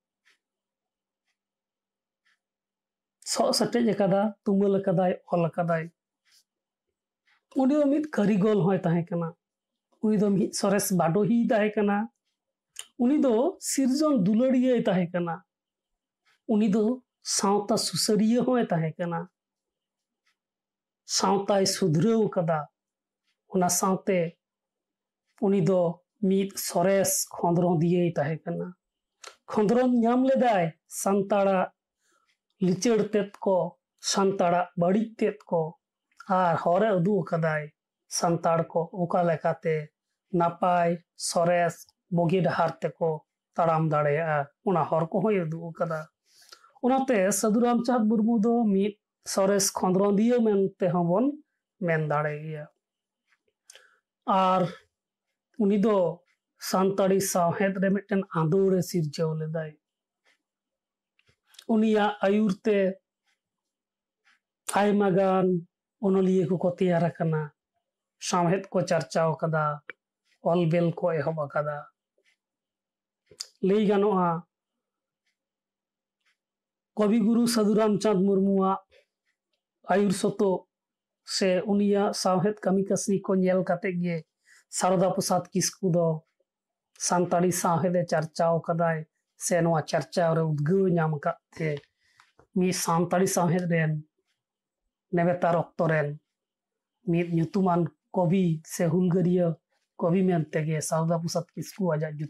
[3.33, 5.85] ᱥᱚᱜ ᱥᱮᱴᱮᱡ ᱟᱠᱟᱫᱟ ᱛᱩᱢᱟᱹᱞ ᱟᱠᱟᱫᱟᱭ ᱚᱞ ᱟᱠᱟᱫᱟᱭ
[7.61, 9.29] ᱩᱱᱤ ᱫᱚ ᱢᱤᱫ ᱠᱟᱹᱨᱤᱜᱚᱞ ᱦᱚᱸᱭ ᱛᱟᱦᱮᱸ ᱠᱟᱱᱟ
[10.05, 11.97] ᱩᱱᱤ ᱫᱚ ᱢᱤᱫ ᱥᱚᱨᱮᱥ ᱵᱟᱰᱳᱦᱤᱭ ᱛᱟᱦᱮᱸ ᱠᱟᱱᱟ
[13.05, 13.35] ᱩᱱᱤ ᱫᱚ
[13.71, 15.35] ᱥᱤᱨᱡᱚᱱ ᱫᱩᱞᱟᱹᱲᱤᱭᱟᱹᱭ ᱛᱟᱦᱮᱸ ᱠᱟᱱᱟ
[16.55, 16.85] ᱩᱱᱤ ᱫᱚ
[17.37, 19.21] ᱥᱟᱶᱛᱟ ᱥᱩᱥᱟᱹᱨᱤᱭᱟᱹ ᱦᱚᱸᱭ ᱛᱟᱦᱮᱸ ᱠᱟᱱᱟ
[21.19, 22.59] ᱥᱟᱶᱛᱟᱭ ᱥᱩᱫᱷᱨᱟᱹᱣ ᱟᱠᱟᱫᱟ
[23.55, 24.19] ᱚᱱᱟ ᱥᱟᱶᱛᱮ
[25.47, 25.81] ᱩᱱᱤ ᱫᱚ
[26.29, 28.69] ᱢᱤᱫ ᱥᱚᱨᱮᱥ ᱠᱷᱚᱸᱫᱽᱨᱚᱸ ᱫᱤᱭᱮᱭ ᱛᱟᱦᱮᱸ ᱠᱟᱱᱟ
[29.51, 30.65] ᱠᱷᱚᱸᱫᱽᱨᱚᱸ ᱧᱟᱢ ᱞᱮᱫᱟᱭ
[31.03, 31.73] ᱥᱟᱱᱛᱟᱲᱟᱜ
[32.67, 33.57] ᱞᱤᱪᱟᱹᱲ ᱛᱮᱫ ᱠᱚ
[34.13, 35.63] ᱥᱟᱱᱛᱟᱲᱟᱜ ᱵᱟᱹᱲᱤᱡ ᱛᱮᱫ ᱠᱚ
[36.39, 37.65] ᱟᱨ ᱦᱚᱨᱮ ᱩᱫᱩᱜ ᱟᱠᱟᱫᱟᱭ
[38.19, 39.77] ᱥᱟᱱᱛᱟᱲ ᱠᱚ ᱚᱠᱟ ᱞᱮᱠᱟᱛᱮ
[40.39, 40.91] ᱱᱟᱯᱟᱭ
[41.29, 41.75] ᱥᱚᱨᱮᱥ
[42.17, 43.11] ᱵᱩᱜᱤ ᱰᱟᱦᱟᱨ ᱛᱮᱠᱚ
[43.57, 46.01] ᱛᱟᱲᱟᱢ ᱫᱟᱲᱮᱭᱟᱜᱼᱟ ᱚᱱᱟ ᱦᱚᱨ ᱠᱚᱦᱚᱸᱭ ᱩᱫᱩᱜ ᱟᱠᱟᱫᱟ
[46.85, 48.93] ᱚᱱᱟᱛᱮ ᱥᱟᱹᱫᱷᱩ ᱨᱟᱢᱪᱟᱸᱫᱽ ᱢᱩᱨᱢᱩ ᱫᱚ ᱢᱤᱫ
[49.35, 51.25] ᱥᱚᱨᱮᱥ ᱠᱷᱚᱸᱫᱽᱨᱚᱸᱫᱤᱭᱟᱹ ᱢᱮᱱᱛᱮ ᱦᱚᱸᱵᱚᱱ
[51.87, 52.65] ᱢᱮᱱ ᱫᱟᱲᱮᱭᱟᱜᱼᱟ
[54.27, 54.63] ᱟᱨ
[55.65, 55.97] ᱩᱱᱤ ᱫᱚ
[56.71, 59.71] ᱥᱟᱱᱛᱟᱲᱤ ᱥᱟᱶᱦᱮᱫ ᱨᱮ ᱢᱤᱫᱴᱮᱱ ᱟᱸᱫᱳᱲᱮ ᱥᱤᱨᱡᱟᱹᱣ ᱞᱮᱫᱟᱭ
[61.73, 62.77] ᱩᱱᱤᱭᱟᱜ ᱟᱭᱩᱨ ᱛᱮ
[64.81, 65.47] ᱟᱭᱢᱟ ᱜᱟᱱ
[66.07, 67.43] ᱚᱱᱚᱞᱤᱭᱟᱹ ᱠᱚᱠᱚ ᱛᱮᱭᱟᱨ ᱟᱠᱟᱱᱟ
[68.29, 69.65] ᱥᱟᱶᱦᱮᱫ ᱠᱚ ᱪᱟᱨᱪᱟᱣ ᱟᱠᱟᱫᱟ
[70.51, 71.77] ᱚᱞᱵᱮᱞ ᱠᱚ ᱮᱦᱚᱵ ᱟᱠᱟᱫᱟ
[73.69, 74.31] ᱞᱟᱹᱭ ᱜᱟᱱᱚᱜᱼᱟ
[76.97, 78.81] ᱠᱚᱵᱤᱜᱩᱨᱩ ᱥᱟᱹᱫᱷᱩ ᱨᱟᱢᱪᱟᱸᱫᱽ ᱢᱩᱨᱢᱩᱣᱟᱜ
[79.93, 80.51] ᱟᱭᱩᱨ ᱥᱚᱛᱚ
[81.37, 84.17] ᱥᱮ ᱩᱱᱤᱭᱟᱜ ᱥᱟᱶᱦᱮᱫ ᱠᱟᱹᱢᱤ ᱠᱟᱹᱥᱱᱤ ᱠᱚ ᱧᱮᱞ ᱠᱟᱛᱮ ᱜᱮ
[84.79, 86.07] ᱥᱟᱨᱚᱫᱟ ᱯᱨᱚᱥᱟᱫ ᱠᱤᱥᱠᱩ ᱫᱚ
[87.07, 88.99] ᱥᱟᱱᱛᱟᱲᱤ ᱥᱟᱶᱦᱮᱫ ᱮ ᱪᱟᱨᱪᱟᱣ ᱟᱠᱟᱫᱟᱭ
[89.40, 91.80] से चर्चा और उद्गव नाम के
[92.58, 94.04] मी सानी सहेद
[95.14, 96.20] नेवेतार अक्तरें
[97.10, 99.56] मीदान कवि से हूलगरिया
[100.02, 102.28] कवि मनते सारदा प्रसाद किसकू आज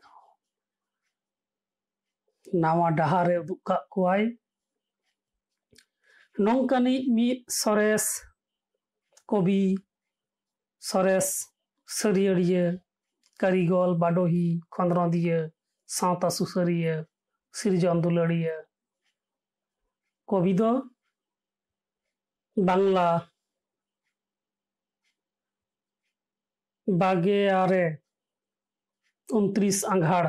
[2.62, 4.22] ᱱᱟᱣᱟ ᱰᱟᱦᱟᱨᱮ ᱩᱫᱩᱜ ᱠᱟᱜ ᱠᱚᱣᱟᱭ
[6.44, 8.07] ᱱᱚᱝᱠᱟᱱᱤᱡ ᱢᱤᱫ ᱥᱚᱨᱮᱥ
[9.30, 9.61] ᱠᱚᱵᱤ
[10.88, 11.28] ᱥᱚᱨᱮᱥ
[11.99, 12.64] ᱥᱟᱹᱨᱤᱭᱟᱹᱲᱤᱭᱟᱹ
[13.40, 15.38] ᱠᱟᱹᱨᱤᱜᱚᱞ ᱵᱟᱰᱳᱦᱤ ᱠᱷᱚᱸᱫᱽᱨᱚᱸᱫᱤᱭᱟᱹ
[15.96, 16.94] ᱥᱟᱶᱛᱟ ᱥᱩᱥᱟᱹᱨᱤᱭᱟᱹ
[17.59, 18.55] ᱥᱤᱨᱡᱚᱱ ᱫᱩᱞᱟᱹᱲᱤᱭᱟᱹ
[20.30, 20.70] ᱠᱚᱵᱤ ᱫᱚ
[22.66, 23.09] ᱵᱟᱝᱞᱟ
[27.01, 27.84] ᱵᱟᱜᱮ ᱟᱨᱮ
[29.28, 30.26] ᱩᱱᱛᱨᱤᱥ ᱟᱸᱜᱷᱟᱲ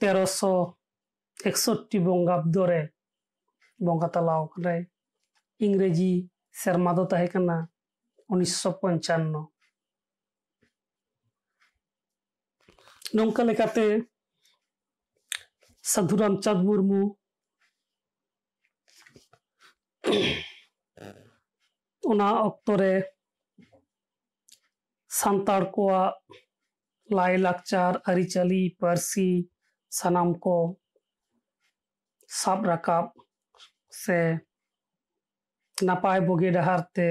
[0.00, 0.52] তেরোশো
[1.48, 2.82] একষট্টি বঙ্গাব্দ রে
[3.80, 4.80] বঙ্গা তালাও ᱠᱟᱱᱟᱭ
[5.60, 6.12] ᱤᱝᱨᱮᱡᱤ
[6.60, 7.56] ᱥᱮᱨᱢᱟ ᱫᱚ ᱛᱟᱦᱮᱸ ᱠᱟᱱᱟ
[8.32, 9.42] ᱩᱱᱤᱥᱥᱚ ᱯᱚᱧᱪᱟᱱᱱᱚ
[13.14, 13.86] ᱱᱚᱝᱠᱟ ᱞᱮᱠᱟᱛᱮ
[15.84, 17.00] ᱥᱟᱹᱫᱷᱩ ᱨᱟᱢᱪᱟᱸᱫᱽ ᱢᱩᱨᱢᱩ
[22.10, 22.92] ᱚᱱᱟ ᱚᱠᱛᱚ ᱨᱮ
[25.18, 26.14] ᱥᱟᱱᱛᱟᱲ ᱠᱚᱣᱟᱜ
[27.16, 29.28] ᱞᱟᱭᱼᱞᱟᱠᱪᱟᱨ ᱟᱹᱨᱤᱪᱟᱹᱞᱤ ᱯᱟᱹᱨᱥᱤ
[29.98, 30.56] ᱥᱟᱱᱟᱢ ᱠᱚ
[32.40, 33.06] ᱥᱟᱵ ᱨᱟᱠᱟᱵ
[34.02, 34.18] ᱥᱮ
[35.86, 37.08] ᱱᱟᱯᱟᱭ ᱵᱩᱜᱤ ᱰᱟᱦᱟᱨ ᱛᱮ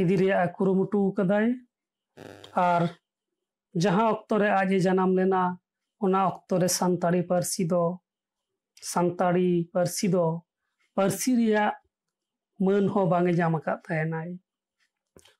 [0.00, 1.46] ᱤᱫᱤ ᱨᱮᱭᱟᱜ ᱮ ᱠᱩᱨᱩᱢᱩᱴᱩ ᱟᱠᱟᱫᱟᱭ
[2.68, 2.82] ᱟᱨ
[3.82, 5.42] ᱡᱟᱦᱟᱸ ᱚᱠᱛᱚ ᱨᱮ ᱟᱡ ᱮ ᱡᱟᱱᱟᱢ ᱞᱮᱱᱟ
[6.04, 7.84] ᱚᱱᱟ ᱚᱠᱛᱚ ᱨᱮ ᱥᱟᱱᱛᱟᱲᱤ ᱯᱟᱹᱨᱥᱤ ᱫᱚ
[8.92, 10.26] ᱥᱟᱱᱛᱟᱲᱤ ᱯᱟᱹᱨᱥᱤ ᱫᱚ
[10.96, 11.72] ᱯᱟᱹᱨᱥᱤ ᱨᱮᱭᱟᱜ
[12.64, 14.30] ᱢᱟᱹᱱ ᱦᱚᱸ ᱵᱟᱝ ᱮ ᱧᱟᱢ ᱟᱠᱟᱫ ᱛᱟᱦᱮᱱᱟᱭ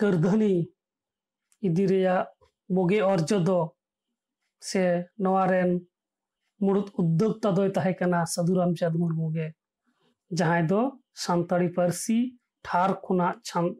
[0.00, 0.68] कर्धनी
[2.72, 3.76] बगे और दो
[4.62, 5.86] से नवारेन
[6.62, 9.52] मुड़ उद्योता दोना साधु रामचंद मुर्मू के
[10.36, 13.76] जहाँ दो सानी पार्सी, ठार खुना छान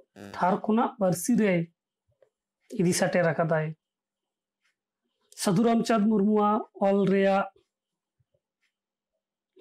[1.31, 1.67] रे,
[2.81, 3.75] इदी साटेर आकादाय
[5.37, 6.41] साधु रामचंद मुर्मू
[6.87, 7.53] ऑल रेया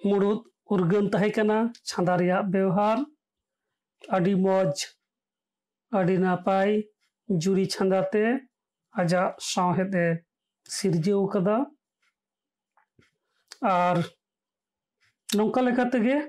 [0.06, 3.04] मुड़ उर्गन तहकना छादा व्यवहार
[4.02, 4.84] अड़ी मज
[5.92, 6.82] अड़ी नापाय
[7.28, 8.24] जुरी छादाते
[8.94, 10.06] आजा साहेदे
[10.68, 11.56] सिरजव कदा
[13.70, 14.02] और
[15.28, 16.20] नौका लेकाते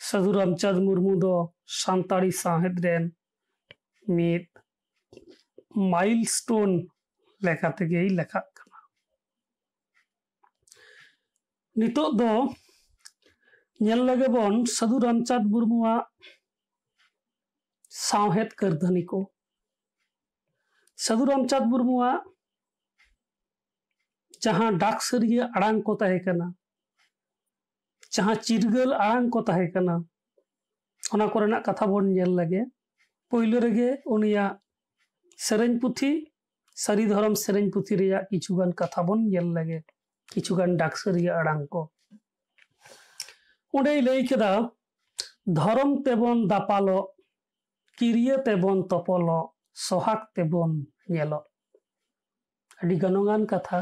[0.00, 1.34] साधु रामचंद मुर्मू दो
[1.76, 3.10] सानताड़ी साहेद रेन
[4.06, 4.46] मीद
[5.90, 6.76] माइलस्टोन
[7.40, 8.42] लेकाते लेखा
[11.76, 12.30] नितो दो
[13.85, 16.03] ᱧᱮᱞ ᱞᱮᱜᱮ ᱵᱚᱱ ᱥᱟᱹᱫᱷᱩ ᱨᱟᱢᱪᱟᱸᱫᱽ ᱢᱩᱨᱢᱩᱣᱟᱜ
[18.07, 19.19] ᱥᱟᱶᱦᱮᱫ ᱠᱟᱹᱨᱫᱷᱟᱹᱱᱤ ᱠᱚ
[21.05, 22.21] ᱥᱟᱹᱫᱷᱩ ᱨᱟᱢᱪᱟᱸᱫᱽ ᱢᱩᱨᱢᱩᱣᱟᱜ
[24.43, 26.47] ᱡᱟᱦᱟᱸ ᱰᱟᱠ ᱥᱟᱹᱨᱤᱭᱟᱹ ᱟᱲᱟᱝ ᱠᱚ ᱛᱟᱦᱮᱸ ᱠᱟᱱᱟ
[28.15, 29.95] ᱡᱟᱦᱟᱸ ᱪᱤᱨᱜᱟᱹᱞ ᱟᱲᱟᱝ ᱠᱚ ᱛᱟᱦᱮᱸ ᱠᱟᱱᱟ
[31.13, 32.61] ᱚᱱᱟ ᱠᱚᱨᱮᱱᱟᱜ ᱠᱟᱛᱷᱟ ᱵᱚᱱ ᱧᱮᱞ ᱞᱮᱜᱮ
[33.29, 34.57] ᱯᱳᱭᱞᱳ ᱨᱮᱜᱮ ᱩᱱᱤᱭᱟᱜ
[35.47, 36.11] ᱥᱮᱨᱮᱧ ᱯᱩᱛᱷᱤ
[36.83, 39.79] ᱥᱟᱹᱨᱤ ᱫᱷᱚᱨᱚᱢ ᱥᱮᱨᱮᱧ ᱯᱩᱛᱷᱤ ᱨᱮᱭᱟᱜ ᱠᱤᱪᱷᱩᱜᱟᱱ ᱠᱟᱛᱷᱟ ᱵᱚᱱ ᱧᱮᱞ ᱞᱮᱜᱮ
[40.31, 41.81] ᱠᱤᱪᱷᱩᱜᱟᱱ ᱰᱟᱠ ᱥᱟᱹᱨᱤᱭᱟᱹ ᱟᱲᱟᱝ ᱠᱚ
[43.77, 44.51] ᱚᱸᱰᱮᱭ ᱞᱟᱹᱭ ᱠᱮᱫᱟ
[45.57, 47.05] ᱫᱷᱚᱨᱚᱢ ᱛᱮᱵᱚᱱ ᱫᱟᱯᱟᱞᱚᱜ
[47.97, 49.51] ᱠᱤᱨᱤᱭᱟᱹ ᱛᱮᱵᱚᱱ ᱛᱚᱯᱚᱞᱚᱜ
[49.85, 50.71] ᱥᱚᱦᱟᱜ ᱛᱮᱵᱚᱱ
[51.13, 51.45] ᱧᱮᱞᱚᱜ
[52.81, 53.79] ᱟᱹᱰᱤ ᱜᱚᱱᱚᱝᱟᱱ ᱠᱟᱛᱷᱟ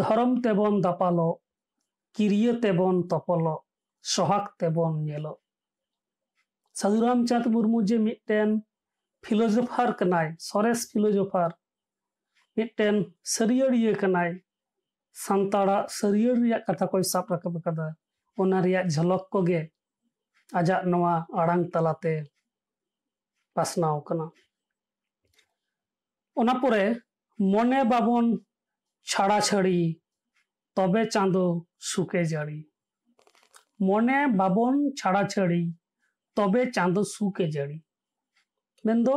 [0.00, 1.36] ᱫᱷᱚᱨᱚᱢ ᱛᱮᱵᱚᱱ ᱫᱟᱯᱟᱞᱚᱜ
[2.14, 3.60] ᱠᱤᱨᱤᱭᱟᱹ ᱛᱮᱵᱚᱱ ᱛᱚᱯᱚᱞᱚᱜ
[4.14, 5.38] ᱥᱚᱦᱟᱜ ᱛᱮᱵᱚᱱ ᱧᱮᱞᱚᱜ
[6.78, 8.50] ᱥᱟᱹᱫᱷᱩ ᱨᱟᱢᱪᱟᱸᱫᱽ ᱢᱩᱨᱢᱩ ᱡᱮ ᱢᱤᱫᱴᱮᱱ
[9.24, 11.50] ᱯᱷᱤᱞᱳᱡᱚᱯᱷᱟᱨ ᱠᱟᱱᱟᱭ ᱥᱚᱨᱮᱥ ᱯᱷᱤᱞᱳᱡᱚᱯᱷᱟᱨ
[12.56, 12.96] ᱢᱤᱫᱴᱮᱱ
[13.34, 14.30] ᱥᱟᱹᱨᱤᱭᱟᱹᱲᱤᱭᱟᱹ ᱠᱟᱱᱟᱭ
[15.24, 17.86] ᱥᱟᱱᱛᱟᱲᱟᱜ ᱥᱟᱹᱨᱤᱭᱟᱹᱲ ᱨᱮᱭᱟᱜ ᱠᱟᱛᱷᱟ ᱠᱚᱭ ᱥᱟᱵ ᱨᱟᱠᱟᱵ ᱟᱠᱟᱫᱟ
[18.40, 19.60] ᱚᱱᱟ ᱨᱮᱭᱟᱜ ᱡᱷᱚᱞᱚᱠ ᱠᱚᱜᱮ
[20.58, 22.14] ᱟᱡᱟᱜ ᱱᱚᱣᱟ ᱟᱲᱟᱝ ᱛᱟᱞᱟᱛᱮ
[23.54, 24.26] ᱯᱟᱥᱱᱟᱣ ᱠᱟᱱᱟ
[26.40, 26.84] ᱚᱱᱟ ᱯᱚᱨᱮ
[27.52, 28.26] ᱢᱚᱱᱮ ᱵᱟᱵᱚᱱ
[29.10, 29.80] ᱪᱷᱟᱲᱟ ᱪᱷᱟᱹᱲᱤ
[30.76, 31.44] ᱛᱚᱵᱮ ᱪᱟᱸᱫᱳ
[31.90, 32.58] ᱥᱩᱠᱮ ᱡᱟᱹᱲি
[33.86, 35.62] ᱢᱚᱱᱮ ᱵᱟᱵᱚᱱ ᱪᱷᱟᱲᱟ ᱪᱷᱟᱹᱲᱤ
[36.36, 37.78] ᱛᱚᱵᱮ ᱪᱟᱸᱫᱳ ᱥᱩᱠᱮ ᱡᱟᱹᱲি
[38.84, 39.14] ᱢᱮᱱᱫᱚ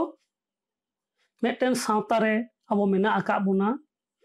[1.42, 2.36] ᱢᱤᱫᱴᱮᱱ ᱥᱟᱶᱛᱟ ᱨᱮ
[2.72, 3.70] ᱟᱵᱚ ᱢᱮᱱᱟᱜ ᱟᱠᱟᱫ ᱵᱚᱱᱟ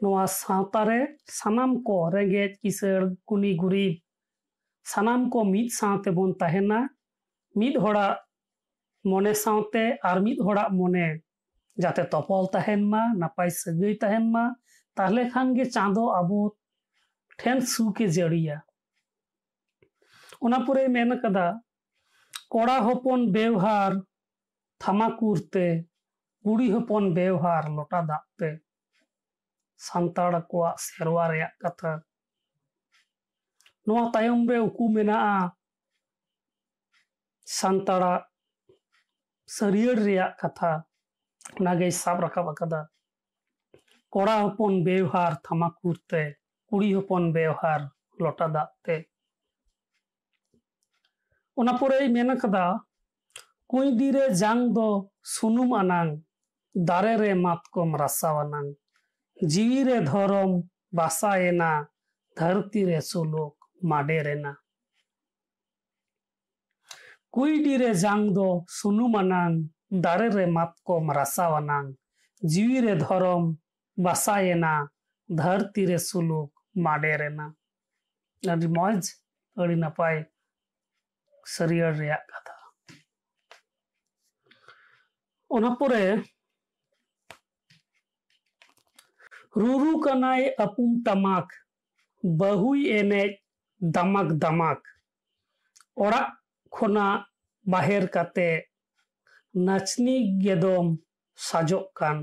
[0.00, 1.00] ᱱᱚᱣᱟ ᱥᱟᱶᱛᱟ ᱨᱮ
[1.38, 3.94] ᱥᱟᱱᱟᱢ ᱠᱚ ᱨᱮᱸᱜᱮᱡ ᱠᱤᱥᱟᱹᱬ ᱠᱩᱱᱤ ᱜᱩᱨᱤᱵ
[4.92, 6.80] ᱥᱟᱱᱟᱢ ᱠᱚ ᱢᱤᱫ ᱥᱟᱶ ᱛᱮᱵᱚᱱ ᱛᱟᱦᱮᱱᱟ
[7.58, 8.18] ᱢᱤᱫ ᱦᱚᱲᱟᱜ
[9.10, 11.06] ᱢᱚᱱᱮ ᱥᱟᱶᱛᱮ ᱟᱨ ᱢᱤᱫ ᱦᱚᱲᱟᱜ ᱢᱚᱱᱮ
[11.82, 14.44] ᱡᱟᱛᱮ ᱛᱚᱯᱚᱞ ᱛᱟᱦᱮᱱ ᱢᱟ ᱱᱟᱯᱟᱭ ᱥᱟᱹᱜᱟᱹᱭ ᱛᱟᱦᱮᱱ ᱢᱟ
[14.96, 16.38] ᱛᱟᱦᱞᱮ ᱠᱷᱟᱱ ᱜᱮ ᱪᱟᱸᱫᱳ ᱟᱵᱚ
[17.40, 18.56] ᱴᱷᱮᱱ ᱥᱩᱠᱮ ᱡᱟᱹᱲᱤᱭᱟ
[20.44, 21.46] ᱚᱱᱟ ᱯᱚᱨᱮ ᱢᱮᱱ ᱠᱟᱫᱟ
[22.52, 23.92] ᱠᱚᱲᱟ ᱦᱚᱯᱚᱱ ᱵᱮᱣᱦᱟᱨ
[24.82, 25.66] ᱛᱷᱟᱢᱟᱠᱩᱨ ᱛᱮ
[26.44, 28.50] ᱠᱩᱲᱤ ᱦᱚᱯᱚᱱ ᱵᱮᱣᱦᱟᱨ ᱞᱚᱴᱟ ᱫᱟᱜ ᱛᱮ
[29.86, 31.92] ᱥᱟᱱᱛᱟᱲ ᱠᱚᱣᱟᱜ ᱥᱮᱨᱣᱟ ᱨᱮᱭᱟᱜ ᱠᱟᱛᱷᱟ
[33.85, 35.35] ᱱᱚᱣᱟ ᱛᱟᱭᱚᱢ ᱨᱮ ᱩᱠᱩ ᱢᱮᱱᱟᱜᱼᱟ
[37.57, 38.23] ᱥᱟᱱᱛᱟᱲᱟᱜ
[39.55, 40.71] ᱥᱟᱹᱨᱭᱟᱹᱲ ᱨᱮᱭᱟᱜ ᱠᱟᱛᱷᱟ
[41.59, 42.81] ᱚᱱᱟᱜᱮᱭ ᱥᱟᱵ ᱨᱟᱠᱟᱵ ᱟᱠᱟᱫᱟ
[44.13, 46.23] ᱠᱚᱲᱟ ᱦᱚᱯᱚᱱ ᱵᱮᱣᱦᱟᱨ ᱛᱷᱟᱢᱟᱠᱩᱨ ᱛᱮ
[46.69, 47.81] ᱠᱩᱲᱤ ᱦᱚᱯᱚᱱ ᱵᱮᱣᱦᱟᱨ
[48.23, 48.95] ᱞᱚᱴᱟ ᱫᱟᱜ ᱛᱮ
[51.59, 52.65] ᱚᱱᱟ ᱯᱚᱨᱮᱭ ᱢᱮᱱ ᱟᱠᱟᱫᱟ
[53.69, 54.87] ᱠᱩᱸᱭᱰᱤ ᱨᱮ ᱡᱟᱝ ᱫᱚ
[55.33, 56.11] ᱥᱩᱱᱩᱢ ᱟᱱᱟᱝ
[56.87, 58.69] ᱫᱟᱨᱮ ᱨᱮ ᱢᱟᱛᱠᱚᱢ ᱨᱟᱥᱟᱣᱟᱱᱟᱝ
[59.51, 60.51] ᱡᱤᱣᱤ ᱨᱮ ᱫᱷᱚᱨᱚᱢ
[60.97, 61.71] ᱵᱟᱥᱟᱭᱮᱱᱟ
[62.37, 64.53] ᱫᱷᱟᱹᱨᱛᱤ ᱨᱮ ᱥᱩᱞᱩᱠ माडे रेना
[67.31, 69.63] कुईडी रे जांग दो, सुनु मनांग,
[70.01, 71.93] दारे रे माप को मरासा वनांग।
[72.41, 73.55] जीवी रे धरम
[73.97, 74.73] बसायेना
[75.29, 77.47] धरती रे सुलुक, माडे रेना
[78.43, 79.13] अड़ी मौज,
[79.57, 80.23] अड़ी नपाय
[81.47, 82.57] शरीर रे कथा
[85.51, 86.15] ओनापुरे
[89.57, 91.47] रुरु कनाए अपुम तमाक
[92.25, 93.40] बहुई एनेज
[93.94, 94.80] ᱫᱟᱢᱟᱠ ᱫᱟᱢᱟᱠ
[96.04, 96.28] ᱚᱲᱟᱜ
[96.74, 97.24] ᱠᱷᱚᱱᱟᱜ
[97.70, 98.48] ᱵᱟᱦᱮᱨ ᱠᱟᱛᱮ
[99.66, 100.86] ᱱᱟᱪᱱᱤ ᱜᱮᱫᱚᱢ
[101.46, 102.18] ᱥᱟᱡᱚᱜ ᱠᱟᱱ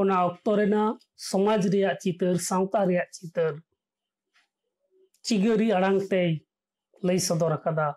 [0.00, 0.96] ᱚᱱᱟ ᱚᱠᱛᱚ ᱨᱮᱱᱟᱜ
[1.28, 3.52] ᱥᱚᱢᱟᱡᱽ ᱨᱮᱭᱟᱜ ᱪᱤᱛᱟᱹᱨ ᱥᱟᱶᱛᱟ ᱨᱮᱭᱟᱜ ᱪᱤᱛᱟᱹᱨ
[5.26, 6.30] ᱪᱤᱜᱟᱹᱨᱤ ᱟᱲᱟᱝ ᱛᱮᱭ
[7.06, 7.88] ᱞᱟᱹᱭ ᱥᱚᱫᱚᱨ ᱟᱠᱟᱫᱟ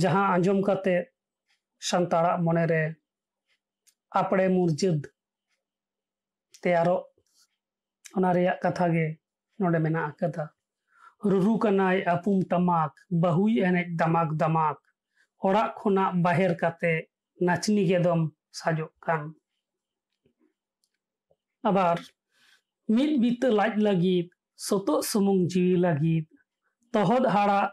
[0.00, 0.96] ᱡᱟᱦᱟᱸ ᱟᱸᱡᱚᱢ ᱠᱟᱛᱮ
[1.88, 2.82] ᱥᱟᱱᱛᱟᱲᱟᱜ ᱢᱚᱱᱮᱨᱮ
[4.20, 5.00] ᱟᱯᱲᱮ ᱢᱩᱨᱡᱟᱹᱫ
[6.62, 7.02] ᱛᱮᱭᱟᱨᱚᱜ
[8.16, 9.06] ᱚᱱᱟ ᱨᱮᱭᱟᱜ ᱠᱟᱛᱷᱟ ᱜᱮ
[9.58, 10.44] ᱱᱚᱰᱮ ᱢᱮᱱᱟᱜ ᱟᱠᱟᱫᱟ
[11.30, 14.78] ᱨᱩᱨᱩ ᱠᱟᱱᱟᱭ ᱟᱯᱩᱢ ᱴᱟᱢᱟᱠ ᱵᱟᱹᱦᱩᱭ ᱮᱱᱮᱡ ᱫᱟᱢᱟᱠ ᱫᱟᱢᱟᱠ
[15.46, 16.92] ᱚᱲᱟᱜ ᱠᱷᱚᱱᱟᱜ ᱵᱟᱦᱮᱨ ᱠᱟᱛᱮ
[17.46, 18.20] ᱱᱟᱪᱱᱤ ᱜᱮᱫᱚᱢ
[18.58, 19.22] ᱥᱟᱡᱚᱜ ᱠᱟᱱ
[21.68, 21.98] ᱟᱵᱟᱨ
[22.94, 24.26] ᱢᱤᱫ ᱵᱤᱛᱟᱹ ᱞᱟᱡ ᱞᱟᱹᱜᱤᱫ
[24.66, 26.24] ᱥᱚᱛᱚᱜ ᱥᱩᱢᱩᱝ ᱡᱤᱣᱤ ᱞᱟᱹᱜᱤᱫ
[26.92, 27.70] ᱛᱚᱦᱚᱫ ᱦᱟᱲᱟᱜ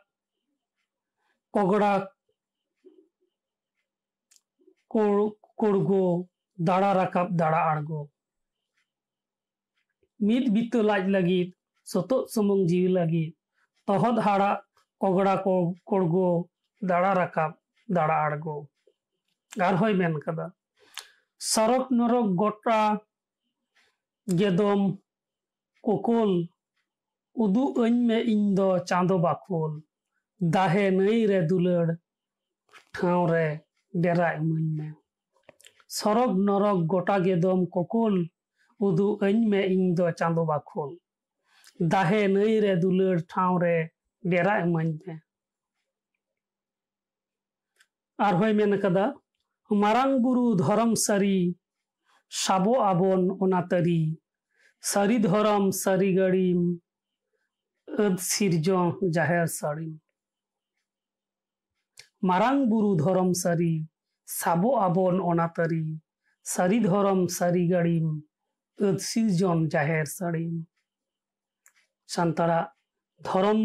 [1.53, 1.93] ᱠᱚᱜᱲᱟ
[5.59, 6.03] ᱠᱚᱲᱜᱚ
[6.67, 8.01] ᱫᱟᱲᱟ ᱨᱟᱠᱟᱵ ᱫᱟᱲᱟ ᱟᱬᱜᱚ
[10.27, 11.49] ᱢᱤᱫ ᱵᱤᱛᱟᱹ ᱞᱟᱡ ᱞᱟᱹᱜᱤᱫ
[11.91, 13.31] ᱥᱚᱛᱚᱜ ᱥᱩᱢᱩᱝ ᱡᱤᱣᱤ ᱞᱟᱹᱜᱤᱫ
[13.87, 14.59] ᱛᱚᱦᱚᱫ ᱦᱟᱲᱟᱜ
[15.01, 15.53] ᱠᱚᱜᱲᱟ ᱠᱚ
[15.89, 16.27] ᱠᱚᱲᱜᱚ
[16.89, 17.51] ᱫᱟᱲᱟ ᱨᱟᱠᱟᱵ
[17.95, 18.55] ᱫᱟᱲᱟ ᱟᱬᱜᱚ
[19.67, 20.45] ᱟᱨᱦᱚᱸᱭ ᱢᱮᱱ ᱠᱟᱫᱟ
[21.51, 22.79] ᱥᱚᱨᱚᱠ ᱱᱚᱨᱚᱠ ᱜᱚᱴᱟ
[24.39, 24.81] ᱜᱮᱫᱚᱢ
[25.85, 26.31] ᱠᱳᱠᱳᱞ
[27.43, 29.71] ᱩᱫᱩᱜ ᱟᱹᱧ ᱢᱮ ᱤᱧ ᱫᱚ ᱪᱟᱸᱫᱚ ᱵᱟᱠᱷᱳᱞ
[30.53, 31.87] ᱫᱟᱦᱮ ᱱᱟᱹᱭ ᱨᱮ ᱫᱩᱞᱟᱹᱲ
[32.95, 33.47] ᱴᱷᱟᱶ ᱨᱮ
[34.03, 34.87] ᱰᱮᱨᱟ ᱤᱢᱟᱹᱧ ᱢᱮ
[35.97, 38.15] ᱥᱚᱨᱚᱜ ᱱᱚᱨᱚᱜ ᱜᱚᱴᱟ ᱜᱮᱫᱚᱢ ᱠᱳᱠᱳᱞ
[38.85, 40.89] ᱩᱫᱩᱜ ᱟᱹᱧ ᱢᱮ ᱤᱧ ᱫᱚ ᱪᱟᱸᱫᱚ ᱵᱟᱠᱷᱳᱞ
[41.93, 43.77] ᱫᱟᱦᱮ ᱱᱟᱹᱭ ᱨᱮ ᱫᱩᱞᱟᱹᱲ ᱴᱷᱟᱶ ᱨᱮ
[44.31, 45.15] ᱰᱮᱨᱟ ᱤᱢᱟᱹᱧ ᱢᱮ
[48.27, 49.05] ᱟᱨᱦᱚᱸᱭ ᱢᱮᱱ ᱠᱟᱫᱟ
[49.83, 51.55] ᱢᱟᱨᱟᱝ ᱵᱩᱨᱩ ᱫᱷᱚᱨᱚᱢ ᱥᱟᱹᱨᱤ
[52.43, 54.01] ᱥᱟᱵᱚ ᱟᱵᱚᱱ ᱚᱱᱟ ᱛᱟᱹᱨᱤ
[54.91, 56.61] ᱥᱟᱹᱨᱤ ᱫᱷᱚᱨᱚᱢ ᱥᱟᱹᱨᱤ ᱜᱟᱹᱲᱤᱢ
[58.05, 59.93] ᱟᱹᱫ ᱥᱤᱨᱡᱚᱱ ᱡᱟᱦᱮᱨ ᱥᱟᱹᱲᱤᱢ
[62.29, 63.73] ᱢᱟᱨᱟᱝ ᱵᱩᱨᱩ ᱫᱷᱚᱨᱚᱢ ᱥᱟᱹᱨᱤ
[64.25, 65.99] ᱥᱟᱵᱚ ᱟᱵᱚᱱ ᱚᱱᱟ ᱛᱟᱹᱨᱤ
[66.53, 68.07] ᱥᱟᱹᱨᱤ ᱫᱷᱚᱨᱚᱢ ᱥᱟᱹᱨᱤ ᱜᱟᱹᱲᱤᱢ
[68.87, 70.53] ᱟᱹᱫ ᱥᱤᱨᱡᱚᱱ ᱡᱟᱦᱮᱨ ᱥᱟᱹᱲᱤᱢ
[72.15, 72.69] ᱥᱟᱱᱛᱟᱲᱟᱜ
[73.27, 73.61] ᱫᱷᱚᱨᱚᱢ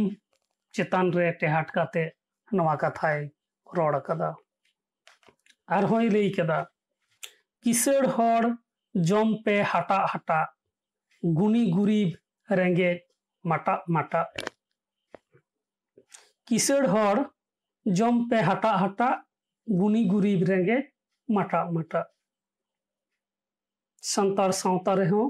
[0.74, 2.04] ᱪᱮᱛᱟᱱ ᱨᱮ ᱴᱮᱦᱟᱴ ᱠᱟᱛᱮ
[2.52, 3.18] ᱱᱚᱣᱟ ᱠᱟᱛᱷᱟᱭ
[3.76, 4.30] ᱨᱚᱲ ᱟᱠᱟᱫᱟ
[5.76, 6.58] ᱟᱨᱦᱚᱸᱭ ᱞᱟᱹᱭ ᱠᱟᱫᱟ
[7.62, 8.42] ᱠᱤᱥᱟᱹᱲ ᱦᱚᱲ
[8.94, 10.48] ᱡᱚᱢ ᱯᱮ ᱦᱟᱴᱟᱜ ᱦᱟᱴᱟᱜ
[11.40, 12.16] ᱜᱩᱱᱤ ᱜᱩᱨᱤᱵ
[12.60, 13.00] ᱨᱮᱸᱜᱮᱡ
[13.44, 14.26] ᱢᱟᱴᱟᱜ ᱢᱟᱴᱟᱜ
[16.46, 17.16] ᱠᱤᱥᱟᱹᱲ ᱦᱚᱲ
[17.98, 19.22] ᱡᱚᱢ ᱯᱮ ᱦᱟᱴᱟᱜ ᱦᱟᱴᱟᱜ
[19.80, 20.82] ᱜᱩᱱᱤ ᱜᱩᱨᱤᱵ ᱨᱮᱸᱜᱮᱡ
[21.28, 22.06] ᱢᱟᱴᱟᱜ ᱢᱟᱴᱟᱜ
[24.12, 25.28] ᱥᱟᱱᱛᱟᱲ ᱥᱟᱶᱛᱟ ᱨᱮᱦᱚᱸ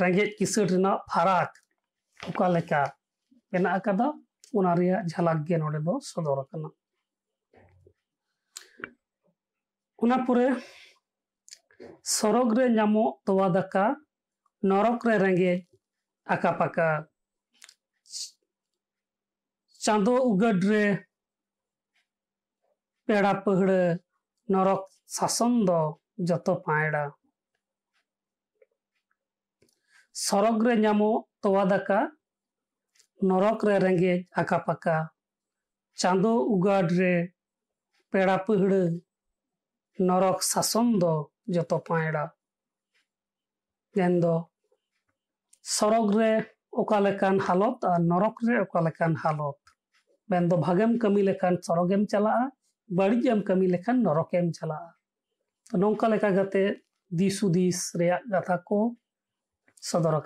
[0.00, 1.52] ᱨᱮᱸᱜᱮᱡ ᱠᱤᱥᱟᱹᱲ ᱨᱮᱱᱟᱜ ᱯᱷᱟᱨᱟᱠ
[2.28, 2.80] ᱚᱠᱟ ᱞᱮᱠᱟ
[3.52, 4.06] ᱢᱮᱱᱟᱜ ᱟᱠᱟᱫᱟ
[4.58, 6.68] ᱚᱱᱟ ᱨᱮᱭᱟᱜ ᱡᱷᱟᱞᱟᱠ ᱜᱮ ᱱᱚᱰᱮ ᱫᱚ ᱥᱚᱫᱚᱨ ᱟᱠᱟᱱᱟ
[10.02, 10.46] ᱚᱱᱟ ᱯᱚᱨᱮ
[12.16, 13.84] ᱥᱚᱨᱚᱜ ᱨᱮ ᱧᱟᱢᱚᱜ ᱛᱚᱣᱟ ᱫᱟᱠᱟ
[14.68, 15.58] ᱱᱚᱨᱚᱠ ᱨᱮ ᱨᱮᱸᱜᱮᱡ
[16.34, 16.88] ᱟᱠᱟ ᱯᱟᱠᱟ
[19.84, 20.84] ᱪᱟᱸᱫᱚ ᱩᱜᱟᱹᱰ ᱨᱮ
[23.06, 23.80] ᱯᱮᱲᱟ ᱯᱟᱹᱦᱲᱟᱹ
[24.52, 24.82] ᱱᱚᱨᱚᱠ
[25.16, 25.80] ᱥᱟᱥᱚᱱ ᱫᱚ
[26.28, 27.04] ᱡᱚᱛᱚ ᱯᱟᱭᱲᱟ
[30.24, 31.99] ᱥᱚᱨᱚᱜ ᱨᱮ ᱧᱟᱢᱚᱜ ᱛᱚᱣᱟ ᱫᱟᱠᱟ
[33.19, 34.97] ᱱᱚᱨᱚᱠ ᱨᱮ ᱨᱮᱸᱜᱮᱡ ᱟᱠᱟᱯᱟᱠᱟ
[35.97, 37.15] ᱪᱟᱸᱫᱚ ᱩᱜᱟᱹᱰ ᱨᱮ
[38.13, 38.83] ᱯᱮᱲᱟ ᱯᱟᱹᱦᱲᱟᱹ
[39.99, 41.13] नरक शासन दो
[41.47, 42.23] जो जत पायड़ा
[43.95, 44.35] मेनदो
[45.65, 46.31] सरग रे
[46.81, 49.73] ओकालेकान हालत आ नरक रे ओकालेकान हालत
[50.29, 52.05] मेनदो भागेम कमी लेखान सरगेम
[52.89, 54.79] बड़ी जम कमी लेकान नरकेम चला
[55.69, 56.63] तो नौका लेका गते
[57.11, 58.79] दिसु दिस रे गाथा को
[59.83, 60.19] सदर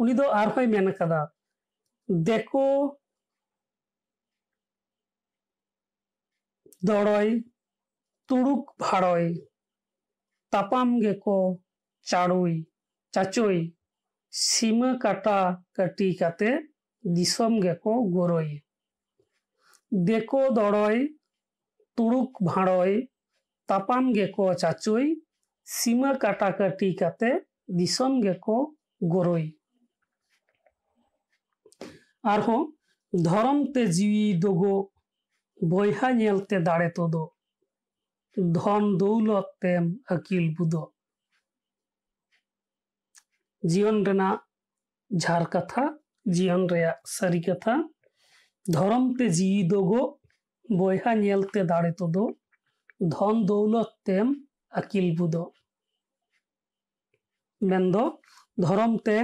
[0.00, 1.20] ᱩᱱᱤ ᱫᱚ ᱟᱨᱦᱚᱸᱭ ᱢᱮᱱ ᱟᱠᱟᱫᱟ
[2.28, 2.64] ᱫᱮᱠᱚ
[6.88, 7.28] ᱫᱚᱲᱚᱭ
[8.28, 9.26] ᱛᱩᱲᱩᱠ ᱵᱷᱟᱲᱚᱭ
[10.52, 11.36] ᱛᱟᱯᱟᱢ ᱜᱮᱠᱚ
[12.10, 12.54] ᱪᱟᱲᱩᱭ
[13.14, 13.58] ᱪᱟᱪᱳᱭ
[14.30, 15.38] ᱥᱤᱢᱟᱹ ᱠᱟᱴᱟ
[15.76, 16.50] ᱠᱟᱹᱴᱤ ᱠᱟᱛᱮ
[17.16, 18.48] ᱫᱤᱥᱚᱢ ᱜᱮᱠᱚ ᱜᱚᱨᱚᱭ
[20.08, 20.98] ᱫᱮᱠᱚ ᱫᱚᱲᱚᱭ
[21.96, 22.92] ᱛᱩᱲᱩᱠ ᱵᱷᱟᱲᱚᱭ
[23.68, 25.06] ᱛᱟᱯᱟᱢ ᱜᱮᱠᱚ ᱪᱟᱪᱳᱭ
[25.76, 27.30] ᱥᱤᱢᱟᱹ ᱠᱟᱴᱟ ᱠᱟᱹᱴᱤ ᱠᱟᱛᱮ
[27.78, 28.56] ᱫᱤᱥᱚᱢ ᱜᱮᱠᱚ
[29.12, 29.44] ᱜᱚᱨᱚᱭ
[32.33, 32.63] ᱟᱨᱦᱚᱸ
[33.25, 34.73] ᱫᱷᱚᱨᱚᱢ ᱛᱮ ᱡᱤᱣᱤ ᱫᱚᱜᱚ
[35.71, 37.23] ᱵᱚᱭᱦᱟ ᱧᱮᱞᱛᱮ ᱫᱟᱲᱮ ᱛᱚᱫᱚ
[38.55, 40.83] ᱫᱷᱚᱱ ᱫᱚᱣᱞᱚᱛ ᱛᱮᱢ ᱟᱹᱠᱤᱞ ᱵᱩᱫᱚ
[43.71, 44.39] ᱡᱤᱭᱚᱱ ᱨᱮᱱᱟᱜ
[45.11, 45.85] ᱡᱷᱟᱨ ᱠᱟᱛᱷᱟ
[46.35, 47.75] ᱡᱤᱭᱚᱱ ᱨᱮᱭᱟᱜ ᱥᱟᱹᱨᱤ ᱠᱟᱛᱷᱟ
[48.65, 50.01] ᱫᱷᱚᱨᱚᱢ ᱛᱮ ᱡᱤᱣᱤ ᱫᱚᱜᱚ
[50.79, 52.23] ᱵᱚᱭᱦᱟ ᱧᱮᱞᱛᱮ ᱫᱟᱲᱮ ᱛᱚᱫᱚ
[53.13, 54.27] ধন দৌলত তেম
[54.79, 55.35] আকিল বুদ
[57.61, 57.95] মেনদ
[58.65, 59.17] ধরম তে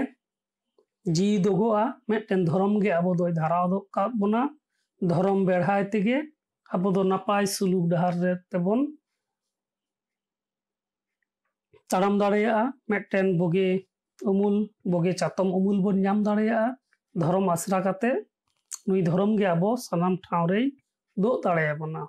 [1.14, 4.42] ᱡᱤᱣᱤ ᱫᱳᱜᱳᱜᱼᱟ ᱢᱤᱫᱴᱮᱱ ᱫᱷᱚᱨᱚᱢ ᱜᱮ ᱟᱵᱚ ᱫᱚᱭ ᱫᱷᱟᱨᱟᱣ ᱫᱚ ᱠᱟᱜ ᱵᱚᱱᱟ
[5.10, 6.16] ᱫᱷᱚᱨᱚᱢ ᱵᱮᱲᱦᱟᱭ ᱛᱮᱜᱮ
[6.74, 8.80] ᱟᱵᱚ ᱫᱚ ᱱᱟᱯᱟᱭ ᱥᱩᱞᱩᱠ ᱰᱟᱦᱟᱨ ᱨᱮ ᱛᱮᱵᱚᱱ
[11.90, 13.68] ᱛᱟᱲᱟᱢ ᱫᱟᱲᱮᱭᱟᱜᱼᱟ ᱢᱤᱫᱴᱮᱱ ᱵᱩᱜᱤ
[14.30, 14.54] ᱩᱢᱩᱞ
[14.92, 16.76] ᱵᱩᱜᱤ ᱪᱟᱛᱚᱢ ᱩᱢᱩᱞ ᱵᱚᱱ ᱧᱟᱢ ᱫᱟᱲᱮᱭᱟᱜᱼᱟ
[17.20, 18.10] ᱫᱷᱚᱨᱚᱢ ᱟᱥᱨᱟ ᱠᱟᱛᱮ
[18.86, 20.64] ᱱᱩᱭ ᱫᱷᱚᱨᱚᱢ ᱜᱮ ᱟᱵᱚ ᱥᱟᱱᱟᱢ ᱴᱷᱟᱶ ᱨᱮᱭ
[21.22, 22.02] ᱫᱳᱜ ᱫᱟᱲᱮᱭᱟᱵᱚᱱᱟ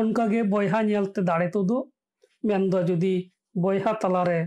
[0.00, 1.78] ᱚᱱᱠᱟᱜᱮ ᱵᱚᱭᱦᱟ ᱧᱮᱞᱛᱮ ᱫᱟᱲᱮ ᱛᱳᱫᱳ
[2.46, 3.14] ᱢᱮᱱᱫᱚ ᱡᱩᱫᱤ
[3.62, 4.40] ᱵᱚᱭᱦᱟ ᱛᱟᱞᱟᱨᱮ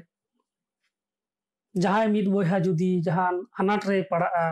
[1.82, 4.44] ᱡᱟᱦᱟᱸᱭ ᱢᱤᱫ ᱵᱚᱭᱦᱟ ᱡᱩᱫᱤ ᱡᱟᱦᱟᱱ ᱟᱱᱟᱴ ᱨᱮᱭ ᱯᱟᱲᱟᱜᱼᱟ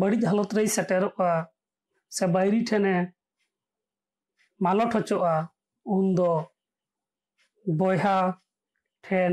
[0.00, 1.30] ᱵᱟᱹᱲᱤᱡ ᱦᱟᱞᱚᱛ ᱨᱮᱭ ᱥᱮᱴᱮᱨᱚᱜᱼᱟ
[2.16, 2.94] ᱥᱮ ᱵᱟᱭᱨᱤ ᱴᱷᱮᱱᱮ
[4.64, 5.34] ᱢᱟᱞᱚᱴ ᱦᱚᱪᱚᱜᱼᱟ
[5.96, 6.30] ᱩᱱᱫᱚ
[7.78, 8.16] ᱵᱚᱭᱦᱟ
[9.06, 9.32] ᱴᱷᱮᱱ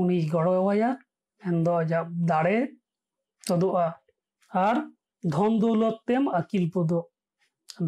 [0.00, 0.90] ᱩᱱᱤ ᱜᱚᱲᱚᱣᱟᱭᱟ
[1.42, 1.74] ᱢᱮᱱᱫᱚ
[2.30, 2.56] ᱫᱟᱲᱮ
[3.46, 3.86] ᱛᱚᱫᱚᱜᱼᱟ
[4.66, 4.76] ᱟᱨ
[5.32, 7.06] ᱫᱷᱚᱱ ᱫᱚᱣᱞᱚᱛ ᱛᱮᱢ ᱟᱹᱠᱤᱞ ᱯᱚᱫᱚᱜ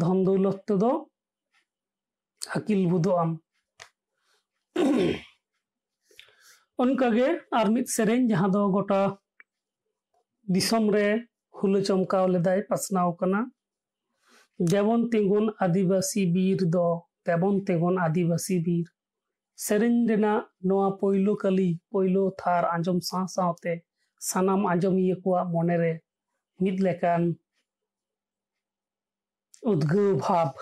[0.01, 0.91] ᱫᱷᱚᱱ ᱫᱚᱣᱞᱚᱛ ᱛᱮᱫᱚ
[2.57, 3.31] ᱟᱹᱠᱤᱞ ᱵᱩᱫᱚᱜ ᱟᱢ
[6.82, 7.28] ᱚᱱᱠᱟᱜᱮ
[7.58, 9.00] ᱟᱨ ᱢᱤᱫ ᱥᱮᱨᱮᱧ ᱡᱟᱦᱟᱸ ᱫᱚ ᱜᱚᱴᱟ
[10.54, 11.06] ᱫᱤᱥᱚᱢ ᱨᱮ
[11.58, 13.40] ᱦᱩᱞᱟᱹ ᱪᱚᱢᱠᱟᱣ ᱞᱮᱫᱟᱭ ᱯᱟᱥᱱᱟᱣ ᱠᱟᱱᱟ
[14.70, 16.88] ᱡᱮᱢᱚᱱ ᱛᱤᱸᱜᱩᱱ ᱟᱹᱫᱤᱵᱟᱹᱥᱤ ᱵᱤᱨ ᱫᱚ
[17.26, 18.86] ᱛᱮᱵᱚᱱ ᱛᱤᱸᱜᱩᱱ ᱟᱹᱫᱤᱵᱟᱹᱥᱤ ᱵᱤᱨ
[19.64, 23.72] ᱥᱮᱨᱮᱧ ᱨᱮᱱᱟᱜ ᱱᱚᱣᱟ ᱯᱳᱭᱞᱳ ᱠᱟᱹᱞᱤ ᱯᱳᱭᱞᱳ ᱛᱷᱟᱨ ᱟᱸᱡᱚᱢ ᱥᱟᱶ ᱥᱟᱶᱛᱮ
[24.28, 25.92] ᱥᱟᱱᱟᱢ ᱟᱸᱡᱚᱢᱤᱭᱟᱹ ᱠᱚᱣᱟᱜ ᱢᱚᱱᱮᱨᱮ
[26.62, 27.22] ᱢᱤᱫ ᱞᱮᱠᱟᱱ
[29.70, 30.52] ᱩᱫᱽᱜᱟᱹᱣ ᱵᱷᱟᱵ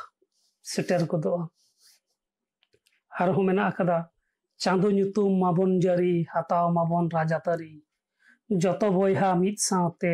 [0.73, 1.43] ᱥᱮᱴᱮᱨ ᱜᱚᱫᱚᱜᱼᱟ
[3.21, 3.99] ᱟᱨᱦᱚᱸ ᱢᱮᱱᱟᱜ ᱟᱠᱟᱫᱟ
[4.63, 7.73] ᱪᱟᱸᱫᱳ ᱧᱩᱛᱩᱢ ᱢᱟᱵᱚᱱ ᱡᱟᱹᱨᱤ ᱦᱟᱛᱟᱣ ᱢᱟᱵᱚᱱ ᱨᱟᱡᱟᱛᱟᱹᱨᱤ
[8.63, 10.13] ᱡᱚᱛᱚ ᱵᱚᱭᱦᱟ ᱢᱤᱫ ᱥᱟᱶᱛᱮ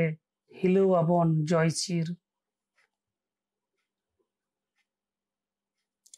[0.59, 2.07] ᱦᱤᱞᱟᱹᱣ ᱟᱵᱚᱱ ᱡᱚᱭᱪᱤᱨ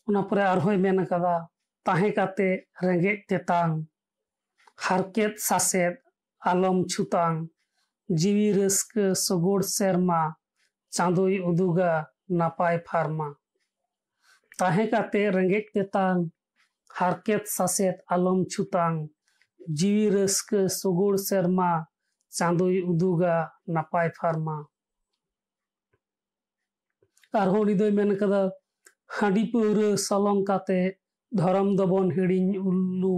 [0.09, 1.35] ᱚᱱᱟ ᱯᱚᱨᱮ ᱟᱨᱦᱚᱸᱭ ᱢᱮᱱ ᱟᱠᱟᱫᱟ
[1.87, 2.49] ᱛᱟᱦᱮᱸ ᱠᱟᱛᱮ
[2.85, 3.73] ᱨᱮᱸᱜᱮᱡ ᱛᱮᱛᱟᱝ
[4.85, 5.95] ᱦᱟᱨᱠᱮᱛ ᱥᱟᱥᱮᱛ
[6.51, 7.37] ᱟᱞᱚᱢ ᱪᱷᱩᱛᱟᱝ
[8.21, 10.23] ᱡᱤᱣᱤ ᱨᱟᱹᱥᱠᱟᱹ ᱥᱚᱜᱚᱲ ᱥᱮᱨᱢᱟ
[10.97, 11.93] ᱪᱟᱸᱫᱳᱭ ᱩᱫᱩᱜᱟ
[12.39, 13.29] ᱱᱟᱯᱟᱭ ᱯᱷᱟᱨᱢᱟ
[14.59, 16.19] ᱛᱟᱦᱮᱸ ᱠᱟᱛᱮ ᱨᱮᱸᱜᱮᱡ ᱛᱮᱛᱟᱝ
[17.00, 18.98] ᱦᱟᱨᱠᱮᱛ ᱥᱟᱥᱮᱛ ᱟᱞᱚᱢ ᱪᱷᱩᱛᱟᱝ
[19.78, 21.72] ᱡᱤᱣᱤ ᱨᱟᱹᱥᱠᱟᱹ ᱥᱩᱜᱩᱲ ᱥᱮᱨᱢᱟ
[22.38, 23.36] ᱪᱟᱸᱫᱳᱭ ᱩᱫᱩᱜᱟ
[23.74, 24.58] ᱱᱟᱯᱟᱭ ᱯᱷᱟᱨᱢᱟ
[27.42, 28.42] ᱟᱨᱦᱚᱸ ᱩᱱᱤ ᱫᱚᱭ ᱢᱮᱱ ᱟᱠᱟᱫᱟ
[29.18, 30.80] ᱦᱟᱺᱰᱤ ᱯᱟᱹᱣᱨᱟᱹ ᱥᱚᱞᱚᱝ ᱠᱟᱛᱮ
[31.38, 33.16] ᱫᱷᱚᱨᱚᱢ ᱫᱚᱵᱚᱱ ᱦᱤᱲᱤᱧ ᱩᱞᱞᱩ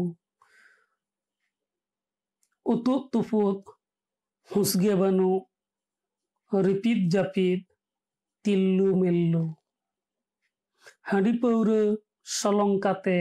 [2.74, 3.60] ᱩᱛᱩᱜ ᱛᱩᱯᱩᱫ
[4.52, 5.44] ᱦᱩᱥᱜᱮ ᱵᱟᱹᱱᱩᱜ
[6.66, 7.62] ᱨᱤᱯᱤᱫ ᱡᱟᱹᱯᱤᱫ
[8.44, 9.44] ᱛᱤᱞᱞᱩ ᱢᱤᱞᱞᱩ
[11.10, 11.80] ᱦᱟᱺᱰᱤ ᱯᱟᱹᱣᱨᱟᱹ
[12.40, 13.18] ᱥᱚᱞᱚᱝ ᱠᱟᱛᱮ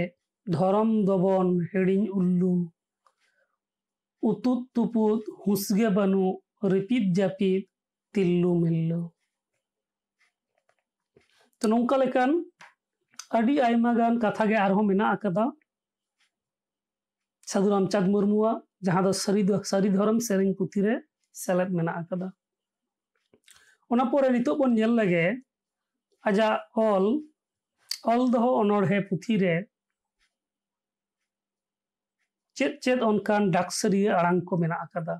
[0.46, 2.52] धरम दबन हेड़ी उल्लू
[4.22, 6.32] उतुत तुपुत हुसगे बनु
[6.72, 7.68] रिपीत जापीत
[8.14, 9.00] तिल्लू मिल्लू
[11.62, 12.08] तो नौकान
[14.24, 15.14] कथा मेना
[17.46, 18.52] साधु रामचाँद मुरमुआ
[18.84, 20.82] जहाँ सरी सरी धरम से पुथी
[21.34, 21.70] सेलेद
[23.90, 25.26] मेपर नित बन लगे
[26.24, 27.06] आजा ऑल
[28.08, 29.36] ऑल दो पुथी
[32.56, 35.16] ᱪᱮᱫ ᱪᱮᱫ ᱚᱱᱠᱟᱱ ᱰᱟᱠᱥᱟᱨᱤᱭᱟᱹ ᱟᱲᱟᱝ ᱠᱚ ᱢᱮᱱᱟᱜ ᱟᱠᱟᱫᱟ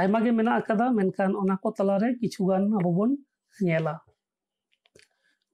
[0.00, 3.10] ᱟᱭᱢᱟ ᱜᱮ ᱢᱮᱱᱟᱜ ᱟᱠᱟᱫᱟ ᱢᱮᱱᱠᱷᱟᱱ ᱚᱱᱟ ᱠᱚ ᱛᱟᱞᱟᱨᱮ ᱠᱤᱪᱷᱩ ᱜᱟᱱ ᱟᱵᱚ ᱵᱚᱱ
[3.66, 3.94] ᱧᱮᱞᱟ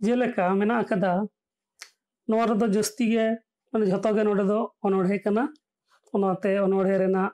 [0.04, 1.12] ᱡᱮᱞᱮᱠᱟ ᱢᱮᱱᱟᱜ ᱟᱠᱟᱫᱟ
[2.28, 3.26] ᱱᱚᱣᱟ ᱨᱮᱫᱚ ᱡᱟᱹᱥᱛᱤ ᱜᱮ
[3.70, 5.44] ᱢᱟᱱᱮ ᱡᱷᱚᱛᱚ ᱜᱮ ᱱᱚᱰᱮ ᱫᱚ ᱚᱱᱚᱲᱦᱮ ᱠᱟᱱᱟ
[6.14, 7.30] ᱚᱱᱟᱛᱮ ᱚᱱᱚᱲᱦᱮ ᱨᱮᱱᱟᱜ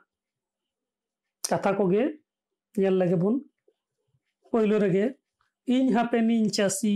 [1.49, 2.03] ᱠᱟᱛᱷᱟ ᱠᱚᱜᱮ
[2.81, 3.35] ᱧᱮᱞ ᱞᱮᱜᱮ ᱵᱚᱱ
[4.51, 5.05] ᱯᱳᱭᱞᱳ ᱨᱮᱜᱮ
[5.75, 6.95] ᱤᱧ ᱦᱟᱯᱮᱱᱤᱧ ᱪᱟᱹᱥᱤ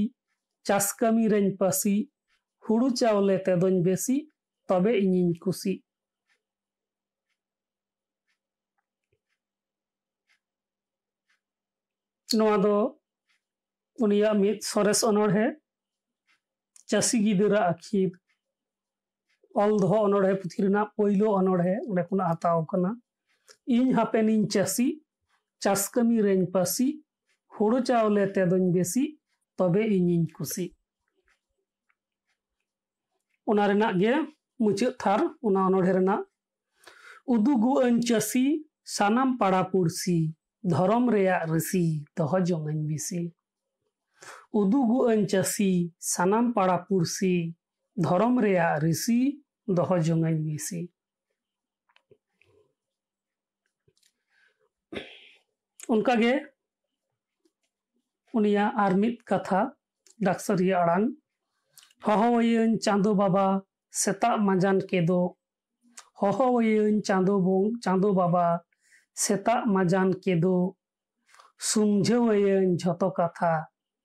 [0.67, 1.95] ᱪᱟᱥ ᱠᱟᱹᱢᱤ ᱨᱮᱧ ᱯᱟᱹᱥᱤ
[2.65, 4.15] ᱦᱩᱲᱩ ᱪᱟᱣᱞᱮ ᱛᱮᱫᱚᱧ ᱵᱮᱥᱤ
[4.67, 5.73] ᱛᱚᱵᱮ ᱤᱧᱤᱧ ᱠᱩᱥᱤ
[12.38, 12.74] ᱱᱚᱣᱟ ᱫᱚ
[14.02, 15.46] ᱩᱱᱤᱭᱟᱜ ᱢᱤᱫ ᱥᱚᱨᱮᱥ ᱚᱱᱚᱬᱦᱮ
[16.90, 18.10] ᱪᱟᱹᱥᱤ ᱜᱤᱫᱽᱨᱟᱹ ᱟᱹᱠᱷᱤᱨ
[19.62, 22.90] ᱚᱞ ᱫᱚᱦᱚ ᱚᱱᱚᱬᱦᱮ ᱯᱩᱛᱷᱤ ᱨᱮᱱᱟᱜ ᱯᱳᱭᱞᱳ ᱚᱱᱚᱬᱦᱮ ᱚᱸᱰᱮ ᱠᱷᱚᱱᱟᱜ ᱦᱟᱛᱟᱣ ᱟᱠᱟᱱᱟ
[23.76, 24.86] ᱤᱧ ᱦᱟᱯᱮᱱᱤᱧ ᱪᱟᱹᱥᱤ
[25.62, 26.86] ᱪᱟᱥ ᱠᱟᱹᱢᱤ ᱨᱮᱧ ᱯᱟᱹᱥᱤ
[27.54, 29.04] ᱦᱩᱲᱩ ᱪᱟᱣᱞᱮ ᱛᱮᱫᱚᱧ ᱵᱮᱥᱤ
[29.58, 30.66] ᱛᱚᱵᱮ ᱤᱧᱤᱧ ᱠᱩᱥᱤ
[33.50, 34.12] ᱚᱱᱟ ᱨᱮᱱᱟᱜ ᱜᱮ
[34.62, 36.22] ᱢᱩᱪᱟᱹᱫ ᱛᱷᱟᱨ ᱚᱱᱟ ᱚᱱᱚᱬᱦᱮ ᱨᱮᱱᱟᱜ
[37.34, 38.44] ᱩᱫᱩᱜᱚᱜ ᱟᱹᱧ ᱪᱟᱹᱥᱤ
[38.96, 40.18] ᱥᱟᱱᱟᱢ ᱯᱟᱲᱟ ᱯᱩᱲᱥᱤ
[40.70, 41.84] ᱫᱷᱚᱨᱚᱢ ᱨᱮᱭᱟᱜ ᱨᱟᱹᱥᱤ
[42.16, 43.22] ᱫᱚᱦᱚ ᱡᱚᱝ ᱟᱹᱧ ᱵᱤᱥᱤ
[44.58, 45.70] ᱩᱫᱩᱜᱚᱜ ᱟᱹᱧ ᱪᱟᱹᱥᱤ
[46.12, 47.34] ᱥᱟᱱᱟᱢ ᱯᱟᱲᱟ ᱯᱩᱲᱥᱤ
[48.04, 49.18] ᱫᱷᱚᱨᱚᱢ ᱨᱮᱭᱟᱜ ᱨᱤᱥᱤ
[49.76, 50.80] ᱫᱚᱦᱚ ᱡᱚᱝ ᱟᱹᱧ ᱵᱤᱥᱤ
[55.94, 56.34] ᱚᱱᱠᱟᱜᱮ
[58.36, 59.60] ᱩᱱᱤᱭᱟᱜ ᱟᱨ ᱢᱤᱫ ᱠᱟᱛᱷᱟ
[60.26, 61.06] ᱰᱟᱠᱥᱟᱨᱤᱭᱟᱹ ᱟᱲᱟᱝ
[62.06, 63.46] ᱦᱚᱦᱚᱣᱟᱹᱭᱟᱹᱧ ᱪᱟᱸᱫᱳ ᱵᱟᱵᱟ
[64.00, 65.20] ᱥᱮᱛᱟᱜ ᱢᱟᱸᱡᱟᱱ ᱠᱮᱫো
[66.20, 68.46] ᱦᱚᱦᱚᱣᱟᱹᱭᱟᱹᱧ ᱪᱟᱸᱫᱳ ᱵᱚᱝ ᱪᱟᱸᱫᱳ ᱵᱟᱵᱟ
[69.17, 70.55] सेता माजान केदो
[71.67, 73.51] सुमझेवयन जतो कथा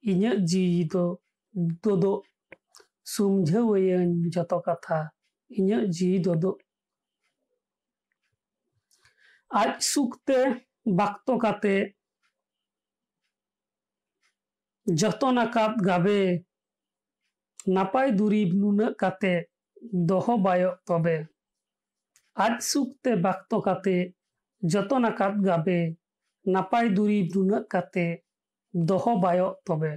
[0.04, 1.04] इन जी दो
[1.84, 2.12] दोदो
[3.12, 4.98] सुमझेवयन जतो कथा
[5.50, 6.58] इन जी दोदो
[9.50, 10.44] आज सुखते
[10.94, 11.74] बक्तो काते
[14.86, 16.20] जतो नकात गावे
[17.68, 19.34] नपाय दूरी नुन काते
[20.06, 21.16] दोहो बायो तबे
[22.36, 23.96] आज सुखते बक्तो काते
[24.71, 25.79] ᱡᱚᱛᱚᱱ ᱟᱠᱟᱫ ᱜᱟᱵᱮ
[26.53, 28.07] ᱱᱟᱯᱟᱭ ᱫᱩᱨᱤᱵ ᱱᱩᱱᱟᱹᱜ ᱠᱟᱛᱮ
[28.87, 29.91] ᱫᱚᱦᱚ ᱵᱟᱭᱚᱜ ᱛᱚᱵᱮ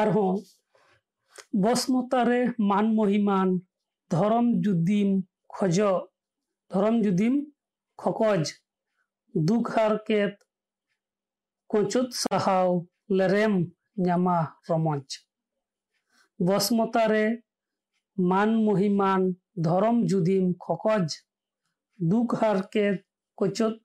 [0.00, 0.34] ᱟᱨᱦᱚᱸ
[1.62, 3.48] ᱵᱚᱥᱢᱚᱛᱟᱨᱮ ᱢᱟᱱ ᱢᱚᱦᱤᱢᱟᱱ
[4.10, 5.10] ᱫᱷᱚᱨᱚᱢ ᱡᱩᱫᱤᱢ
[5.54, 5.98] ᱠᱷᱚᱡᱚᱜ
[6.70, 7.34] ᱫᱷᱚᱨᱚᱢ ᱡᱩᱫᱤᱢ
[8.00, 8.42] ᱠᱷᱚᱠᱚᱡ
[9.46, 10.34] ᱫᱩᱠ ᱦᱟᱨᱠᱮᱛ
[11.70, 12.68] ᱠᱚᱪᱚᱫ ᱥᱟᱦᱟᱣ
[13.16, 13.54] ᱞᱮᱨᱮᱢ
[14.04, 15.06] ᱧᱟᱢᱟ ᱨᱚᱢᱚᱡ
[16.46, 17.24] ᱵᱚᱥᱢᱚᱛᱟᱨᱮ
[18.30, 19.22] ᱢᱟᱱ ᱢᱚᱦᱤᱢᱟᱱ
[19.57, 21.07] ধরম জুদিম খকজ
[21.99, 22.85] দুঘর কে
[23.37, 23.75] কচত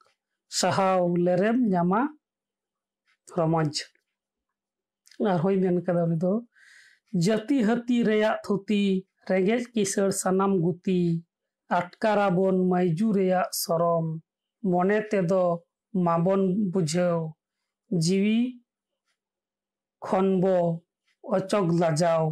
[0.53, 2.03] সাহাও লেরেম জামা
[3.29, 3.75] রমজ
[5.31, 6.33] আর হই মেন কাদা উনি তো
[7.13, 8.83] জাতি হাতি রেয়া থুতি
[9.31, 11.01] রেগেজ কিসর সানাম গুতি
[11.71, 14.07] আটকারাবন মাইজু রেয়া সরম,
[14.63, 15.33] মনে তেদ
[15.95, 16.41] মাবন
[16.73, 17.19] বুঝেও,
[17.91, 18.41] জিবি
[20.03, 20.45] খনব
[21.25, 22.25] অচক লাজাও,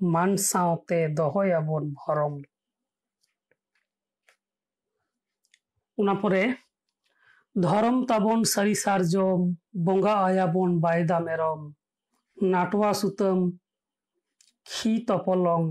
[0.00, 2.34] মান সাঁওতে দহয়াবন ভরম।
[5.99, 6.43] ᱚᱱᱟ ᱯᱚᱨᱮ
[7.63, 9.39] ᱫᱷᱚᱨᱚᱢ ᱛᱟᱵᱚᱱ ᱥᱟᱹᱨᱤ ᱥᱟᱨᱡᱚᱢ
[9.85, 11.61] ᱵᱚᱸᱜᱟ ᱟᱭᱟᱵᱚᱱ ᱵᱟᱭᱫᱟ ᱢᱮᱨᱚᱢ
[12.51, 13.39] ᱱᱟᱴᱣᱟ ᱥᱩᱛᱟᱹᱢ
[14.71, 15.67] ᱠᱷᱤ ᱛᱚᱯᱚᱞᱚᱝ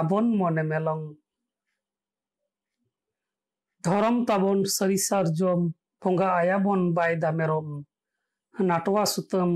[0.00, 1.04] ᱟᱵᱚᱱ ᱢᱚᱱᱮ ᱢᱮᱞᱚᱝ
[3.84, 5.60] ᱫᱷᱚᱨᱚᱢ ᱛᱟᱵᱚᱱ ᱥᱟᱹᱨᱤ ᱥᱟᱨᱡᱚᱢ
[6.00, 7.68] ᱵᱚᱸᱜᱟ ᱟᱭᱟᱵᱚᱱ ᱵᱟᱭᱫᱟ ᱢᱮᱨᱚᱢ
[8.68, 9.50] ᱱᱟᱴᱣᱟ ᱥᱩᱛᱟᱹᱢ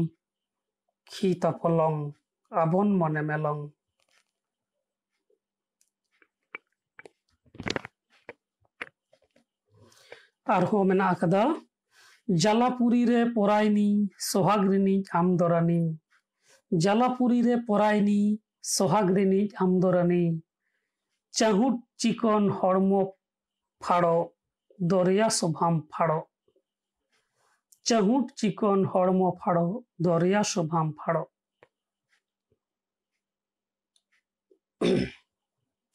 [1.11, 1.98] ᱠᱷᱤ ᱛᱚᱯᱚᱞᱚᱝ
[2.62, 3.61] ᱟᱵᱚᱱ ᱢᱚᱱᱮ ᱢᱮᱞᱚᱝ
[10.57, 11.42] ᱟᱨᱦᱚᱸ ᱢᱮᱱᱟᱜ ᱟᱠᱟᱫᱟ
[12.28, 13.88] ᱡᱟᱞᱟᱯᱩᱨᱤ ᱨᱮ ᱯᱚᱨᱟᱭᱱᱤ
[14.30, 15.82] ᱥᱚᱦᱟᱜ ᱨᱤᱱᱤᱡ ᱟᱢᱫᱚᱨᱟᱱᱤ
[16.72, 18.20] ᱡᱟᱞᱟᱯᱩᱨᱤ ᱨᱮ ᱯᱚᱨᱟᱭᱱᱤ
[18.76, 20.24] ᱥᱚᱦᱟᱜ ᱨᱤᱱᱤᱡ ᱟᱢᱫᱚᱨᱟᱱᱤ
[21.34, 22.90] ᱪᱟᱦᱩᱴ চিকন হর্ম
[23.80, 24.16] ফাড়ো
[24.90, 26.20] দরিয়া শোভাম ফাড়ো
[27.86, 29.66] চাহুট চিকন হর্ম ফাড়ো
[30.07, 31.24] দরিয়া শোভাম ফাড়ো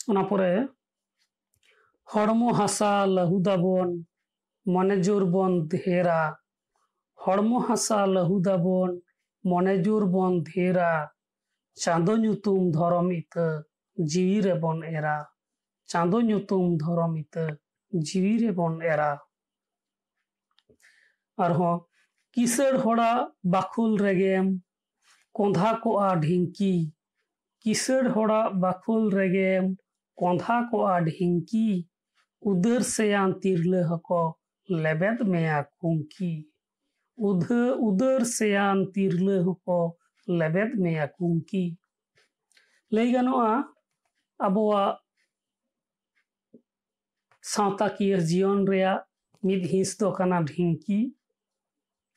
[0.10, 0.52] ᱚᱱᱟ ᱯᱚᱨᱮ
[2.08, 3.90] ᱦᱚᱲᱢᱚ ᱦᱟᱥᱟ ᱞᱟᱹᱦᱩᱫᱟᱵᱚᱱ
[4.74, 6.20] ᱢᱚᱱᱮ ᱡᱳᱨ ᱵᱚᱱ ᱫᱷᱮᱨᱟ
[7.24, 8.92] ᱦᱚᱲᱢᱚ ᱦᱟᱥᱟ ᱞᱟᱹᱦᱩᱫᱟᱵᱚᱱ
[9.50, 10.92] ᱢᱚᱱᱮ ᱡᱳᱨ ᱵᱚᱱ ᱫᱷᱮᱨᱟ
[11.84, 13.46] ᱪᱟᱸᱫᱳ ᱧᱩᱛᱩᱢ ᱫᱷᱚᱨᱚᱢ ᱤᱛᱟᱹ
[14.12, 15.18] ᱡᱤᱣᱤ ᱨᱮᱵᱚᱱ ᱮᱨᱟ
[15.92, 17.46] ᱪᱟᱸᱫᱳ ᱧᱩᱛᱩᱢ ᱫᱷᱚᱨᱚᱢ ᱤᱛᱟᱹ
[18.08, 19.12] ᱡᱤᱣᱤ ᱨᱮᱵᱚᱱ ᱮᱨᱟ
[21.46, 21.76] ᱟᱨᱦᱚᱸ
[22.34, 24.48] ᱠᱤᱥᱟᱹᱲ ᱦᱚᱲᱟᱜ ᱵᱟᱠᱷᱩᱞ ᱨᱮᱜᱮᱢ
[25.38, 26.76] ᱠᱚᱸᱫᱷᱟ ᱠᱚᱜᱼᱟ ᱰᱷᱤᱝᱠᱤ
[27.62, 29.66] ᱠᱤᱥᱟᱹᱲ ᱦᱚᱲᱟᱜ ᱵᱟᱠᱷᱩᱞ ᱨᱮᱜᱮᱢ
[30.20, 31.70] ᱠᱚᱸᱫᱷᱟ ᱠᱚᱜᱼᱟ ᱰᱷᱤᱝᱠᱤ
[32.50, 33.82] ᱩᱫᱟᱹᱨ ᱥᱮᱭᱟᱱ ᱛᱤᱨᱞᱟᱹ
[34.70, 36.50] ᱦᱚᱸᱠᱚ ᱞᱮᱵᱮᱫ ᱢᱮᱭᱟ ᱠᱩᱝᱠᱤ
[37.18, 39.98] ᱩᱫᱷᱟᱹ ᱩᱫᱟᱹᱨ ᱥᱮᱭᱟᱱ ᱛᱤᱨᱞᱟᱹ ᱦᱚᱸᱠᱚ
[40.28, 41.78] ᱞᱮᱵᱮᱫ ᱢᱮᱭᱟ ᱠᱩᱝᱠᱤ
[42.92, 43.54] ᱞᱟᱹᱭ ᱜᱟᱱᱚᱜᱼᱟ
[44.46, 44.98] ᱟᱵᱚᱣᱟᱜ
[47.42, 49.04] ᱥᱟᱶᱛᱟᱠᱤᱭᱟᱹ ᱡᱤᱭᱚᱱ ᱨᱮᱭᱟᱜ
[49.44, 51.00] ᱢᱤᱫ ᱦᱤᱸᱥ ᱫᱚ ᱠᱟᱱᱟ ᱰᱷᱤᱝᱠᱤ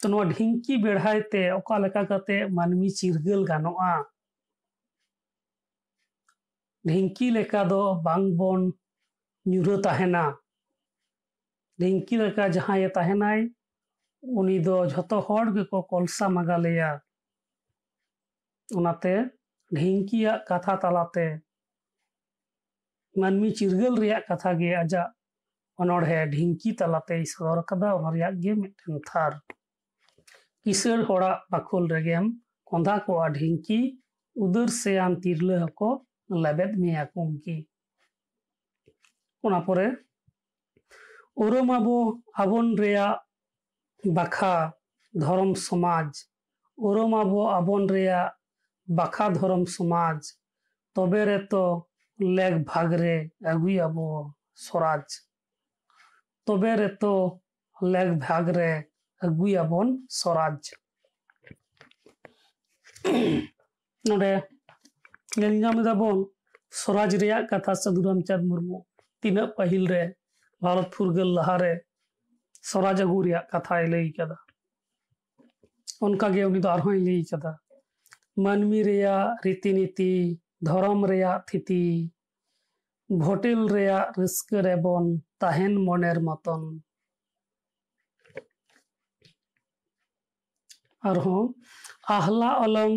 [0.01, 3.93] ᱛᱚ ᱱᱚᱣᱟ ᱰᱷᱤᱝᱠᱤ ᱵᱮᱲᱦᱟᱭ ᱛᱮ ᱚᱠᱟ ᱞᱮᱠᱟ ᱠᱟᱛᱮ ᱢᱟᱹᱱᱢᱤ ᱪᱤᱨᱜᱟᱹᱞ ᱜᱟᱱᱚᱜᱼᱟ
[6.87, 8.73] ᱰᱷᱤᱝᱠᱤ ᱞᱮᱠᱟ ᱫᱚ ᱵᱟᱝᱵᱚᱱ
[9.51, 10.25] ᱧᱩᱨᱦᱟᱹ ᱛᱟᱦᱮᱱᱟ
[11.83, 13.41] ᱰᱷᱤᱝᱠᱤ ᱞᱮᱠᱟ ᱡᱟᱦᱟᱸᱭᱮ ᱛᱟᱦᱮᱱᱟᱭ
[14.39, 16.91] ᱩᱱᱤ ᱫᱚ ᱡᱷᱚᱛᱚ ᱦᱚᱲ ᱜᱮᱠᱚ ᱠᱚᱞᱥᱟ ᱢᱟᱜᱟᱞᱮᱭᱟ
[18.79, 19.15] ᱚᱱᱟᱛᱮ
[19.77, 21.27] ᱰᱷᱤᱝᱠᱤᱭᱟᱜ ᱠᱟᱛᱷᱟ ᱛᱟᱞᱟᱛᱮ
[23.21, 25.09] ᱢᱟᱹᱱᱢᱤ ᱪᱤᱨᱜᱟᱹᱞ ᱨᱮᱭᱟᱜ ᱠᱟᱛᱷᱟ ᱜᱮ ᱟᱡᱟᱜ
[25.83, 29.33] ᱚᱱᱚᱬᱦᱮ ᱰᱷᱤᱝᱠᱤ ᱛᱟᱞᱟᱛᱮᱭ ᱥᱚᱫᱚᱨ ᱟᱠᱟᱫᱟ ᱚᱱᱟ ᱨᱮᱭᱟᱜ ᱜᱮ ᱢᱤᱫᱴᱮᱱ ᱛᱷᱟᱨ
[30.63, 32.25] ᱠᱤᱥᱟᱹᱲ ᱦᱚᱲᱟᱜ ᱵᱟᱠᱷᱳᱞ ᱨᱮᱜᱮᱢ
[32.71, 33.81] ᱠᱚᱸᱫᱷᱟ ᱠᱚᱜᱼᱟ ᱰᱷᱤᱝᱠᱤ
[34.45, 35.91] ᱩᱫᱟᱹᱨ ᱥᱮᱭᱟᱱ ᱛᱤᱨᱞᱟᱹ ᱦᱚᱸᱠᱚ
[36.45, 37.57] ᱞᱮᱵᱮᱫ ᱢᱮᱭᱟ ᱠᱩᱝᱠᱤ
[39.47, 39.87] ᱚᱱᱟ ᱯᱚᱨᱮ
[41.45, 41.97] ᱩᱨᱩᱢᱟᱵᱚ
[42.43, 43.19] ᱟᱵᱚᱱ ᱨᱮᱭᱟᱜ
[44.17, 44.55] ᱵᱟᱠᱷᱟ
[45.21, 46.11] ᱫᱷᱚᱨᱚᱢ ᱥᱚᱢᱟᱡᱽ
[46.89, 48.33] ᱩᱨᱩᱢᱟᱵᱚ ᱟᱵᱚᱱ ᱨᱮᱭᱟᱜ
[48.99, 50.21] ᱵᱟᱠᱷᱟ ᱫᱷᱚᱨᱚᱢ ᱥᱚᱢᱟᱡᱽ
[50.95, 51.63] ᱛᱚᱵᱮ ᱨᱮᱛᱚ
[52.37, 53.17] ᱞᱮᱜ ᱵᱷᱟᱜ ᱨᱮ
[53.53, 54.07] ᱟᱹᱜᱩᱭᱟᱵᱚ
[54.65, 55.07] ᱥᱚᱨᱟᱡᱽ
[56.47, 57.13] ᱛᱚᱵᱮ ᱨᱮᱛᱚ
[57.93, 58.71] ᱞᱮᱜ ᱵᱷᱟᱜ ᱨᱮ
[59.25, 59.89] ᱟᱹᱜᱩᱭᱟᱵᱚᱱ
[60.21, 60.61] ᱥᱚᱨᱟᱡᱽ
[64.09, 64.33] ᱱᱚᱰᱮ
[65.39, 66.19] ᱧᱮᱞ ᱧᱟᱢ ᱮᱫᱟᱵᱚᱱ
[66.81, 68.79] ᱥᱚᱨᱟᱡᱽ ᱨᱮᱭᱟᱜ ᱠᱟᱛᱷᱟ ᱥᱟᱹᱫᱷᱩ ᱨᱟᱢᱪᱟᱸᱫᱽ ᱢᱩᱨᱢᱩ
[69.21, 70.03] ᱛᱤᱱᱟᱹᱜ ᱯᱟᱹᱦᱤᱞ ᱨᱮ
[70.67, 71.73] ᱵᱷᱟᱨᱚᱛ ᱯᱷᱩᱨᱜᱟᱹᱞ ᱞᱟᱦᱟᱨᱮ
[72.71, 74.37] ᱥᱚᱨᱟᱡᱽ ᱟᱹᱜᱩ ᱨᱮᱭᱟᱜ ᱠᱟᱛᱷᱟᱭ ᱞᱟᱹᱭ ᱠᱟᱫᱟ
[76.07, 77.53] ᱚᱱᱠᱟᱜᱮ ᱩᱱᱤ ᱫᱚ ᱟᱨᱦᱚᱸᱭ ᱞᱟᱹᱭ ᱠᱟᱫᱟ
[78.45, 80.11] ᱢᱟᱹᱱᱢᱤ ᱨᱮᱭᱟᱜ ᱨᱤᱛᱤᱱᱤᱛᱤ
[80.67, 81.83] ᱫᱷᱚᱨᱚᱢ ᱨᱮᱭᱟᱜ ᱛᱷᱤᱛᱤ
[83.23, 85.07] ᱵᱷᱳᱴᱮᱞ ᱨᱮᱭᱟᱜ ᱨᱟᱹᱥᱠᱟᱹ ᱨᱮᱵᱚᱱ
[85.41, 86.63] ᱛᱟᱦᱮᱱ ᱢᱚᱱᱮᱨ ᱢᱚᱛᱚᱱ
[91.11, 91.47] ᱟᱨᱦᱚᱸ
[92.17, 92.97] ᱟᱦᱞᱟ ᱚᱞᱚᱝ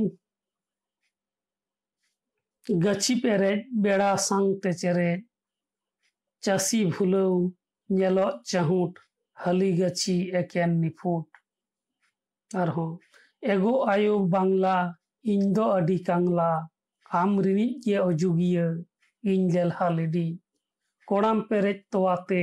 [2.84, 5.16] ᱜᱟᱹᱪᱷᱤ ᱯᱮᱨᱮᱡ ᱵᱮᱲᱟ ᱥᱟᱝᱛᱮ ᱪᱮᱨᱮᱡ
[6.44, 7.34] ᱪᱟᱹᱥᱤ ᱵᱷᱩᱞᱟᱹᱣ
[7.98, 8.94] ᱧᱮᱞᱚᱜ ᱪᱟᱦᱩᱴ
[9.42, 11.28] ᱦᱟᱹᱞᱤ ᱜᱟᱹᱪᱷᱤ ᱮᱠᱮᱱ ᱱᱤᱯᱷᱩᱴ
[12.62, 12.92] ᱟᱨᱦᱚᱸ
[13.54, 14.76] ᱮᱜᱳ ᱟᱭᱳ ᱵᱟᱝᱞᱟ
[15.32, 16.50] ᱤᱧ ᱫᱚ ᱟᱹᱰᱤ ᱠᱟᱝᱞᱟ
[17.20, 18.66] ᱟᱢ ᱨᱤᱱᱤᱡ ᱜᱮ ᱚᱡᱩᱜᱤᱭᱟᱹ
[19.32, 20.28] ᱤᱧ ᱞᱮᱞᱦᱟ ᱞᱮᱰᱤ
[21.10, 22.42] ᱠᱚᱲᱟᱢ ᱯᱮᱨᱮᱡ ᱛᱚᱣᱟᱛᱮ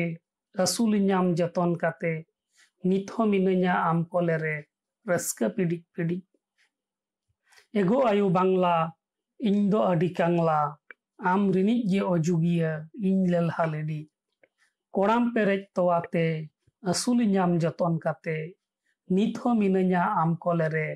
[0.62, 2.12] ᱟᱹᱥᱩᱞᱤᱧᱟᱢ ᱡᱚᱛᱚᱱ ᱠᱟᱛᱮ
[2.88, 4.56] ᱱᱤᱛ ᱦᱚᱸ ᱢᱤᱱᱟᱹᱧᱟ ᱟᱢ ᱠᱚᱞᱮᱨᱮ
[5.08, 6.22] ᱨᱟᱹᱥᱠᱟᱹ ᱯᱤᱰᱤᱡ ᱯᱤᱰᱤᱡ
[7.80, 8.74] ᱮᱜᱳ ᱟᱭᱳ ᱵᱟᱝᱞᱟ
[9.48, 10.58] ᱤᱧ ᱫᱚ ᱟᱹᱰᱤ ᱠᱟᱝᱞᱟ
[11.30, 12.72] ᱟᱢ ᱨᱤᱱᱤᱡ ᱜᱮ ᱚᱡᱩᱜᱤᱭᱟᱹ
[13.08, 14.00] ᱤᱧ ᱞᱮᱞᱦᱟ ᱞᱮᱰᱤ
[14.94, 16.24] ᱠᱚᱲᱟᱢ ᱯᱮᱨᱮᱡ ᱛᱚᱣᱟᱛᱮ
[16.90, 18.36] ᱟᱹᱥᱩᱞᱤᱧᱟᱢ ᱡᱚᱛᱚᱱ ᱠᱟᱛᱮ
[19.14, 20.88] ᱱᱤᱛ ᱦᱚᱸ ᱢᱤᱱᱟᱹᱧᱟ ᱟᱢ ᱠᱚᱞᱮᱨᱮ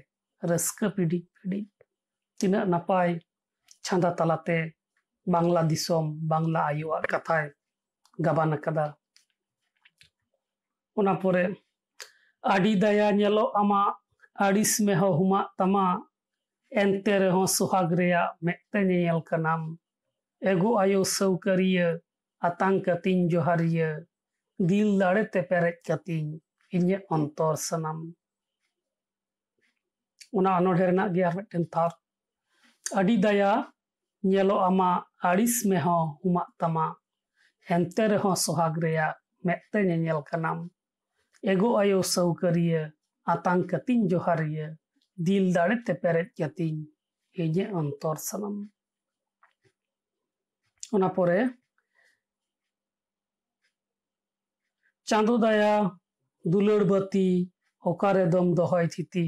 [0.50, 1.66] ᱨᱟᱹᱥᱠᱟᱹ ᱯᱤᱰᱤᱡ ᱯᱤᱰᱤᱡ
[2.38, 3.10] ᱛᱤᱱᱟᱹᱜ ᱱᱟᱯᱟᱭ
[3.84, 4.58] ᱪᱷᱟᱸᱫᱟ ᱛᱟᱞᱟᱛᱮ
[5.32, 7.44] ᱵᱟᱝᱞᱟ ᱫᱤᱥᱚᱢ ᱵᱟᱝᱞᱟ ᱟᱭᱳᱣᱟᱜ ᱠᱟᱛᱷᱟᱭ
[8.24, 8.86] ᱜᱟᱵᱟᱱ ᱟᱠᱟᱫᱟ
[10.98, 11.44] ᱚᱱᱟ ᱯᱚᱨᱮ
[12.54, 13.94] ᱟᱹᱰᱤ ᱫᱟᱭᱟ ᱧᱮᱞᱚᱜ ᱟᱢᱟᱜ
[14.44, 15.84] ᱟᱹᱲᱤᱥ ᱢᱮᱦᱚ ᱦᱩᱢᱟᱜ ᱛᱟᱢᱟ
[16.80, 19.62] ᱮᱱᱛᱮ ᱨᱮᱦᱚᱸ ᱥᱚᱦᱟᱜ ᱨᱮᱭᱟᱜ ᱢᱮᱫᱛᱮ ᱧᱮᱧᱮᱞ ᱠᱟᱱᱟᱢ
[20.50, 21.88] ᱮᱜᱳ ᱟᱭᱳ ᱥᱟᱹᱣᱠᱟᱹᱨᱤᱭᱟᱹ
[22.48, 23.88] ᱟᱛᱟᱝ ᱠᱟᱹᱛᱤᱧ ᱡᱚᱦᱟᱨᱤᱭᱟᱹ
[24.68, 26.30] ᱫᱤᱞ ᱫᱟᱲᱮᱛᱮ ᱯᱮᱨᱮᱡ ᱠᱟᱹᱛᱤᱧ
[26.76, 27.98] ᱤᱧᱟᱹᱜ ᱚᱱᱛᱚᱨ ᱥᱟᱱᱟᱢ
[30.36, 31.92] ᱚᱱᱟ ᱚᱱᱚᱬᱦᱮ ᱨᱮᱱᱟᱜ ᱜᱮ ᱟᱨ ᱢᱤᱫᱴᱮᱱ ᱛᱷᱟᱨ
[32.98, 33.52] ᱟᱹᱰᱤ ᱫᱟᱭᱟ
[34.30, 36.86] ᱧᱮᱞᱚᱜ ᱟᱢᱟᱜ ᱟᱹᱲᱤᱥ ᱢᱮᱦᱚᱸ ᱦᱩᱢᱟᱜ ᱛᱟᱢᱟ
[37.74, 39.14] ᱮᱱᱛᱮ ᱨᱮᱦᱚᱸ ᱥᱚᱦᱟᱜ ᱨᱮᱭᱟᱜ
[39.46, 40.58] ᱢᱮᱫᱛᱮ ᱧᱮᱧᱮᱞ ᱠᱟᱱᱟᱢ
[41.52, 42.82] ᱮᱜᱳ ᱟᱭᱳ ᱥᱟᱹᱣᱠᱟᱹᱨᱤᱭᱟᱹ
[43.32, 44.66] ᱟᱛᱟᱝ ᱠᱟᱹᱛᱤᱧ ᱡᱚᱦᱟᱨᱤᱭᱟᱹ
[45.26, 46.80] ᱫᱤᱞ ᱫᱟᱲᱮᱛᱮ ᱯᱮᱨᱮᱡ ᱠᱟᱹᱛᱤᱧ
[47.42, 48.56] ᱤᱧᱟᱹᱜ ᱚᱱᱛᱚᱨ ᱥᱟᱱᱟᱢ
[50.94, 51.38] ᱚᱱᱟ ᱯᱚᱨᱮ
[55.08, 55.72] ᱪᱟᱸᱫᱳ ᱫᱟᱭᱟ
[56.52, 57.26] ᱫᱩᱞᱟᱹᱲ ᱵᱟᱹᱛᱤ
[57.90, 59.24] ᱚᱠᱟᱨᱮᱫᱚᱢ ᱫᱚᱦᱚᱭ ᱛᱷᱤᱛᱤ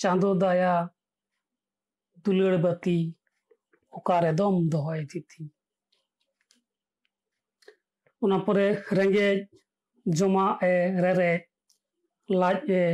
[0.00, 0.72] ᱪᱟᱸᱫᱳ ᱫᱟᱭᱟ
[2.24, 2.98] ᱫᱩᱞᱟᱹᱲ ᱵᱟᱹᱛᱤ
[3.98, 5.42] ᱚᱠᱟᱨᱮᱫᱚᱢ ᱫᱚᱦᱚᱭ ᱛᱷᱤᱛᱤ
[8.24, 8.66] ᱚᱱᱟ ᱯᱚᱨᱮ
[8.98, 9.36] ᱨᱮᱸᱜᱮᱡ
[10.18, 11.40] ᱡᱚᱢᱟᱜ ᱮ ᱨᱮᱨᱮᱡ
[12.40, 12.84] ᱞᱟᱡ ᱮ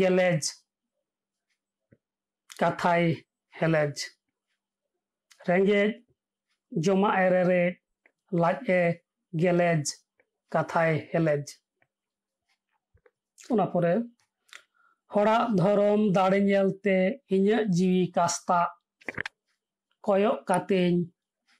[0.00, 0.42] ᱜᱮᱞᱮᱡ
[2.60, 3.04] ᱠᱟᱛᱷᱟᱭ
[3.58, 3.94] ᱦᱮᱞᱮᱡ
[5.48, 5.88] ᱨᱮᱸᱜᱮᱡ
[6.84, 7.68] ᱡᱚᱢᱟᱜ ᱮ ᱨᱮᱨᱮᱡ
[8.42, 8.80] ᱞᱟᱡ ᱮ
[9.42, 9.84] ᱜᱮᱞᱮᱡ
[10.52, 11.44] ᱠᱟᱛᱷᱟᱭ ᱦᱮᱞᱮᱡ
[13.52, 13.94] ᱚᱱᱟ ᱯᱚᱨᱮ
[15.12, 16.96] ᱦᱚᱲᱟᱜ ᱫᱷᱚᱨᱚᱢ ᱫᱟᱲᱮ ᱧᱮᱞᱛᱮ
[17.34, 18.68] ᱤᱧᱟᱹᱜ ᱡᱤᱣᱤ ᱠᱟᱥᱛᱟᱜ
[20.04, 20.96] ᱠᱚᱭᱚᱜ ᱠᱟᱛᱮᱧ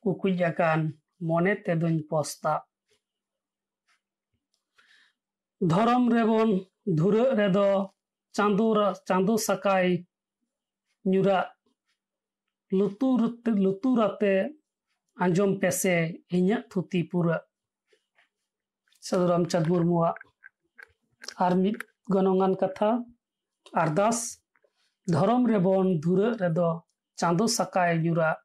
[0.02, 0.80] ᱠᱩᱠᱩᱡ ᱟᱠᱟᱱ
[1.28, 2.60] ᱢᱚᱱᱮ ᱛᱮᱫᱚᱧ ᱯᱚᱥᱛᱟᱜ
[5.70, 6.50] ᱫᱷᱚᱨᱚᱢ ᱨᱮᱵᱚᱱ
[6.98, 7.68] ᱫᱷᱩᱨᱟᱹᱜ ᱨᱮᱫᱚ
[8.36, 8.66] ᱪᱟᱸᱫᱳ
[9.08, 9.88] ᱪᱟᱸᱫᱳ ᱥᱟᱠᱟᱭ
[11.10, 11.46] ᱧᱩᱨᱟᱜ
[12.78, 13.20] ᱞᱩᱛᱩᱨ
[13.64, 14.34] ᱞᱩᱛᱩᱨᱟᱛᱮ
[15.24, 15.94] ᱟᱸᱡᱚᱢ ᱯᱮᱥᱮ
[16.36, 17.42] ᱤᱧᱟᱹᱜ ᱛᱷᱩᱛᱤ ᱯᱩᱨᱟᱹᱜ
[19.06, 20.16] ᱥᱟᱹᱫᱷᱩ ᱨᱟᱢᱪᱟᱸᱫᱽ ᱢᱩᱨᱢᱩᱣᱟᱜ
[21.44, 21.76] ᱟᱨ ᱢᱤᱫ
[22.12, 22.90] ᱜᱚᱱᱚᱝᱟᱱ ᱠᱟᱛᱷᱟ
[23.82, 24.18] ᱟᱨᱫᱟᱥ
[25.12, 26.68] ᱫᱷᱚᱨᱚᱢ ᱨᱮᱵᱚᱱ ᱫᱷᱩᱨᱟᱹᱜ ᱨᱮᱫᱚ
[27.20, 28.38] ᱪᱟᱸᱫᱳ ᱥᱟᱠᱟᱭ ᱧᱩᱨᱟᱜ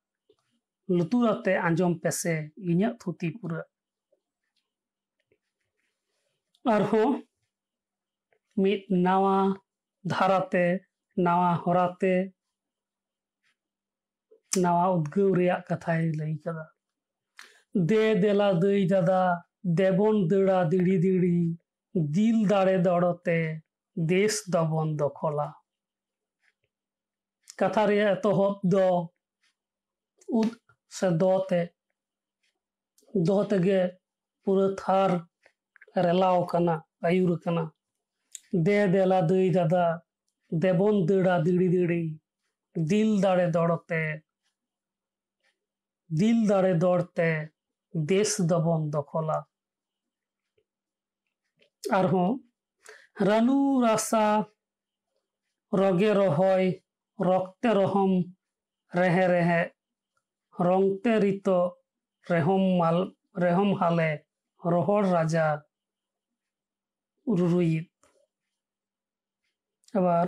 [0.97, 2.33] ᱞᱩᱛᱩᱨᱟᱛᱮ ᱟᱸᱡᱚᱢ ᱯᱮᱥᱮ
[2.71, 3.67] ᱤᱧᱟᱹᱜ ᱛᱷᱩᱛᱤ ᱯᱩᱨᱟᱹᱜ
[6.75, 7.09] ᱟᱨᱦᱚᱸ
[8.61, 9.35] ᱢᱤᱫ ᱱᱟᱣᱟ
[10.11, 10.65] ᱫᱷᱟᱨᱟᱛᱮ
[11.25, 12.13] ᱱᱟᱣᱟ ᱦᱚᱨᱟᱛᱮ
[14.63, 16.65] ᱱᱟᱣᱟ ᱩᱫᱽᱜᱟᱹᱣ ᱨᱮᱭᱟᱜ ᱠᱟᱛᱷᱟᱭ ᱞᱟᱹᱭ ᱠᱟᱫᱟ
[17.89, 19.21] ᱫᱮ ᱫᱮᱞᱟ ᱫᱟᱹᱭ ᱫᱟᱫᱟ
[19.79, 21.57] ᱫᱮᱵᱚᱱ ᱫᱟᱹᱲᱟ ᱫᱤᱲᱤ ᱫᱤᱲᱤ
[22.15, 23.61] ᱫᱤᱞ ᱫᱟᱲᱮ ᱫᱚᱲᱚᱛᱮ
[24.11, 25.47] ᱫᱮᱥ ᱫᱚᱵᱚᱱ ᱫᱚᱠᱷᱚᱞᱟ
[27.59, 28.85] ᱠᱟᱛᱷᱟ ᱨᱮᱭᱟᱜ ᱮᱛᱚᱦᱚᱵ ᱫᱚ
[30.41, 30.49] ᱩᱫ
[30.97, 31.61] ᱥᱮ ᱫᱚ ᱛᱮ
[33.27, 33.79] ᱫᱚ ᱛᱮᱜᱮ
[34.43, 35.09] ᱯᱩᱨᱟᱹ ᱛᱷᱟᱨ
[36.05, 36.75] ᱨᱮᱞᱟᱣ ᱠᱟᱱᱟ
[37.09, 37.63] ᱟᱹᱭᱩᱨ ᱠᱟᱱᱟ
[38.65, 39.85] ᱫᱮ ᱫᱮᱞᱟ ᱫᱟᱹᱭ ᱫᱟᱫᱟ
[40.65, 42.03] ᱫᱮᱵᱚᱱ ᱫᱟᱹᱲᱟ ᱫᱤᱲᱤ ᱫᱤᱲᱤ
[42.89, 44.01] ᱫᱤᱞ ᱫᱟᱲᱮ ᱫᱚᱲᱚᱛᱮ
[46.10, 47.30] দিল দারে দর তে
[47.94, 49.38] দেশ দবং দখলা।
[51.82, 52.30] আরহোঁ
[53.20, 54.26] রানু রাসা,
[55.72, 56.66] রগে রহয়,
[57.18, 58.12] রক্তে রহম,
[58.92, 59.62] রেহে রেহে,
[60.54, 61.48] রংতে ঋত
[62.26, 62.98] রেহম মাল,
[63.42, 64.10] রেহম হালে,
[64.62, 65.48] রহর রাজা
[67.26, 67.90] রুইত
[69.94, 70.26] আবার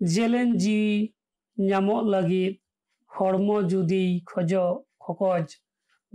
[0.00, 0.78] জেলেন জি
[1.58, 2.44] নামক লাগি
[3.15, 4.63] ᱦᱚᱲᱢᱚ ᱡᱩᱫᱤ ᱠᱷᱚᱡᱚ
[5.03, 5.45] ᱠᱷᱚᱠᱚᱡ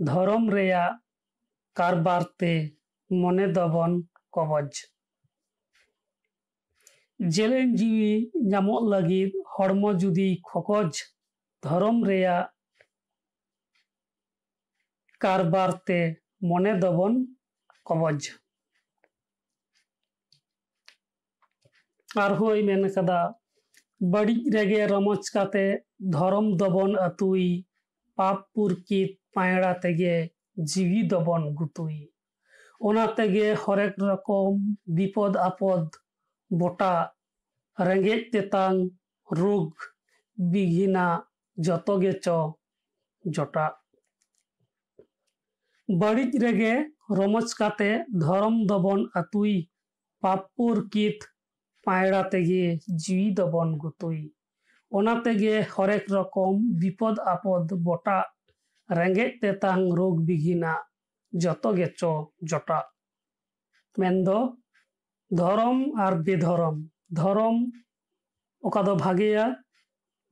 [0.07, 0.93] ᱫᱷᱚᱨᱚᱢ ᱨᱮᱭᱟᱜ
[1.77, 2.51] ᱠᱟᱨᱵᱟᱨ ᱛᱮ
[3.21, 3.91] ᱢᱚᱱᱮ ᱫᱚᱵᱚᱱ
[4.33, 4.69] ᱠᱚᱵᱚᱡ
[7.33, 8.11] ᱡᱮᱞᱮᱧ ᱡᱤᱣᱤ
[8.51, 10.91] ᱧᱟᱢᱚᱜ ᱞᱟᱹᱜᱤᱫ ᱦᱚᱲᱢᱚ ᱡᱩᱫᱤ ᱠᱷᱚᱠᱚᱡ
[11.63, 12.45] ᱫᱷᱚᱨᱚᱢ ᱨᱮᱭᱟᱜ
[15.21, 15.99] ᱠᱟᱨᱵᱟᱨ ᱛᱮ
[16.47, 17.13] ᱢᱚᱱᱮ ᱫᱚᱵᱚᱱ
[17.87, 18.19] ᱠᱚᱵᱚᱡ
[22.23, 23.19] ᱟᱨᱦᱚᱸᱭ ᱢᱮᱱ ᱠᱟᱫᱟ
[24.11, 25.65] ᱵᱟᱹᱲᱤᱡ ᱨᱮᱜᱮ ᱨᱚᱢᱚᱡ ᱠᱟᱛᱮ
[26.13, 27.45] ᱫᱷᱚᱨᱚᱢ ᱫᱚᱵᱚᱱ ᱟᱹᱛᱩᱭ
[28.17, 30.15] ᱯᱟᱯ ᱯᱩᱨᱠᱤᱛ ᱯᱟᱭᱲᱟ ᱛᱮᱜᱮ
[30.69, 31.97] ᱡᱤᱣᱤ ᱫᱚᱵᱚᱱ ᱜᱩᱛᱩᱭ
[32.87, 34.51] ᱚᱱᱟ ᱛᱮᱜᱮ ᱦᱚᱨᱮᱠ রকম
[34.95, 35.85] বিপদ আপদ
[36.51, 36.93] বোটা
[37.77, 38.73] রেঙ্গেজ তেতাং
[39.27, 39.67] রোগ
[40.37, 41.07] বিঘিনা
[41.57, 42.25] যত গেচ
[43.25, 43.65] জটা
[45.89, 46.73] ᱵᱟᱹᱲᱤᱡ ᱨᱮᱜᱮ
[47.17, 47.91] ᱨᱚᱢᱚᱡ ᱠᱟᱛᱮ
[48.21, 49.55] ᱫᱷᱚᱨᱚᱢ ᱫᱚᱵᱚᱱ ᱟᱹᱛᱩᱭ
[50.23, 51.19] ᱯᱟᱯᱩᱨ ᱠᱤᱛ
[51.86, 52.68] পায়রাতে গিয়ে
[53.38, 54.20] দবন গতই
[54.92, 58.18] ওনাতে গিয়ে হরেক রকম বিপদ আপদ বটা।
[58.88, 60.72] রেঙ্গেজ তেতাং রোগ বিঘিনা
[61.32, 62.00] যত গেচ
[62.50, 62.78] জটা।
[63.96, 64.28] মেন্দ
[65.30, 66.76] ধরম আর বেধরম
[67.20, 67.56] ধরম
[68.62, 69.44] ওকাদো ভাগেয়া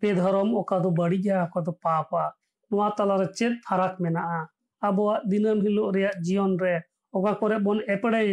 [0.03, 2.25] বেধরম ওকাদো বাড়িয়া ওকাদো পাপা।
[2.71, 4.41] নোয়া তালার চেত ফারাক মেনাআ।
[4.83, 6.75] আবহাওয়া দিনম হিলো রে জীবন রে
[7.15, 7.79] ওকা করে বন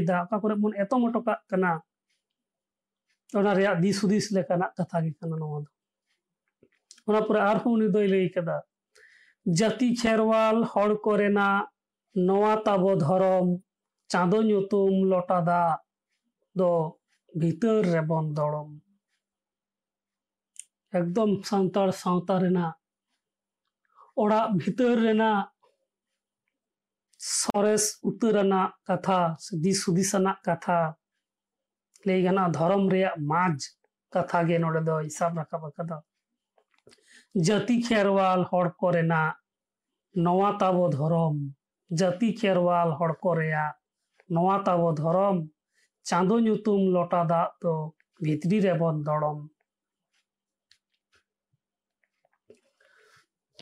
[0.10, 1.72] দা ওকা করে বন এত মোটকা কেনা
[3.39, 5.71] ᱚᱱᱟ ᱨᱮᱭᱟᱜ ᱫᱤᱥ ᱦᱩᱫᱤᱥ ᱞᱮᱠᱟᱱᱟᱜ ᱠᱟᱛᱷᱟ ᱜᱮ ᱠᱟᱱᱟ ᱱᱚᱣᱟ ᱫᱚ
[7.09, 8.57] ᱚᱱᱟ ᱯᱚᱨᱮ ᱟᱨᱦᱚᱸ ᱩᱱᱤ ᱫᱚᱭ ᱞᱟᱹᱭ ᱠᱟᱫᱟ
[9.59, 11.67] ᱡᱟᱹᱛᱤ ᱠᱷᱮᱨᱣᱟᱞ ᱦᱚᱲ ᱠᱚᱨᱮᱱᱟᱜ
[12.27, 13.47] ᱱᱚᱣᱟ ᱛᱟᱵᱚ ᱫᱷᱚᱨᱚᱢ
[14.13, 15.79] ᱪᱟᱸᱫᱳ ᱧᱩᱛᱩᱢ ᱞᱚᱴᱟ ᱫᱟᱜ
[16.59, 16.71] ᱫᱚ
[17.41, 18.71] ᱵᱷᱤᱛᱟᱹᱨ ᱨᱮᱵᱚᱱ ᱫᱚᱲᱚᱢ
[20.99, 22.75] ᱮᱠᱫᱚᱢ ᱥᱟᱱᱛᱟᱲ ᱥᱟᱶᱛᱟ ᱨᱮᱱᱟᱜ
[24.23, 25.47] ᱚᱲᱟᱜ ᱵᱷᱤᱛᱟᱹᱨ ᱨᱮᱱᱟᱜ
[27.39, 30.79] ᱥᱚᱨᱮᱥ ᱩᱛᱟᱹᱨᱟᱱᱟᱜ ᱠᱟᱛᱷᱟ ᱥᱮ ᱫᱤᱥ ᱦᱩᱫᱤᱥᱟᱱᱟᱜ ᱠᱟᱛᱷᱟ
[32.07, 33.59] ᱞᱟᱹᱭ ᱜᱟᱱᱚᱜᱼᱟ ᱫᱷᱚᱨᱚᱢ ᱨᱮᱭᱟᱜ ᱢᱟᱡᱽ
[34.13, 35.97] ᱠᱟᱛᱷᱟ ᱜᱮ ᱱᱚᱰᱮ ᱫᱚᱭ ᱥᱟᱵ ᱨᱟᱠᱟᱵ ᱟᱠᱟᱫᱟ
[37.47, 39.35] ᱡᱟᱹᱛᱤ ᱠᱷᱮᱨᱣᱟᱞ ᱦᱚᱲ ᱠᱚ ᱨᱮᱱᱟᱜ
[40.25, 41.37] ᱱᱚᱣᱟ ᱛᱟᱵᱚ ᱫᱷᱚᱨᱚᱢ
[41.99, 43.75] ᱡᱟᱹᱛᱤ ᱠᱷᱮᱨᱣᱟᱞ ᱦᱚᱲ ᱠᱚ ᱨᱮᱭᱟᱜ
[44.35, 45.37] ᱱᱚᱣᱟ ᱛᱟᱵᱚ ᱫᱷᱚᱨᱚᱢ
[46.09, 47.73] ᱪᱟᱸᱫᱳ ᱧᱩᱛᱩᱢ ᱞᱚᱴᱟ ᱫᱟᱜ ᱫᱚ
[48.23, 49.39] ᱵᱷᱤᱛᱨᱤ ᱨᱮᱵᱚᱱ ᱫᱚᱲᱚᱢ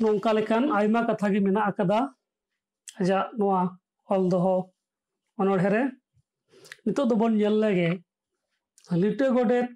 [0.01, 1.99] ᱱᱚᱝᱠᱟ ᱞᱮᱠᱟᱱ ᱟᱭᱢᱟ ᱠᱟᱛᱷᱟ ᱜᱮ ᱢᱮᱱᱟᱜ ᱟᱠᱟᱫᱟ
[3.01, 3.61] ᱟᱡᱟᱜ ᱱᱚᱣᱟ
[4.13, 4.57] ᱚᱞ ᱫᱚᱦᱚ
[5.41, 5.83] ᱚᱱᱚᱬᱦᱮ ᱨᱮ
[6.85, 7.91] ᱱᱤᱛᱚᱜ ᱫᱚᱵᱚᱱ ᱧᱮᱞ ᱞᱮᱜᱮ
[8.92, 9.76] ᱞᱤᱴᱟᱹ ᱜᱚᱰᱮᱛ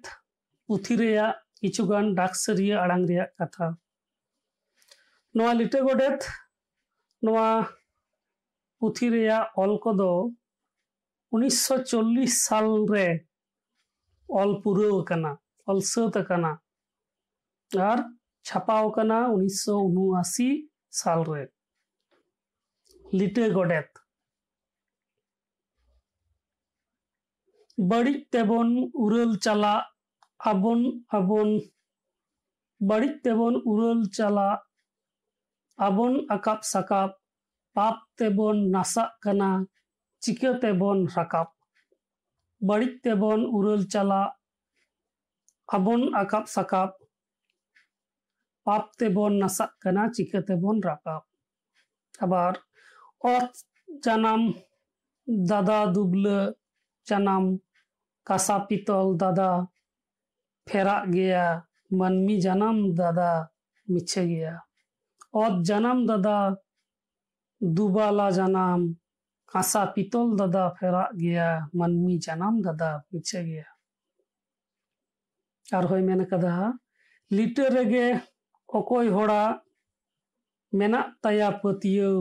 [0.66, 3.76] ᱯᱩᱛᱷᱤ ᱨᱮᱭᱟᱜ ᱠᱤᱪᱷᱩᱜᱟᱱ ᱰᱟᱠᱥᱟᱹᱨᱤᱭᱟᱹ ᱟᱲᱟᱝ ᱨᱮᱭᱟᱜ ᱠᱟᱛᱷᱟ
[5.34, 6.20] ᱱᱚᱣᱟ ᱞᱤᱴᱟᱹ ᱜᱚᱰᱮᱛ
[7.24, 7.46] ᱱᱚᱣᱟ
[8.78, 10.10] ᱯᱩᱛᱷᱤ ᱨᱮᱭᱟᱜ ᱚᱞ ᱠᱚᱫᱚ
[11.34, 13.06] ᱩᱱᱤᱥᱥᱚ ᱪᱚᱞᱞᱤᱥ ᱥᱟᱞ ᱨᱮ
[14.40, 15.32] ᱚᱞ ᱯᱩᱨᱟᱹᱣ ᱟᱠᱟᱱᱟ
[15.68, 16.52] ᱚᱞ ᱥᱟᱹᱛ ᱟᱠᱟᱱᱟ
[17.90, 17.98] ᱟᱨ
[18.46, 20.48] ᱪᱷᱟᱯᱟᱣ ᱟᱠᱟᱱᱟ ᱩᱱᱤᱥᱥᱚ ᱩᱱᱩᱟᱥᱤ
[21.00, 21.42] ᱥᱟᱞ ᱨᱮ
[23.18, 23.90] ᱞᱤᱴᱟᱹ ᱜᱚᱰᱮᱛ
[27.89, 28.69] ᱵᱟᱹᱲᱤᱡ ᱛᱮᱵᱚᱱ
[29.03, 29.83] ᱩᱨᱟᱹᱞ ᱪᱟᱞᱟᱜ
[30.49, 30.81] ᱟᱵᱚᱱ
[31.17, 31.49] ᱟᱵᱚᱱ
[32.87, 34.59] ᱵᱟᱹᱲᱤᱡ ᱛᱮᱵᱚᱱ ᱩᱨᱟᱹᱞ ᱪᱟᱞᱟᱜ
[35.87, 37.11] ᱟᱵᱚᱱ ᱟᱠᱟᱵ ᱥᱟᱠᱟᱵ
[37.75, 39.49] ᱯᱟᱯ ᱛᱮᱵᱚᱱ ᱱᱟᱥᱟᱜ ᱠᱟᱱᱟ
[40.23, 41.49] ᱪᱤᱠᱟᱹ ᱛᱮᱵᱚᱱ ᱨᱟᱠᱟᱵ
[42.67, 44.31] ᱵᱟᱹᱲᱤᱡ ᱛᱮᱵᱚᱱ ᱩᱨᱟᱹᱞ ᱪᱟᱞᱟᱜ
[45.75, 46.89] ᱟᱵᱚᱱ ᱟᱠᱟᱵ ᱥᱟᱠᱟᱵ
[48.65, 51.23] ᱯᱟᱯ ᱛᱮᱵᱚᱱ ᱱᱟᱥᱟᱜ ᱠᱟᱱᱟ ᱪᱤᱠᱟᱹ ᱛᱮᱵᱚᱱ ᱨᱟᱠᱟᱵ
[52.23, 52.53] আবার
[53.33, 53.51] অত
[54.05, 54.41] জানাম
[55.49, 56.37] দাদা দুবলে
[57.07, 57.43] জানাম
[58.27, 59.51] কাঁসা পিতল দাদা
[60.67, 61.45] ফেরাক গিয়া
[61.91, 63.31] মানমি জানাম দাদা
[63.87, 64.53] মিছে গিয়া
[65.35, 66.37] অত জানাম দাদা
[67.61, 68.81] দুবালা জানাম
[69.51, 73.67] কাঁসা পিতল দাদা ফেরাক গিয়া মানমি জানাম দাদা মিছে গিয়া
[75.67, 76.53] আর হই মেনে কাদা
[77.31, 78.07] লিটে রেগে
[78.69, 79.43] অকয় হড়া
[80.73, 82.17] ᱢᱮᱱᱟᱜ ᱛᱟᱭᱟ ᱯᱟᱹᱛᱭᱟᱹᱣ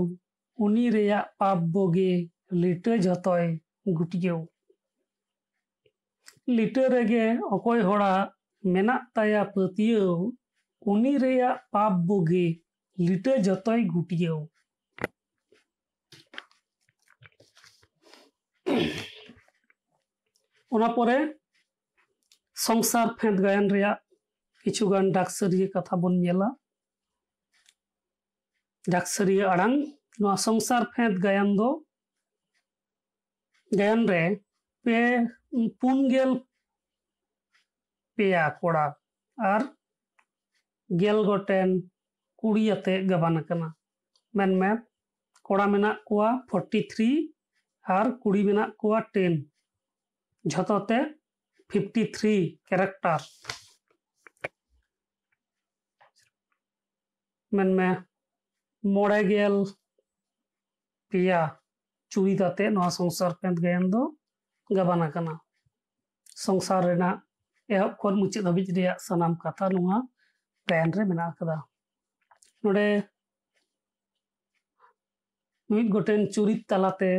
[0.59, 2.13] ᱩᱱᱤ ᱨᱮᱭᱟᱜ ᱯᱟᱯ ᱵᱳᱜᱮ
[2.53, 3.47] ᱞᱤᱴᱟᱹ ᱡᱷᱚᱛᱚᱭ
[3.97, 4.41] ᱜᱩᱴᱭᱟᱹᱣ
[6.57, 7.25] ᱞᱤᱴᱟᱹ ᱨᱮᱜᱮ
[7.55, 8.29] ᱚᱠᱚᱭ ᱦᱚᱲᱟᱜ
[8.73, 10.17] ᱢᱮᱱᱟᱜ ᱛᱟᱭᱟ ᱯᱟᱹᱛᱭᱟᱹᱣ
[10.93, 12.47] ᱩᱱᱤ ᱨᱮᱭᱟᱜ ᱯᱟᱯ ᱵᱳᱜᱮ
[13.07, 14.39] ᱞᱤᱴᱟᱹ ᱡᱷᱚᱛᱚᱭ ᱜᱩᱴᱭᱟᱹᱣ
[20.75, 21.17] ᱚᱱᱟ ᱯᱚᱨᱮ
[22.65, 23.99] ᱥᱚᱝᱥᱟᱨ ᱯᱷᱮᱸᱫ ᱜᱟᱭᱟᱱ ᱨᱮᱭᱟᱜ
[24.63, 26.49] ᱠᱤᱪᱷᱩᱜᱟᱱ ᱰᱟᱠᱥᱟᱹᱨᱤᱭᱟᱹ ᱠᱟᱛᱷᱟ ᱵᱚᱱ ᱧᱮᱞᱟ
[28.95, 29.75] ᱰᱟᱠᱥᱟᱹᱨᱤᱭᱟᱹ ᱟᱲᱟᱝ
[30.21, 31.71] ᱱᱚᱣᱟ ᱥᱚᱝᱥᱟᱨ ᱯᱷᱮᱸᱫ ᱜᱟᱭᱟᱱ ᱫᱚ
[33.79, 34.01] ᱜᱟᱭᱟᱱ
[34.88, 35.00] पे
[35.82, 36.34] पुनगेल
[38.18, 38.86] पेया कोड़ा
[39.38, 39.64] और
[40.90, 41.80] गेल गोटेन
[42.38, 43.74] कुड़ियाते गबान करना
[44.34, 44.76] मैन मैं
[45.44, 45.80] कोड़ा में
[46.52, 47.10] फोर्टी थ्री
[47.86, 48.54] और कुड़ी में
[49.14, 49.44] टेन।
[50.46, 51.04] जतोते
[51.70, 52.34] फिफ्टी थ्री
[52.70, 53.26] कैरेक्टर।
[57.52, 57.92] मैन मैं,
[58.84, 59.64] मोड़े गेल,
[61.12, 61.42] पिया
[62.12, 62.36] चुरी
[62.90, 64.06] संसार पेंद गयें दो।
[64.69, 65.35] ᱜᱟᱭᱟᱱ ᱫᱚ ᱜᱟᱵᱟᱱ ᱟᱠᱟᱱᱟ
[66.45, 67.17] ᱥᱚᱝᱥᱟᱨ ᱨᱮᱱᱟᱜ
[67.75, 69.97] ᱮᱦᱚᱵ ᱠᱷᱚᱱ ᱢᱩᱪᱟᱹᱫ ᱦᱟᱹᱵᱤᱡ ᱨᱮᱭᱟᱜ ᱥᱟᱱᱟᱢ ᱠᱟᱛᱷᱟ ᱱᱚᱣᱟ
[70.69, 71.57] ᱜᱟᱭᱟᱱ ᱨᱮ ᱢᱮᱱᱟᱜ ᱟᱠᱟᱫᱟ
[72.63, 72.87] ᱱᱚᱰᱮ
[75.71, 77.13] ᱢᱤᱫ ᱜᱚᱴᱮᱱ ᱪᱩᱨᱤᱛ ᱛᱟᱞᱟᱛᱮ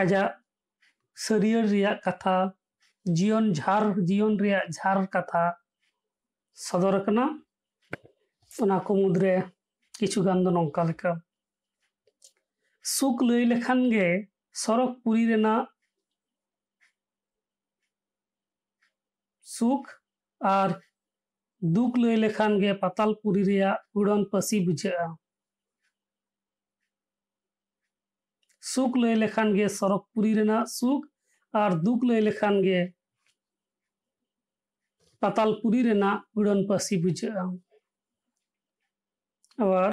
[0.00, 0.28] ᱟᱡᱟᱜ
[1.24, 2.36] ᱥᱟᱹᱨᱤᱭᱟᱹᱲ ᱨᱮᱭᱟᱜ ᱠᱟᱛᱷᱟ
[3.16, 5.44] ᱡᱤᱭᱚᱱ ᱡᱷᱟᱨ ᱡᱤᱭᱚᱱ ᱨᱮᱭᱟᱜ ᱡᱷᱟᱨ ᱠᱟᱛᱷᱟ
[6.66, 7.24] ᱥᱚᱫᱚᱨ ᱟᱠᱟᱱᱟ
[8.62, 9.34] ᱚᱱᱟ ᱠᱚ ᱢᱩᱫᱽᱨᱮ
[9.98, 11.12] ᱠᱤᱪᱷᱩᱜᱟᱱ ᱫᱚ ᱱᱚᱝᱠᱟ ᱞᱮᱠᱟ
[12.94, 14.08] ᱥᱩᱠ ᱞᱟᱹᱭ ᱞᱮᱠᱷᱟᱱ ᱜᱮ
[14.62, 15.68] ᱥᱚᱨᱚᱜ ᱯᱩᱨᱤ ᱨᱮᱱᱟᱜ
[19.55, 19.83] ᱥᱩᱠ
[20.57, 20.69] ᱟᱨ
[21.75, 25.07] ᱫᱩᱠ ᱞᱟᱹᱭ ᱞᱮᱠᱷᱟᱱ ᱜᱮ ᱯᱟᱛᱟᱞᱯᱩᱨᱤ ᱨᱮᱭᱟᱜ ᱩᱲᱟᱹᱱ ᱯᱟᱹᱥᱤ ᱵᱩᱡᱷᱟᱹᱜᱼᱟ
[28.71, 31.01] ᱥᱩᱠ ᱞᱟᱹᱭ ᱞᱮᱠᱷᱟᱱ ᱜᱮ ᱥᱚᱨᱚᱜᱽᱯᱩᱨᱤ ᱨᱮᱱᱟᱜ ᱥᱩᱠ
[31.61, 32.79] ᱟᱨ ᱫᱩᱠ ᱞᱟᱹᱭ ᱞᱮᱠᱷᱟᱱ ᱜᱮ
[35.21, 37.43] ᱯᱟᱛᱟᱞᱯᱩᱨᱤ ᱨᱮᱱᱟᱜ ᱩᱲᱟᱹᱱ ᱯᱟᱹᱥᱤ ᱵᱩᱡᱷᱟᱹᱜᱼᱟ
[39.63, 39.91] ᱟᱵᱟᱨ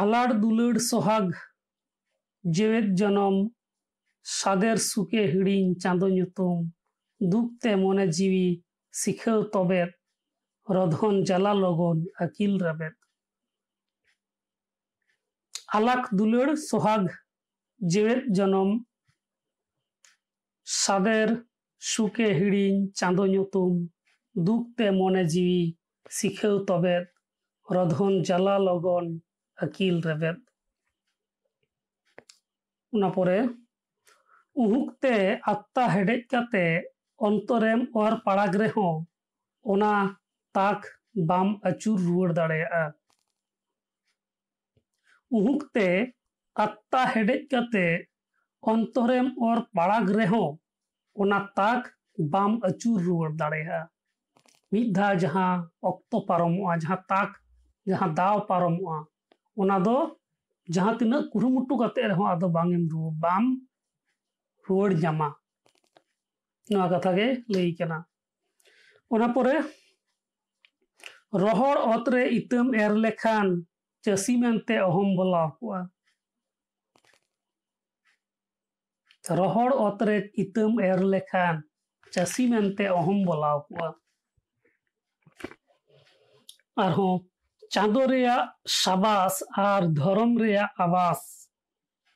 [0.00, 1.28] ᱟᱞᱟᱲ ᱫᱩᱞᱟᱹᱲ ᱥᱚᱦᱟᱜ
[2.56, 3.36] ᱡᱮᱣᱮᱫ ᱡᱚᱱᱚᱢ
[4.38, 6.58] ᱥᱟᱫᱮᱨ ᱥᱩᱠᱮ ᱦᱤᱲᱤᱧ ᱪᱟᱸᱫᱚ ᱧᱩᱛᱩᱢ
[7.30, 8.46] ᱫᱩᱠ ᱛᱮ ᱢᱚᱱᱮ ᱡᱤᱣᱤ
[8.92, 9.88] শিখেও তবের
[10.68, 12.94] রধন জ্বালা লগন আকিল রাবেদ
[15.68, 17.04] আলাক দুলের সোহাগ
[17.80, 18.70] জেড়েদ জনম,
[20.64, 21.28] সাদের
[21.82, 23.72] সুকে হিড়িং চাঁদো নতুম
[24.34, 25.62] দুঃখতে মনে জীবি,
[26.10, 27.04] শিখেও তবেদ
[27.68, 29.04] রধন জ্বালা লগন
[29.58, 30.38] আকিল রেবেদ
[32.92, 33.08] ᱚᱱᱟ
[34.56, 35.14] উহুকতে
[35.46, 36.64] আত্মা ᱟᱛᱛᱟ কাতে
[37.20, 38.96] ᱚᱱᱛᱚᱨᱮᱢ ᱚᱨ ᱯᱟᱲᱟᱜᱽ ᱨᱮᱦᱚᱸ
[39.64, 39.92] ᱚᱱᱟ
[40.54, 40.80] ᱛᱟᱠ
[41.28, 42.84] ᱵᱟᱢ ᱟᱹᱪᱩᱨ ᱨᱩᱣᱟᱹᱲ ᱫᱟᱲᱮᱭᱟᱜᱼᱟ
[45.30, 45.88] ᱩᱦᱩᱠ ᱛᱮ
[46.56, 47.86] ᱟᱛᱛᱟ ᱦᱮᱰᱮᱡ ᱠᱟᱛᱮ
[48.62, 50.58] ᱚᱱᱛᱚᱨᱮᱢ ᱚᱨ ᱯᱟᱲᱟᱜᱽ ᱨᱮᱦᱚᱸ
[51.16, 51.82] ᱚᱱᱟ ᱛᱟᱠ
[52.32, 53.80] ᱵᱟᱢ ᱟᱹᱪᱩᱨ ᱨᱩᱣᱟᱹᱲ ᱫᱟᱲᱮᱭᱟᱜᱼᱟ
[54.72, 57.30] ᱢᱤᱫ ᱫᱷᱟᱣ ᱡᱟᱦᱟᱸ ᱚᱠᱛᱚ ᱯᱟᱨᱚᱢᱚᱜᱼᱟ ᱡᱟᱦᱟᱸ ᱛᱟᱠ
[57.86, 58.98] ᱡᱟᱦᱟं दाव पारमोआ
[59.56, 59.96] ओना दो
[60.68, 63.46] जहाँ तिना कुरुमुटु करते रहो आदो बांगेम रू बाम
[64.66, 65.28] रोड जमा
[66.91, 67.97] ᱠᱟᱛᱷᱟ ᱜᱮ ᱞᱟᱹᱭ ᱠᱟᱱᱟ
[69.13, 69.55] ᱚᱱᱟ ᱯᱚᱨᱮ
[71.41, 73.47] ᱨᱚᱦᱚᱲ ᱚᱛ ᱨᱮ ᱤᱛᱟᱹᱢ ᱮᱨ ᱞᱮᱠᱷᱟᱱ
[74.03, 75.81] ᱪᱟᱹᱥᱤ ᱢᱮᱱᱛᱮ ᱚᱦᱚᱢ ᱵᱚᱞᱟᱣ ᱠᱚᱜᱼᱟ
[79.39, 81.55] ᱨᱚᱦᱚᱲ ᱚᱛ ᱨᱮ ᱤᱛᱟᱹᱢ ᱮᱨ ᱞᱮᱠᱷᱟᱱ
[82.13, 83.89] ᱪᱟᱹᱥᱤ ᱢᱮᱱᱛᱮ ᱚᱦᱚᱢ ᱵᱚᱞᱟᱣ ᱠᱚᱜᱼᱟ
[86.85, 87.15] ᱟᱨᱦᱚᱸ
[87.73, 88.43] ᱪᱟᱸᱫᱳ ᱨᱮᱭᱟᱜ
[88.81, 89.35] ᱥᱟᱵᱟᱥ
[89.67, 91.21] ᱟᱨ ᱫᱷᱚᱨᱚᱢ ᱨᱮᱭᱟᱜ ᱟᱵᱟᱥ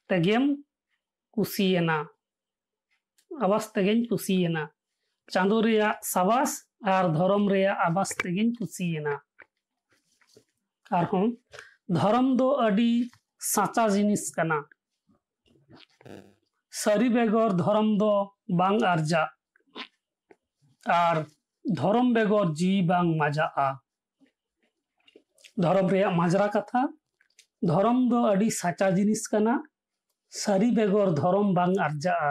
[0.10, 0.46] ᱛᱮᱜᱮᱢ
[1.34, 1.98] ᱠᱩᱥᱤᱭᱮᱱᱟ
[3.45, 4.65] ᱟᱵᱟᱥ ᱛᱮᱜᱮᱧ ᱠᱩᱥᱤᱭᱮᱱᱟ
[5.33, 6.51] ᱪᱟᱸᱫᱳ ᱨᱮᱭᱟᱜ ᱥᱟᱵᱟᱥ
[6.95, 9.15] ᱟᱨ ᱫᱷᱚᱨᱚᱢ ᱨᱮᱭᱟᱜ ᱟᱵᱟᱥ ᱛᱮᱜᱮᱧ ᱠᱩᱥᱤᱭᱮᱱᱟ
[10.91, 11.37] ᱟᱨᱦᱚᱸ
[11.89, 12.91] ᱫᱷᱚᱨᱚᱢ ᱫᱚ ᱟᱹᱰᱤ
[13.53, 14.59] ᱥᱟᱪᱟ ᱡᱤᱱᱤᱥ ᱠᱟᱱᱟ
[16.73, 18.13] ᱥᱟᱹᱨᱤ ᱵᱮᱜᱚᱨ ᱫᱷᱚᱨᱚᱢ ᱫᱚ
[18.61, 19.29] ᱵᱟᱝ ᱟᱨᱡᱟᱜ
[20.87, 21.17] ᱟᱨ
[21.65, 23.69] ধরম বেগর জিবি বাং মাজা আ
[25.65, 26.81] ধরম রেয়া মাজরা কথা
[27.63, 29.55] ধরম দো আডি সাচা জিনিস কানা
[30.33, 32.31] সারি বেগর ধরম বাং আরজা আ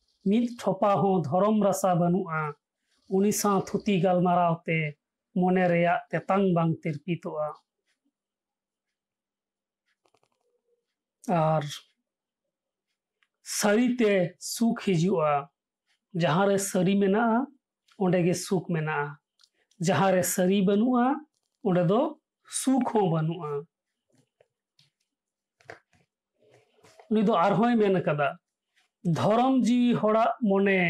[0.28, 2.40] ᱢᱤᱫ ᱴᱷᱚᱯᱟ ᱦᱚᱸ ᱫᱷᱚᱨᱚᱢ ᱨᱟᱥᱟ ᱵᱟᱹᱱᱩᱜᱼᱟ
[3.16, 4.78] ᱩᱱᱤ ᱥᱟᱶ ᱛᱷᱩᱛᱤ ᱜᱟᱞᱢᱟᱨᱟᱣ ᱛᱮ
[5.40, 7.48] ᱢᱚᱱᱮ ᱨᱮᱭᱟᱜ ᱛᱮᱛᱟᱝ ᱵᱟᱝ ᱛᱤᱨᱯᱤᱛᱚᱜᱼᱟ
[11.28, 11.64] ᱟᱨ
[13.58, 14.12] ᱥᱟᱹᱨᱤᱛᱮ
[14.52, 15.32] ᱥᱩᱠ ᱦᱤᱡᱩᱜᱼᱟ
[16.22, 17.40] ᱡᱟᱦᱟᱸᱨᱮ ᱥᱟᱹᱨᱤ ᱢᱮᱱᱟᱜᱼᱟ
[18.04, 19.18] ᱚᱸᱰᱮ ᱜᱮ ᱥᱩᱠ ᱢᱮᱱᱟᱜᱼᱟ
[19.86, 21.06] ᱡᱟᱦᱟᱸᱨᱮ ᱥᱟᱹᱨᱤ ᱵᱟᱹᱱᱩᱜᱼᱟ
[21.68, 22.00] ᱚᱸᱰᱮ ᱫᱚ
[22.60, 23.52] ᱥᱩᱠ ᱦᱚᱸ ᱵᱟᱹᱱᱩᱜᱼᱟ
[27.10, 28.28] ᱩᱱᱤ ᱫᱚ ᱟᱨᱦᱚᱸᱭ ᱢᱮᱱ ᱟᱠᱟᱫᱟ
[29.05, 30.81] धरम जी होड़ा मने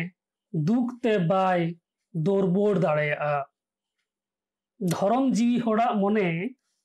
[0.53, 1.65] दुख ते बाय
[2.13, 3.29] दोरबोर दाड़ेया।
[4.79, 6.31] धरम जी होड़ा मने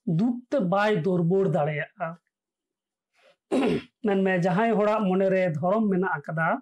[0.07, 2.15] दुख ते बाय दोरबोर दाड़ेया।
[3.51, 6.53] मेन में जहाँ होड़ा मने रे धर्म मेना आकदा,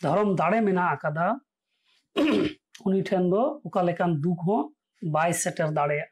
[0.00, 1.30] धरम दाड़े मेना आकदा
[2.86, 4.56] उनी ठेन दो ओका लेकान दुख हो
[5.02, 6.04] बाय सेटर दाड़ेया।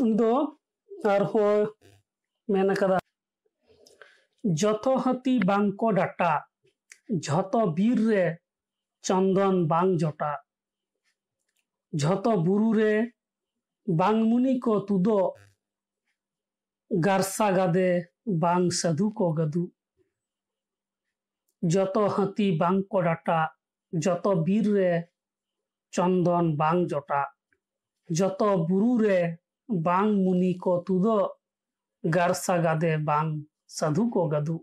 [0.00, 0.32] उन दो
[0.90, 1.44] और हो
[2.48, 2.98] मेन आकदा
[4.54, 6.42] ᱡᱚᱛᱚ ᱦᱟᱹᱛᱤ ᱵᱟᱝᱠᱚ ᱰᱟᱴᱟᱜ
[7.20, 8.24] ᱡᱷᱚᱛᱚ ᱵᱤᱨ ᱨᱮ
[9.04, 10.38] ᱪᱚᱱᱫᱚᱱ ᱵᱟᱝ ᱡᱚᱴᱟᱜ
[11.92, 13.12] ᱡᱷᱚᱛᱚ ᱵᱩᱨᱩ ᱨᱮ
[13.86, 15.34] ᱵᱟᱝᱢᱩᱱᱤ ᱠᱚ ᱛᱩᱫᱚᱜ
[16.90, 17.90] ᱜᱟᱨᱥᱟ ᱜᱟᱫᱮ
[18.42, 19.70] ᱵᱟᱝ ᱥᱟᱹᱫᱷᱩ ᱠᱚ ᱜᱟᱹᱫᱩᱜ
[21.62, 23.40] যত হাতি বাং কড়াটা
[23.92, 24.90] যত বীর রে
[25.92, 27.22] চন্দন বাং জটা
[28.08, 29.18] যত বুরু রে
[29.68, 31.06] বাং মুনি কতুদ
[32.04, 33.26] গারসা গাদে বাং
[33.66, 34.56] ᱥᱟᱫᱷᱩᱠᱚ ᱜᱟᱫᱩ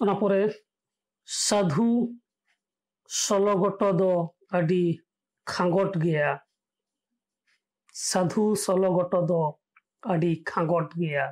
[0.00, 0.42] ᱚᱱᱟᱯᱚᱨᱮ
[1.46, 1.88] ᱥᱟᱫᱷᱩ
[3.22, 4.12] ᱥᱚᱞᱚᱜᱚᱴᱚ ᱫᱚ
[4.58, 4.82] ᱟᱹᱰᱤ
[5.50, 6.30] ᱠᱷᱟᱸᱜᱚᱴ ᱜᱮᱭᱟ
[7.92, 9.40] ᱥᱟᱫᱷᱩ ᱥᱚᱞᱚᱜᱚᱴᱚ ᱫᱚ
[10.12, 11.26] ᱟᱹᱰᱤ ᱠᱷᱟᱸᱜᱚᱴ ᱜᱮᱭᱟ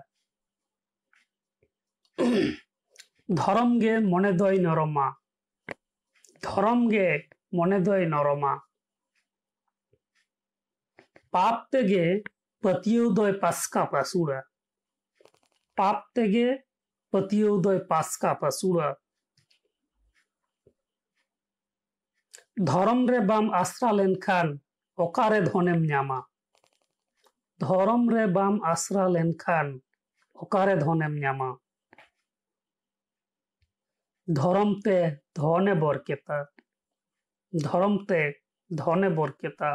[3.38, 5.06] ᱫᱷᱚᱨᱚᱢ ᱜᱮ ᱢᱚᱱᱮ ᱫᱚᱭ ᱱᱚᱨᱚᱢᱟ
[6.42, 7.08] ᱫᱷᱚᱨᱚᱢ ᱜᱮ
[7.52, 8.52] ᱢᱚᱱᱮ ᱫᱚᱭ ᱱᱚᱨᱚᱢᱟ
[11.32, 12.04] ᱯᱟᱯ ᱛᱮᱜᱮ
[12.62, 14.38] ᱯᱟᱹᱛᱭᱟᱹᱣ ᱫᱚᱭ ᱯᱟᱥᱠᱟ ᱯᱟᱥᱩᱲᱟ
[15.77, 16.47] পাপ তেগে
[17.13, 18.89] পতিয়োদয় পাস্কা পাসুরা
[22.65, 24.47] ধরম রে বাম আশ্রা লেনখান
[24.97, 26.19] অকারে ধনেম ᱧᱟᱢᱟ
[27.59, 29.67] ধরম রে বাম আশ্রা লেনখান
[30.35, 31.49] অকারে ধনেম ᱧᱟᱢᱟ
[34.27, 34.97] ধরম তে
[35.35, 36.37] ধনে বরকেতা
[37.53, 38.21] ধরম তে
[38.71, 39.69] ধনে বরকেতা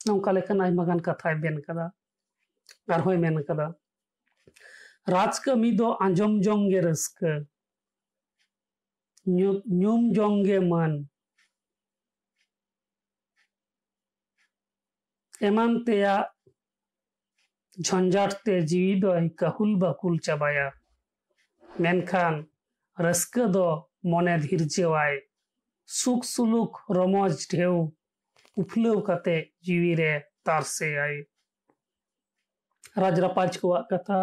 [0.00, 1.86] ᱱᱚᱝᱠᱟ ᱞᱮᱠᱟᱱ ᱟᱭᱢᱟ ᱜᱟᱱ ᱠᱟᱛᱷᱟᱭ ᱢᱮᱱ ᱠᱟᱫᱟ
[2.88, 3.66] ᱟᱨᱦᱚᱸᱭ ᱢᱮᱱ ᱠᱟᱫᱟ
[5.09, 7.23] राजकमी दो आज़म जोंगे रस्क।
[9.27, 10.91] न्यूम जोंगे मन।
[15.41, 16.13] एमान तेया
[17.77, 20.69] झंझाटते जीवी दो कहुल बकुल चबाया।
[21.69, 22.45] मेनखान
[22.97, 23.67] रस्क दो
[24.05, 25.19] मने धीर जेवाय
[25.89, 27.75] सुख सुलुक रमज ढेव
[28.57, 31.17] उफलव कते जीवी रे तारसे आए।
[32.97, 34.19] राजरापाज को कथा।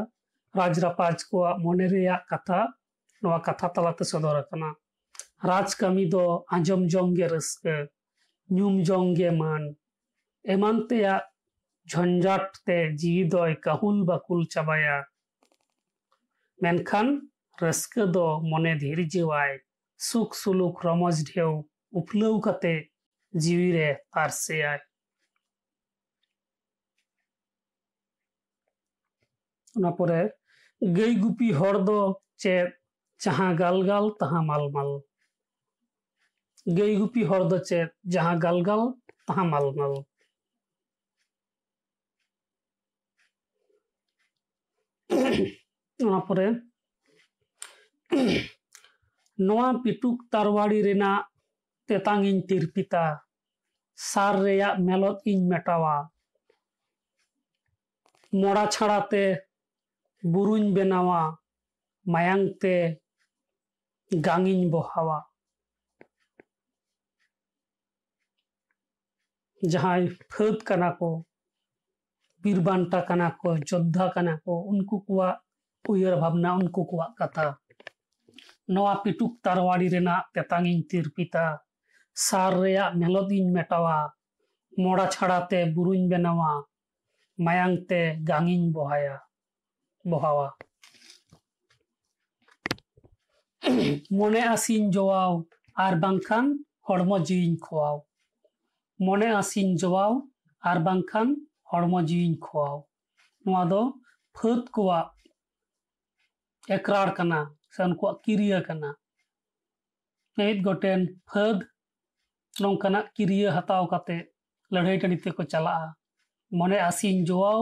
[0.57, 1.89] राजरापाज को मने
[2.33, 2.65] कथा
[3.23, 4.41] कथा तलाते सदर
[5.45, 6.25] राजकामी दो
[6.55, 7.27] आज़म जंगे
[8.51, 9.75] रुम जंगे मान
[10.45, 10.81] एमान
[11.87, 14.97] झंझाटते जीवी दय कहुल बाकुल चाबाया
[16.61, 17.17] मेनखान
[18.09, 19.59] दो मने धीर जीवाय
[20.01, 21.43] सुख सुलुक रमज ढे
[22.01, 22.75] उपलब्ध कते
[23.35, 24.79] जीवी रे पार्से आय
[29.75, 29.91] ना
[30.98, 32.00] ᱜᱟᱹᱭ ᱜᱩᱯᱤ ᱦᱚᱲ ᱫᱚ
[32.42, 32.68] ᱪᱮᱫ
[33.24, 34.90] ᱡᱟᱦᱟᱸ ᱜᱟᱞᱜᱟᱞ ᱛᱟᱦᱟᱸ ᱢᱟᱞᱢᱟᱞ
[36.78, 38.82] ᱜᱟᱹᱭ ᱜᱩᱯᱤ ᱦᱚᱲ ᱫᱚ ᱪᱮᱫ ᱡᱟᱦᱟᱸ ᱜᱟᱞᱜᱟᱞ
[39.28, 39.94] ᱛᱟᱦᱟᱸ ᱢᱟᱞᱢᱟᱞ
[46.06, 46.48] ᱚᱱᱟ ᱯᱚᱨᱮ
[49.46, 51.24] ᱱᱚᱣᱟ ᱯᱤᱴᱩᱠ ᱛᱟᱨᱣᱟᱲᱤ ᱨᱮᱱᱟᱜ
[51.88, 53.06] ᱛᱮᱛᱟᱝ ᱤᱧ ᱛᱤᱨᱯᱤᱛᱟ
[54.10, 55.96] ᱥᱟᱨ ᱨᱮᱭᱟᱜ ᱢᱮᱞᱚᱛ ᱤᱧ ᱢᱮᱴᱟᱣᱟ
[58.40, 59.00] ᱢᱚᱲᱟ ᱪᱷᱟᱲᱟ
[60.23, 61.21] बुरुन बनावा
[62.07, 62.77] मायंगते
[64.11, 65.21] गांगिन बहावा
[69.63, 69.99] जहाँ
[70.33, 71.17] फेद कना को
[72.43, 75.31] बीरबांटा कना को जोधा कना को उनको कुआ
[75.85, 77.47] उयर भावना उनको कुआ कथा
[78.71, 81.45] नवा पिटुक तारवाड़ी रेना तेतांगिन तिरपिता
[82.17, 83.97] सार रेया मेलोदिन मेटावा
[84.73, 86.51] मोड़ा छड़ाते बुरुन बनावा
[87.39, 89.19] मायंगते गांगिन बहाया
[90.10, 90.48] ᱵᱚᱦᱟᱣᱟ
[94.18, 95.34] ᱢᱚᱱᱮ ᱟᱥᱤᱧ ᱡᱚᱣᱟᱣ
[95.86, 96.46] ᱟᱨ ᱵᱟᱝᱠᱷᱟᱱ
[96.88, 97.98] ᱦᱚᱲᱢᱚ ᱡᱤᱣᱤᱧ ᱠᱷᱚᱣᱟᱣ
[99.06, 100.14] ᱢᱚᱱᱮ ᱟᱥᱤᱧ ᱡᱚᱣᱟᱣ
[100.70, 101.28] ᱟᱨ ᱵᱟᱝᱠᱷᱟᱱ
[101.70, 102.78] ᱦᱚᱲᱢᱚ ᱡᱤᱣᱤᱧ ᱠᱷᱚᱣᱟᱣ
[103.44, 103.82] ᱱᱚᱣᱟ ᱫᱚ
[104.38, 105.08] ᱯᱷᱟᱹᱫ ᱠᱚᱣᱟᱜ
[106.76, 107.40] ᱮᱠᱨᱟᱲ ᱠᱟᱱᱟ
[107.74, 108.90] ᱥᱮ ᱩᱱᱠᱩᱣᱟᱜ ᱠᱤᱨᱤᱭᱟᱹ ᱠᱟᱱᱟ
[110.38, 111.58] ᱢᱤᱫ ᱜᱚᱴᱮᱱ ᱯᱷᱟᱹᱫ
[112.62, 114.18] ᱱᱚᱝᱠᱟᱱᱟᱜ ᱠᱤᱨᱤᱭᱟᱹ ᱦᱟᱛᱟᱣ ᱠᱟᱛᱮ
[114.74, 115.90] ᱞᱟᱹᱲᱦᱟᱹᱭ ᱴᱟᱺᱰᱤ ᱛᱮᱠᱚ ᱪᱟᱞᱟᱜᱼᱟ
[116.58, 117.62] ᱢᱚᱱᱮ ᱟᱥᱤᱧ ᱡᱚᱣᱟᱣ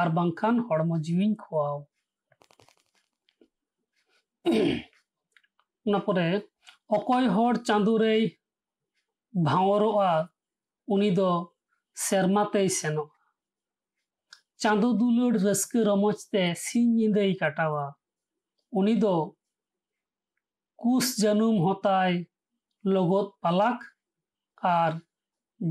[0.00, 1.78] ᱟᱨ ᱵᱟᱝᱠᱷᱟᱱ ᱦᱚᱲᱢᱚ ᱡᱤᱣᱤᱧ ᱠᱷᱚᱣᱟᱣ
[5.86, 6.26] ᱚᱱᱟ ᱯᱚᱨᱮ
[6.96, 8.22] ᱚᱠᱚᱭ ᱦᱚᱲ ᱪᱟᱸᱫᱳ ᱨᱮᱭ
[9.46, 10.10] ᱵᱷᱟᱶᱚᱨᱚᱜᱼᱟ
[10.94, 11.30] ᱩᱱᱤ ᱫᱚ
[12.06, 13.16] ᱥᱮᱨᱢᱟ ᱛᱮᱭ ᱥᱮᱱᱚᱜᱼᱟ
[14.62, 17.84] ᱪᱟᱸᱫᱳ ᱫᱩᱞᱟᱹᱲ ᱨᱟᱹᱥᱠᱟᱹ ᱨᱚᱢᱚᱡᱽ ᱛᱮ ᱥᱤᱧ ᱧᱤᱫᱟᱹᱭ ᱠᱟᱴᱟᱣᱟ
[18.78, 19.14] ᱩᱱᱤ ᱫᱚ
[20.80, 22.12] ᱠᱩᱥ ᱡᱟᱹᱱᱩᱢ ᱦᱚᱛᱟᱭ
[22.94, 23.80] ᱞᱚᱜᱚᱫ ᱯᱟᱞᱟᱠ
[24.72, 24.92] ᱟᱨ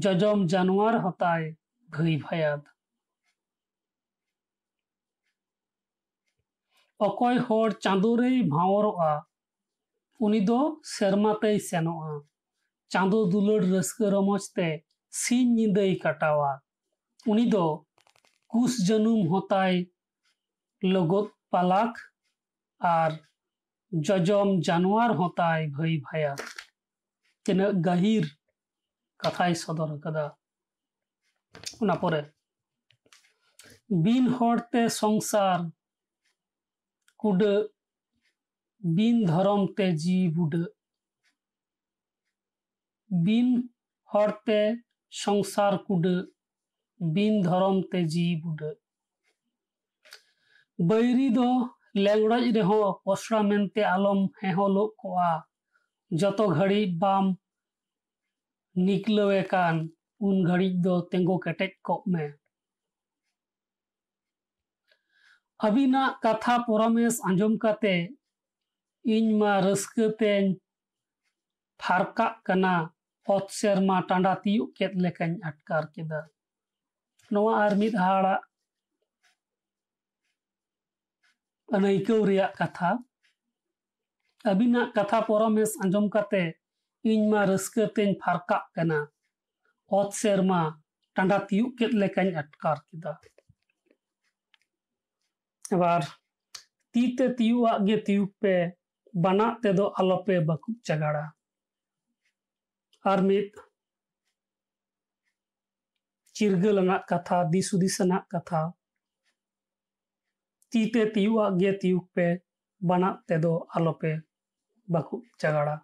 [0.04, 1.44] ᱡᱚᱡᱚᱢ ᱡᱟᱱᱣᱟᱨ ᱦᱚᱛᱟᱭ
[1.94, 2.62] ᱵᱷᱟᱹᱭ ᱵᱷᱟᱭᱟᱫ
[7.08, 9.12] ᱚᱠᱚᱭ ᱦᱚᱲ ᱪᱟᱸᱫᱳ ᱨᱮᱭ ᱵᱷᱟᱶᱚᱨᱚᱜᱼᱟ
[10.26, 10.60] ᱩᱱᱤ ᱫᱚ
[10.96, 12.14] ᱥᱮᱨᱢᱟ ᱛᱮᱭ ᱥᱮᱱᱚᱜᱼᱟ
[12.94, 14.68] ᱪᱟᱸᱫᱳ ᱫᱩᱞᱟᱹᱲ ᱨᱟᱹᱥᱠᱟᱹ ᱨᱚᱢᱚᱡᱽ ᱛᱮ
[15.22, 16.52] ᱥᱤᱧ ᱧᱤᱫᱟᱹᱭ ᱠᱟᱴᱟᱣᱟ
[17.32, 17.66] ᱩᱱᱤ ᱫᱚ
[18.52, 19.74] ᱠᱩᱥ ᱡᱟᱹᱱᱩᱢ ᱦᱚᱛᱟᱭ
[20.94, 21.94] ᱞᱚᱜᱚᱫ ᱯᱟᱞᱟᱠ
[22.94, 23.12] ᱟᱨ
[23.92, 26.34] ᱡᱚᱡᱚᱢ ᱡᱟᱱᱣᱟᱨ ᱦᱚᱛᱟᱭ ᱵᱷᱟᱹᱭ ᱵᱷᱟᱭᱟ
[27.44, 28.26] ᱛᱤᱱᱟᱹᱜ ᱜᱟᱹᱦᱤᱨ
[29.22, 30.26] ᱠᱟᱛᱷᱟᱭ ᱥᱚᱫᱚᱨ ᱟᱠᱟᱫᱟ
[31.82, 32.22] ᱚᱱᱟ ᱯᱚᱨᱮ
[34.04, 35.60] ᱵᱤᱱ ᱦᱚᱲᱛᱮ ᱥᱚᱝᱥᱟᱨ
[37.23, 37.43] could
[38.83, 39.87] bin dharam te
[40.37, 40.55] would
[43.11, 43.49] bin
[44.09, 44.63] horte
[45.13, 46.07] সংসার কুড,
[47.01, 48.61] বিন ধরম তে জীবুড।
[50.79, 51.49] বৈরি দো
[52.05, 52.71] লেংড়জ রেহ
[53.05, 55.31] পসড়া মেনতে আলম হেহলো কোয়া,
[56.11, 57.25] যত ঘড়ি বাম
[58.77, 59.77] নিকলওয়ে কান,
[60.27, 62.25] উন ঘড়ি দো তেঙ্গো কেটেক কপ মে
[65.66, 67.96] ᱟᱹᱵᱤᱱᱟᱜ ᱠᱟᱛᱷᱟ ᱯᱚᱨᱟᱢᱮᱥ ᱟᱸᱡᱚᱢ ᱠᱟᱛᱮ
[69.16, 70.48] ᱤᱧ ᱢᱟ ᱨᱟᱹᱥᱠᱟᱹ ᱛᱮᱧ
[71.82, 72.74] ᱯᱷᱟᱨᱠᱟᱜ ᱠᱟᱱᱟ
[73.36, 76.22] ᱚᱛ ᱥᱮᱨᱢᱟ ᱴᱟᱸᱰᱟ ᱛᱤᱭᱩᱜ ᱠᱮᱫ ᱞᱮᱠᱟᱧ ᱟᱴᱠᱟᱨ ᱠᱮᱫᱟ
[77.34, 78.42] ᱱᱚᱣᱟ ᱟᱨ ᱢᱤᱫ ᱦᱟᱲᱟᱜ
[81.76, 82.92] ᱟᱹᱱᱟᱹᱭᱠᱟᱹᱣ ᱨᱮᱭᱟᱜ ᱠᱟᱛᱷᱟ
[84.52, 86.44] ᱟᱹᱵᱤᱱᱟᱜ ᱠᱟᱛᱷᱟ ᱯᱚᱨᱟᱢᱮᱥ ᱟᱸᱡᱚᱢ ᱠᱟᱛᱮ
[87.12, 89.00] ᱤᱧ ᱢᱟ ᱨᱟᱹᱥᱠᱟᱹ ᱛᱮᱧ ᱯᱷᱟᱨᱠᱟᱜ ᱠᱟᱱᱟ
[90.00, 90.62] ᱚᱛ ᱥᱮᱨᱢᱟ
[91.16, 93.12] ᱴᱟᱸᱰᱟ ᱛᱤᱭᱩᱜ ᱠᱮᱫ ᱞᱮᱠᱟᱧ ᱟᱴᱠᱟᱨ ᱠᱮᱫᱟ
[95.75, 96.03] ᱮᱵᱟᱨ
[96.93, 98.55] ᱛᱤᱛᱮ ᱛᱤᱭᱩᱜᱟᱜ ᱜᱮ ᱛᱤᱭᱩᱜ ᱯᱮ
[99.23, 101.25] ᱵᱟᱱᱟᱜ ᱛᱮᱫᱚ ᱟᱞᱚᱯᱮ ᱵᱟᱹᱠᱩᱵ ᱪᱟᱜᱟᱲᱟ
[103.11, 103.49] ᱟᱨ ᱢᱤᱫ
[106.35, 108.61] ᱪᱤᱨᱜᱟᱹᱞᱟᱱᱟᱜ ᱠᱟᱛᱷᱟ ᱫᱤᱥ ᱦᱩᱫᱤᱥᱟᱱᱟᱜ ᱠᱟᱛᱷᱟ
[110.71, 112.27] ᱛᱤᱛᱮ ᱛᱤᱭᱩᱜᱟᱜ ᱜᱮ ᱛᱤᱭᱩᱜ ᱯᱮ
[112.89, 114.13] ᱵᱟᱱᱟᱜ ᱛᱮᱫᱚ ᱟᱞᱚᱯᱮ
[114.93, 115.77] ᱵᱟᱹᱠᱩᱵ ᱪᱟᱜᱟᱲᱟ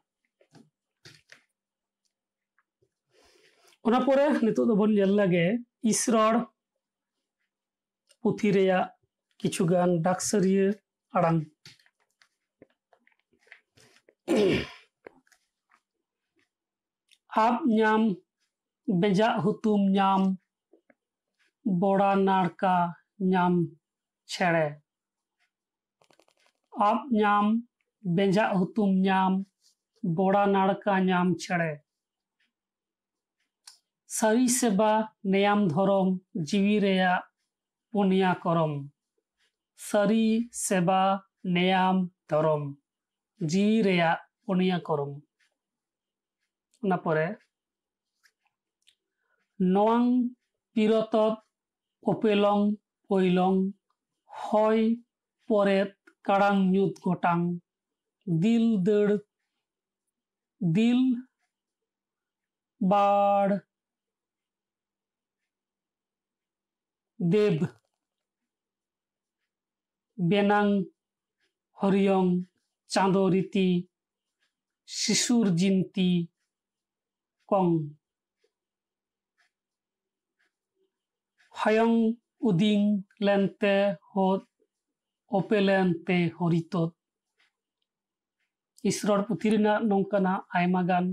[3.87, 5.45] ᱚᱱᱟ ᱯᱚᱨᱮ ᱱᱤᱛᱚᱜ ᱫᱚᱵᱚᱱ ᱧᱮᱞ ᱞᱮᱜᱮ
[5.93, 6.35] ᱤᱥᱨᱚᱲ
[8.21, 8.87] ᱯᱩᱛᱷᱤ ᱨᱮᱭᱟᱜ
[9.40, 10.68] ᱠᱤᱪᱷᱩᱜᱟᱱ ᱰᱟᱠᱥᱟᱹᱨᱤᱭᱟᱹ
[11.18, 11.40] ᱟᱲᱟᱝ
[17.46, 18.02] ᱟᱵ ᱧᱟᱢ
[19.02, 20.22] ᱵᱮᱡᱟᱜ ᱦᱩᱛᱩᱢ ᱧᱟᱢ
[21.82, 22.76] ᱵᱚᱲᱟ ᱱᱟᱲᱠᱟ
[23.32, 23.54] ᱧᱟᱢ
[24.32, 24.68] ᱪᱷᱮᱲᱮ
[26.90, 27.46] ᱟᱵ ᱧᱟᱢ
[28.16, 29.34] ᱵᱮᱡᱟᱜ ᱦᱩᱛᱩᱢ ᱧᱟᱢ
[30.16, 31.72] ᱵᱚᱲᱟ ᱱᱟᱲᱠᱟ ᱧᱟᱢ ᱪᱷᱮᱲᱮ
[34.18, 34.92] ᱥᱟᱹᱨᱤ ᱥᱮᱵᱟ
[35.32, 36.10] ᱱᱮᱭᱟᱢ ᱫᱷᱚᱨᱚᱢ
[36.48, 37.24] ᱡᱤᱣᱤ ᱨᱮᱭᱟᱜ
[37.92, 38.74] ᱯᱩᱱᱭᱟ ᱠᱚᱨᱚᱢ
[39.79, 40.27] সরি
[40.65, 41.03] সেবা
[41.47, 41.97] নেয়াম
[42.31, 42.63] ধরম
[43.41, 44.11] জি রেয়া
[44.49, 45.11] অনিয়া করম
[46.99, 47.27] পরে
[49.61, 50.03] নং
[50.77, 51.15] পিরত
[52.03, 52.59] অপেলং
[53.11, 53.55] পৈলং
[54.31, 54.83] হয়
[55.49, 55.79] পরে
[56.25, 57.39] কাড়াং নিউত ঘটাং
[58.27, 59.15] দিল দৃঢ়
[60.61, 61.01] দিল
[62.81, 63.53] বাড়
[67.21, 67.59] দেব
[70.30, 70.68] বেনাং
[71.78, 72.26] হরিয়ং
[72.92, 73.68] চাঁদো রীতি
[74.90, 76.12] শিশুর জিন্তি
[77.50, 77.68] কং
[81.56, 81.92] হয়ং
[82.48, 82.80] উদিং
[83.26, 83.76] লেনতে
[84.12, 84.44] হত
[85.32, 86.92] ওপেলেনতে হরিতত
[88.84, 91.06] ᱤᱥᱨᱚᱲ ᱯᱩᱛᱷᱤ ᱨᱮᱱᱟᱜ ᱱᱚᱝᱠᱟᱱᱟᱜ ᱟᱭᱢᱟ ᱜᱟᱱ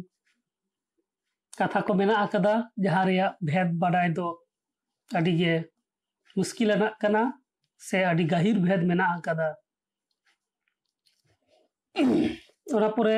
[1.59, 4.29] ᱠᱟᱛᱷᱟ ᱠᱚ ᱢᱮᱱᱟᱜ ᱟᱠᱟᱫᱟ ᱡᱟᱦᱟᱸ ᱨᱮᱭᱟᱜ ᱵᱷᱮᱫ ᱵᱟᱰᱟᱭ ᱫᱚ
[5.11, 5.55] ᱟᱹᱰᱤᱜᱮ
[6.37, 7.23] ᱢᱩᱥᱠᱤᱞᱟᱱᱟᱜ ᱠᱟᱱᱟ
[7.78, 9.48] ᱥᱮ ᱟᱹᱰᱤ ᱜᱟᱹᱦᱤᱨ ᱵᱷᱮᱫ ᱢᱮᱱᱟᱜ ᱟᱠᱟᱫᱟ
[12.76, 13.18] ᱚᱱᱟ ᱯᱚᱨᱮ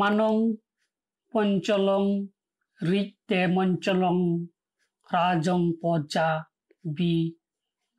[0.00, 0.40] ᱢᱟᱱᱚᱝ
[1.30, 2.08] ᱯᱚᱧᱪᱚᱞᱚᱝ
[2.88, 4.22] ᱨᱤᱡᱛᱮ ᱢᱚᱧᱪᱚᱞᱚᱝ
[5.12, 6.28] ᱨᱟᱡᱚᱝ ᱯᱚᱪᱟ
[6.96, 7.14] ᱵᱤ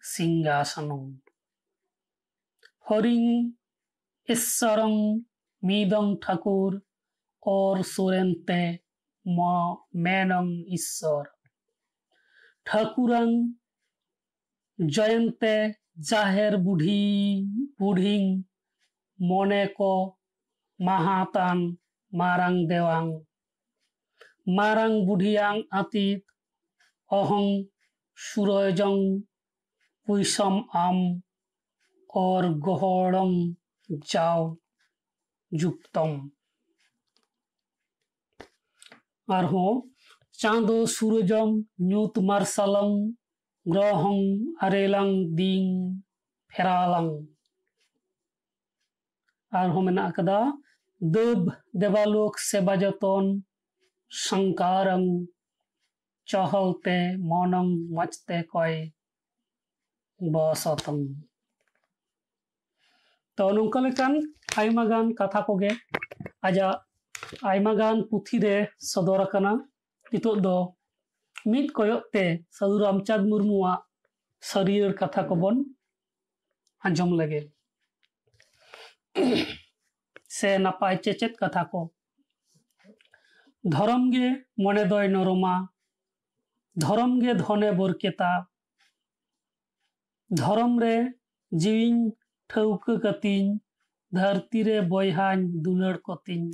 [0.03, 1.03] সিংহাসনং
[2.87, 3.23] হরিং
[4.29, 4.93] ঈশ্বরং
[5.63, 6.71] মিদং ঠাকুর
[7.43, 8.61] ওর সুরেন্তে
[9.25, 9.39] ম
[10.03, 10.45] মেনং
[10.77, 11.23] ঈশ্বর
[12.67, 13.29] ঠাকুরং
[14.79, 15.55] জয়ন্তে
[16.09, 17.03] জাহের বুঢি,
[17.79, 18.23] বুঢিং,
[19.19, 19.79] মনে ক
[20.79, 21.59] মাহাতান
[22.13, 23.05] মারাং দেওয়াং
[24.57, 26.21] মারাং বুঢিয়াং আতীত,
[27.11, 27.45] অহং
[28.17, 28.97] সুরজং
[30.07, 30.99] পুইসম আম
[32.09, 33.31] অর গহড়ং
[34.11, 34.41] যাও
[35.51, 36.11] যুক্তম।
[39.27, 39.65] আর হো
[40.39, 41.47] চাঁদ সুরজং
[41.81, 42.91] ন্যুত মার্শালং
[43.72, 44.24] grohong
[44.64, 45.66] arelang ding
[46.52, 47.10] pheralang
[49.60, 50.40] arho menak kada
[51.14, 51.40] dub
[51.80, 53.24] devalok sebajaton
[54.24, 55.06] sangkarang
[56.30, 56.98] chahalte
[57.30, 58.74] monang machte koi
[60.32, 61.02] bosatang
[63.36, 64.12] ᱛᱚ ᱱᱚᱝᱠᱟ ᱞᱮᱠᱟᱱ
[64.60, 65.72] ᱟᱭᱢᱟ ᱜᱟᱱ ᱠᱟᱛᱷᱟ ᱠᱚᱜᱮ
[66.46, 66.78] ᱟᱡᱟᱜ
[67.50, 68.56] ᱟᱭᱢᱟ ᱜᱟᱱ ᱯᱩᱛᱷᱤ ᱨᱮ
[68.90, 69.52] ᱥᱚᱫᱚᱨ ᱟᱠᱟᱱᱟ
[70.10, 70.56] ᱱᱤᱛᱚᱜ ᱫᱚ
[71.52, 72.24] ᱢᱤᱫ ᱠᱚᱭᱚᱜ ᱛᱮ
[72.58, 73.80] ᱥᱟᱹᱫᱷᱩ ᱨᱟᱢᱪᱟᱸᱫᱽ ᱢᱩᱨᱢᱩᱣᱟᱜ
[74.50, 75.56] ᱥᱟᱹᱨᱤᱭᱟᱹᱲ ᱠᱟᱛᱷᱟ ᱠᱚᱵᱚᱱ
[76.86, 77.40] ᱟᱸᱡᱚᱢ ᱞᱮᱜᱮ
[80.36, 81.80] ᱥᱮ ᱱᱟᱯᱟᱭ ᱪᱮᱪᱮᱫ ᱠᱟᱛᱷᱟ ᱠᱚ
[83.74, 84.26] ᱫᱷᱚᱨᱚᱢ ᱜᱮ
[84.64, 85.54] ᱢᱚᱱᱮ ᱫᱚᱭ ᱱᱚᱨᱚᱢᱟ
[86.84, 88.30] ᱫᱷᱚᱨᱚᱢ ᱜᱮ ᱫᱷᱚᱱᱮ ᱵᱚᱨᱠᱮᱛᱟ
[90.40, 90.96] ᱫᱷᱚᱨᱚᱢ ᱨᱮ
[91.62, 92.02] ᱡᱤᱣᱤᱧ
[92.54, 93.48] ᱴᱷᱟᱹᱣᱠᱟᱹ ᱠᱟᱛᱤᱧ
[94.18, 96.50] ᱫᱷᱟᱹᱨᱛᱤ ᱨᱮ ᱵᱚᱭᱦᱟᱧ ᱫᱩᱞᱟᱹᱲ ᱠᱚᱛᱤᱧ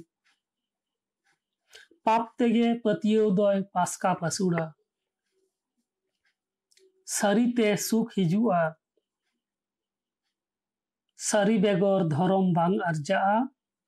[2.06, 4.72] पापतेगेपतियोदय पासका पासुड़ा
[7.08, 8.62] सरीते सुख हिजुआ
[11.20, 13.20] सारी बेगर धरम बांग आर्जा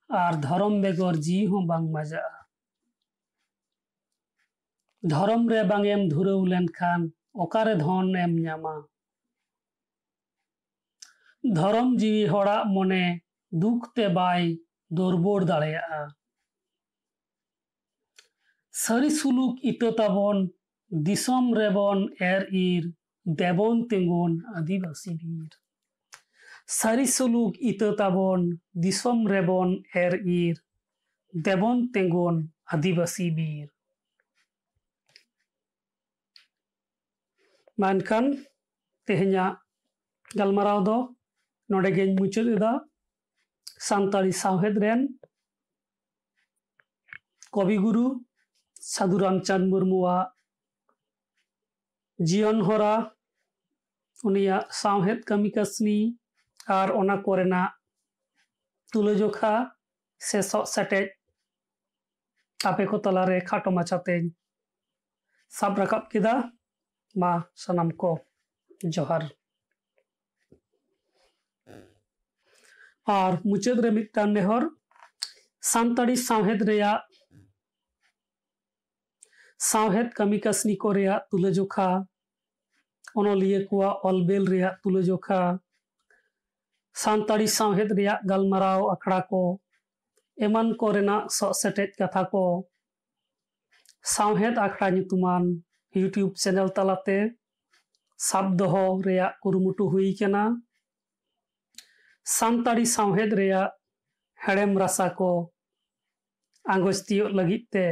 [0.10, 2.28] आर धरम बेगर जी हों बांग मज़ा
[5.04, 7.10] धरम रे बांग एम धुरौ लेनखान
[7.44, 8.76] ओकारे धन एम न्यामा
[11.44, 13.04] धरम जीवी हड़ा मने
[13.52, 14.56] दुखते बाई
[14.92, 16.06] दुरबोड़ दाड़ेगा
[18.79, 20.51] ᱫᱚᱨᱵᱚᱲ ᱫᱟᱲᱮᱭᱟᱜᱼᱟ ᱥᱟᱹᱨᱤ ᱥᱩᱞᱩᱠ ᱤᱛᱟᱹ ᱛᱟᱵᱚᱱ
[21.05, 22.93] ᱫᱤᱥᱚᱢ ᱨᱮᱵᱚᱱ ᱮᱨ ᱤᱨ
[23.27, 25.51] ᱫᱮᱵᱚᱱ ᱛᱤᱸᱜᱩᱱ ᱟᱹᱫᱤᱵᱟᱹᱥᱤ ᱵᱤᱨ
[26.67, 30.57] ᱥᱟᱹᱨᱤ ᱥᱩᱞᱩᱠ ᱤᱛᱟᱹ ᱛᱟᱵᱚᱱ ᱫᱤᱥᱚᱢ ᱨᱮᱵᱚᱱ ᱮᱨ ᱤᱨ
[31.35, 33.69] ᱫᱮᱵᱚᱱ ᱛᱤᱸᱜᱩᱱ ᱟᱹᱫᱤᱵᱟᱹᱥᱤ ᱵᱤᱨ
[37.79, 38.47] ᱢᱮᱱᱠᱷᱟᱱ
[39.07, 39.57] ᱛᱮᱦᱮᱧᱟᱜ
[40.37, 41.17] ᱜᱟᱞᱢᱟᱨᱟᱣ ᱫᱚ
[41.69, 42.73] ᱱᱚᱰᱮ ᱜᱮᱧ ᱢᱩᱪᱟᱹᱫ ᱮᱫᱟ
[43.89, 45.19] ᱥᱟᱱᱛᱟᱲᱤ ᱥᱟᱶᱦᱮᱫ ᱨᱮᱱ
[47.51, 48.07] ᱠᱚᱵᱤᱜᱩᱨᱩ
[48.88, 50.16] साधुराम चाँद मुर्मुआ
[52.20, 52.94] जियन हरा
[54.20, 55.98] उनिया सावहेद कमी कसनी
[56.72, 57.66] और ओना कोरेना
[58.94, 59.52] तुलजोखा
[60.22, 61.10] से सटेज
[62.60, 64.20] आपे को तलारे खाटो माचाते
[65.52, 66.34] सब रकब किदा
[67.16, 68.18] मा सनम को
[68.86, 69.30] जोहर
[73.08, 74.70] और मुचेद रे मिट्टान नेहर
[75.64, 76.96] सांतारी सावहेद रेया
[79.71, 81.89] ᱥᱟᱶᱦᱮᱫ ᱠᱟᱹᱢᱤ ᱠᱟᱹᱥᱱᱤ ᱠᱚ ᱨᱮᱭᱟᱜ ᱛᱩᱞᱟᱹᱡᱚᱠᱷᱟ
[83.19, 85.41] ᱚᱱᱚᱞᱤᱭᱟᱹ ᱠᱚᱣᱟᱜ ᱚᱞᱵᱮᱞ ᱨᱮᱭᱟᱜ ᱛᱩᱞᱟᱹᱡᱚᱠᱷᱟ
[87.03, 89.43] ᱥᱟᱱᱛᱟᱲᱤ ᱥᱟᱶᱦᱮᱫ ᱨᱮᱭᱟᱜ ᱜᱟᱞᱢᱟᱨᱟᱣ ᱟᱠᱷᱲᱟ ᱠᱚ
[90.47, 92.45] ᱮᱢᱟᱱ ᱠᱚᱨᱮᱱᱟᱜ ᱥᱚᱜ ᱥᱮᱴᱮᱡ ᱠᱟᱛᱷᱟ ᱠᱚ
[94.15, 95.45] ᱥᱟᱶᱦᱮᱫ ᱟᱠᱷᱲᱟ ᱧᱩᱛᱩᱢᱟᱱ
[95.97, 97.19] ᱤᱭᱩᱴᱤᱭᱩᱵ ᱪᱮᱱᱮᱞ ᱛᱟᱞᱟᱛᱮ
[98.29, 100.45] ᱥᱟᱵ ᱫᱚᱦᱚ ᱨᱮᱭᱟᱜ ᱠᱩᱨᱩᱢᱩᱴᱩ ᱦᱩᱭ ᱟᱠᱟᱱᱟ
[102.37, 103.71] ᱥᱟᱱᱛᱟᱲᱤ ᱥᱟᱶᱦᱮᱫ ᱨᱮᱭᱟᱜ
[104.45, 105.31] ᱦᱮᱲᱮᱢ ᱨᱟᱥᱟ ᱠᱚ
[106.73, 107.87] ᱟᱸᱜᱚᱪ ᱛᱤᱭᱳᱜ ᱞᱟᱹᱜᱤᱫ ᱛᱮ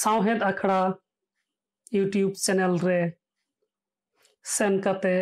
[0.00, 0.78] ᱥᱟᱶᱦᱮᱫ ᱟᱠᱷᱲᱟ
[1.94, 3.00] ᱤᱭᱩᱴᱤᱭᱩᱵ ᱪᱮᱱᱮᱞ ᱨᱮ
[4.54, 5.16] ᱥᱮᱱ ᱠᱟᱛᱮ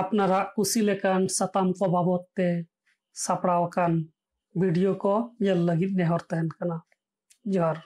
[0.00, 2.48] ᱟᱯᱱᱟᱨᱟᱜ ᱠᱩᱥᱤ ᱞᱮᱠᱟᱱ ᱥᱟᱛᱟᱢ ᱠᱚ ᱵᱟᱵᱚᱫ ᱛᱮ
[3.24, 3.92] ᱥᱟᱯᱲᱟᱣ ᱟᱠᱟᱱ
[4.58, 6.76] ᱵᱷᱤᱰᱤᱭᱳ ᱠᱚ ᱧᱮᱞ ᱞᱟᱹᱜᱤᱫ ᱱᱮᱦᱚᱨ ᱛᱟᱦᱮᱱ ᱠᱟᱱᱟ
[7.52, 7.78] ᱡᱚᱦᱟᱨ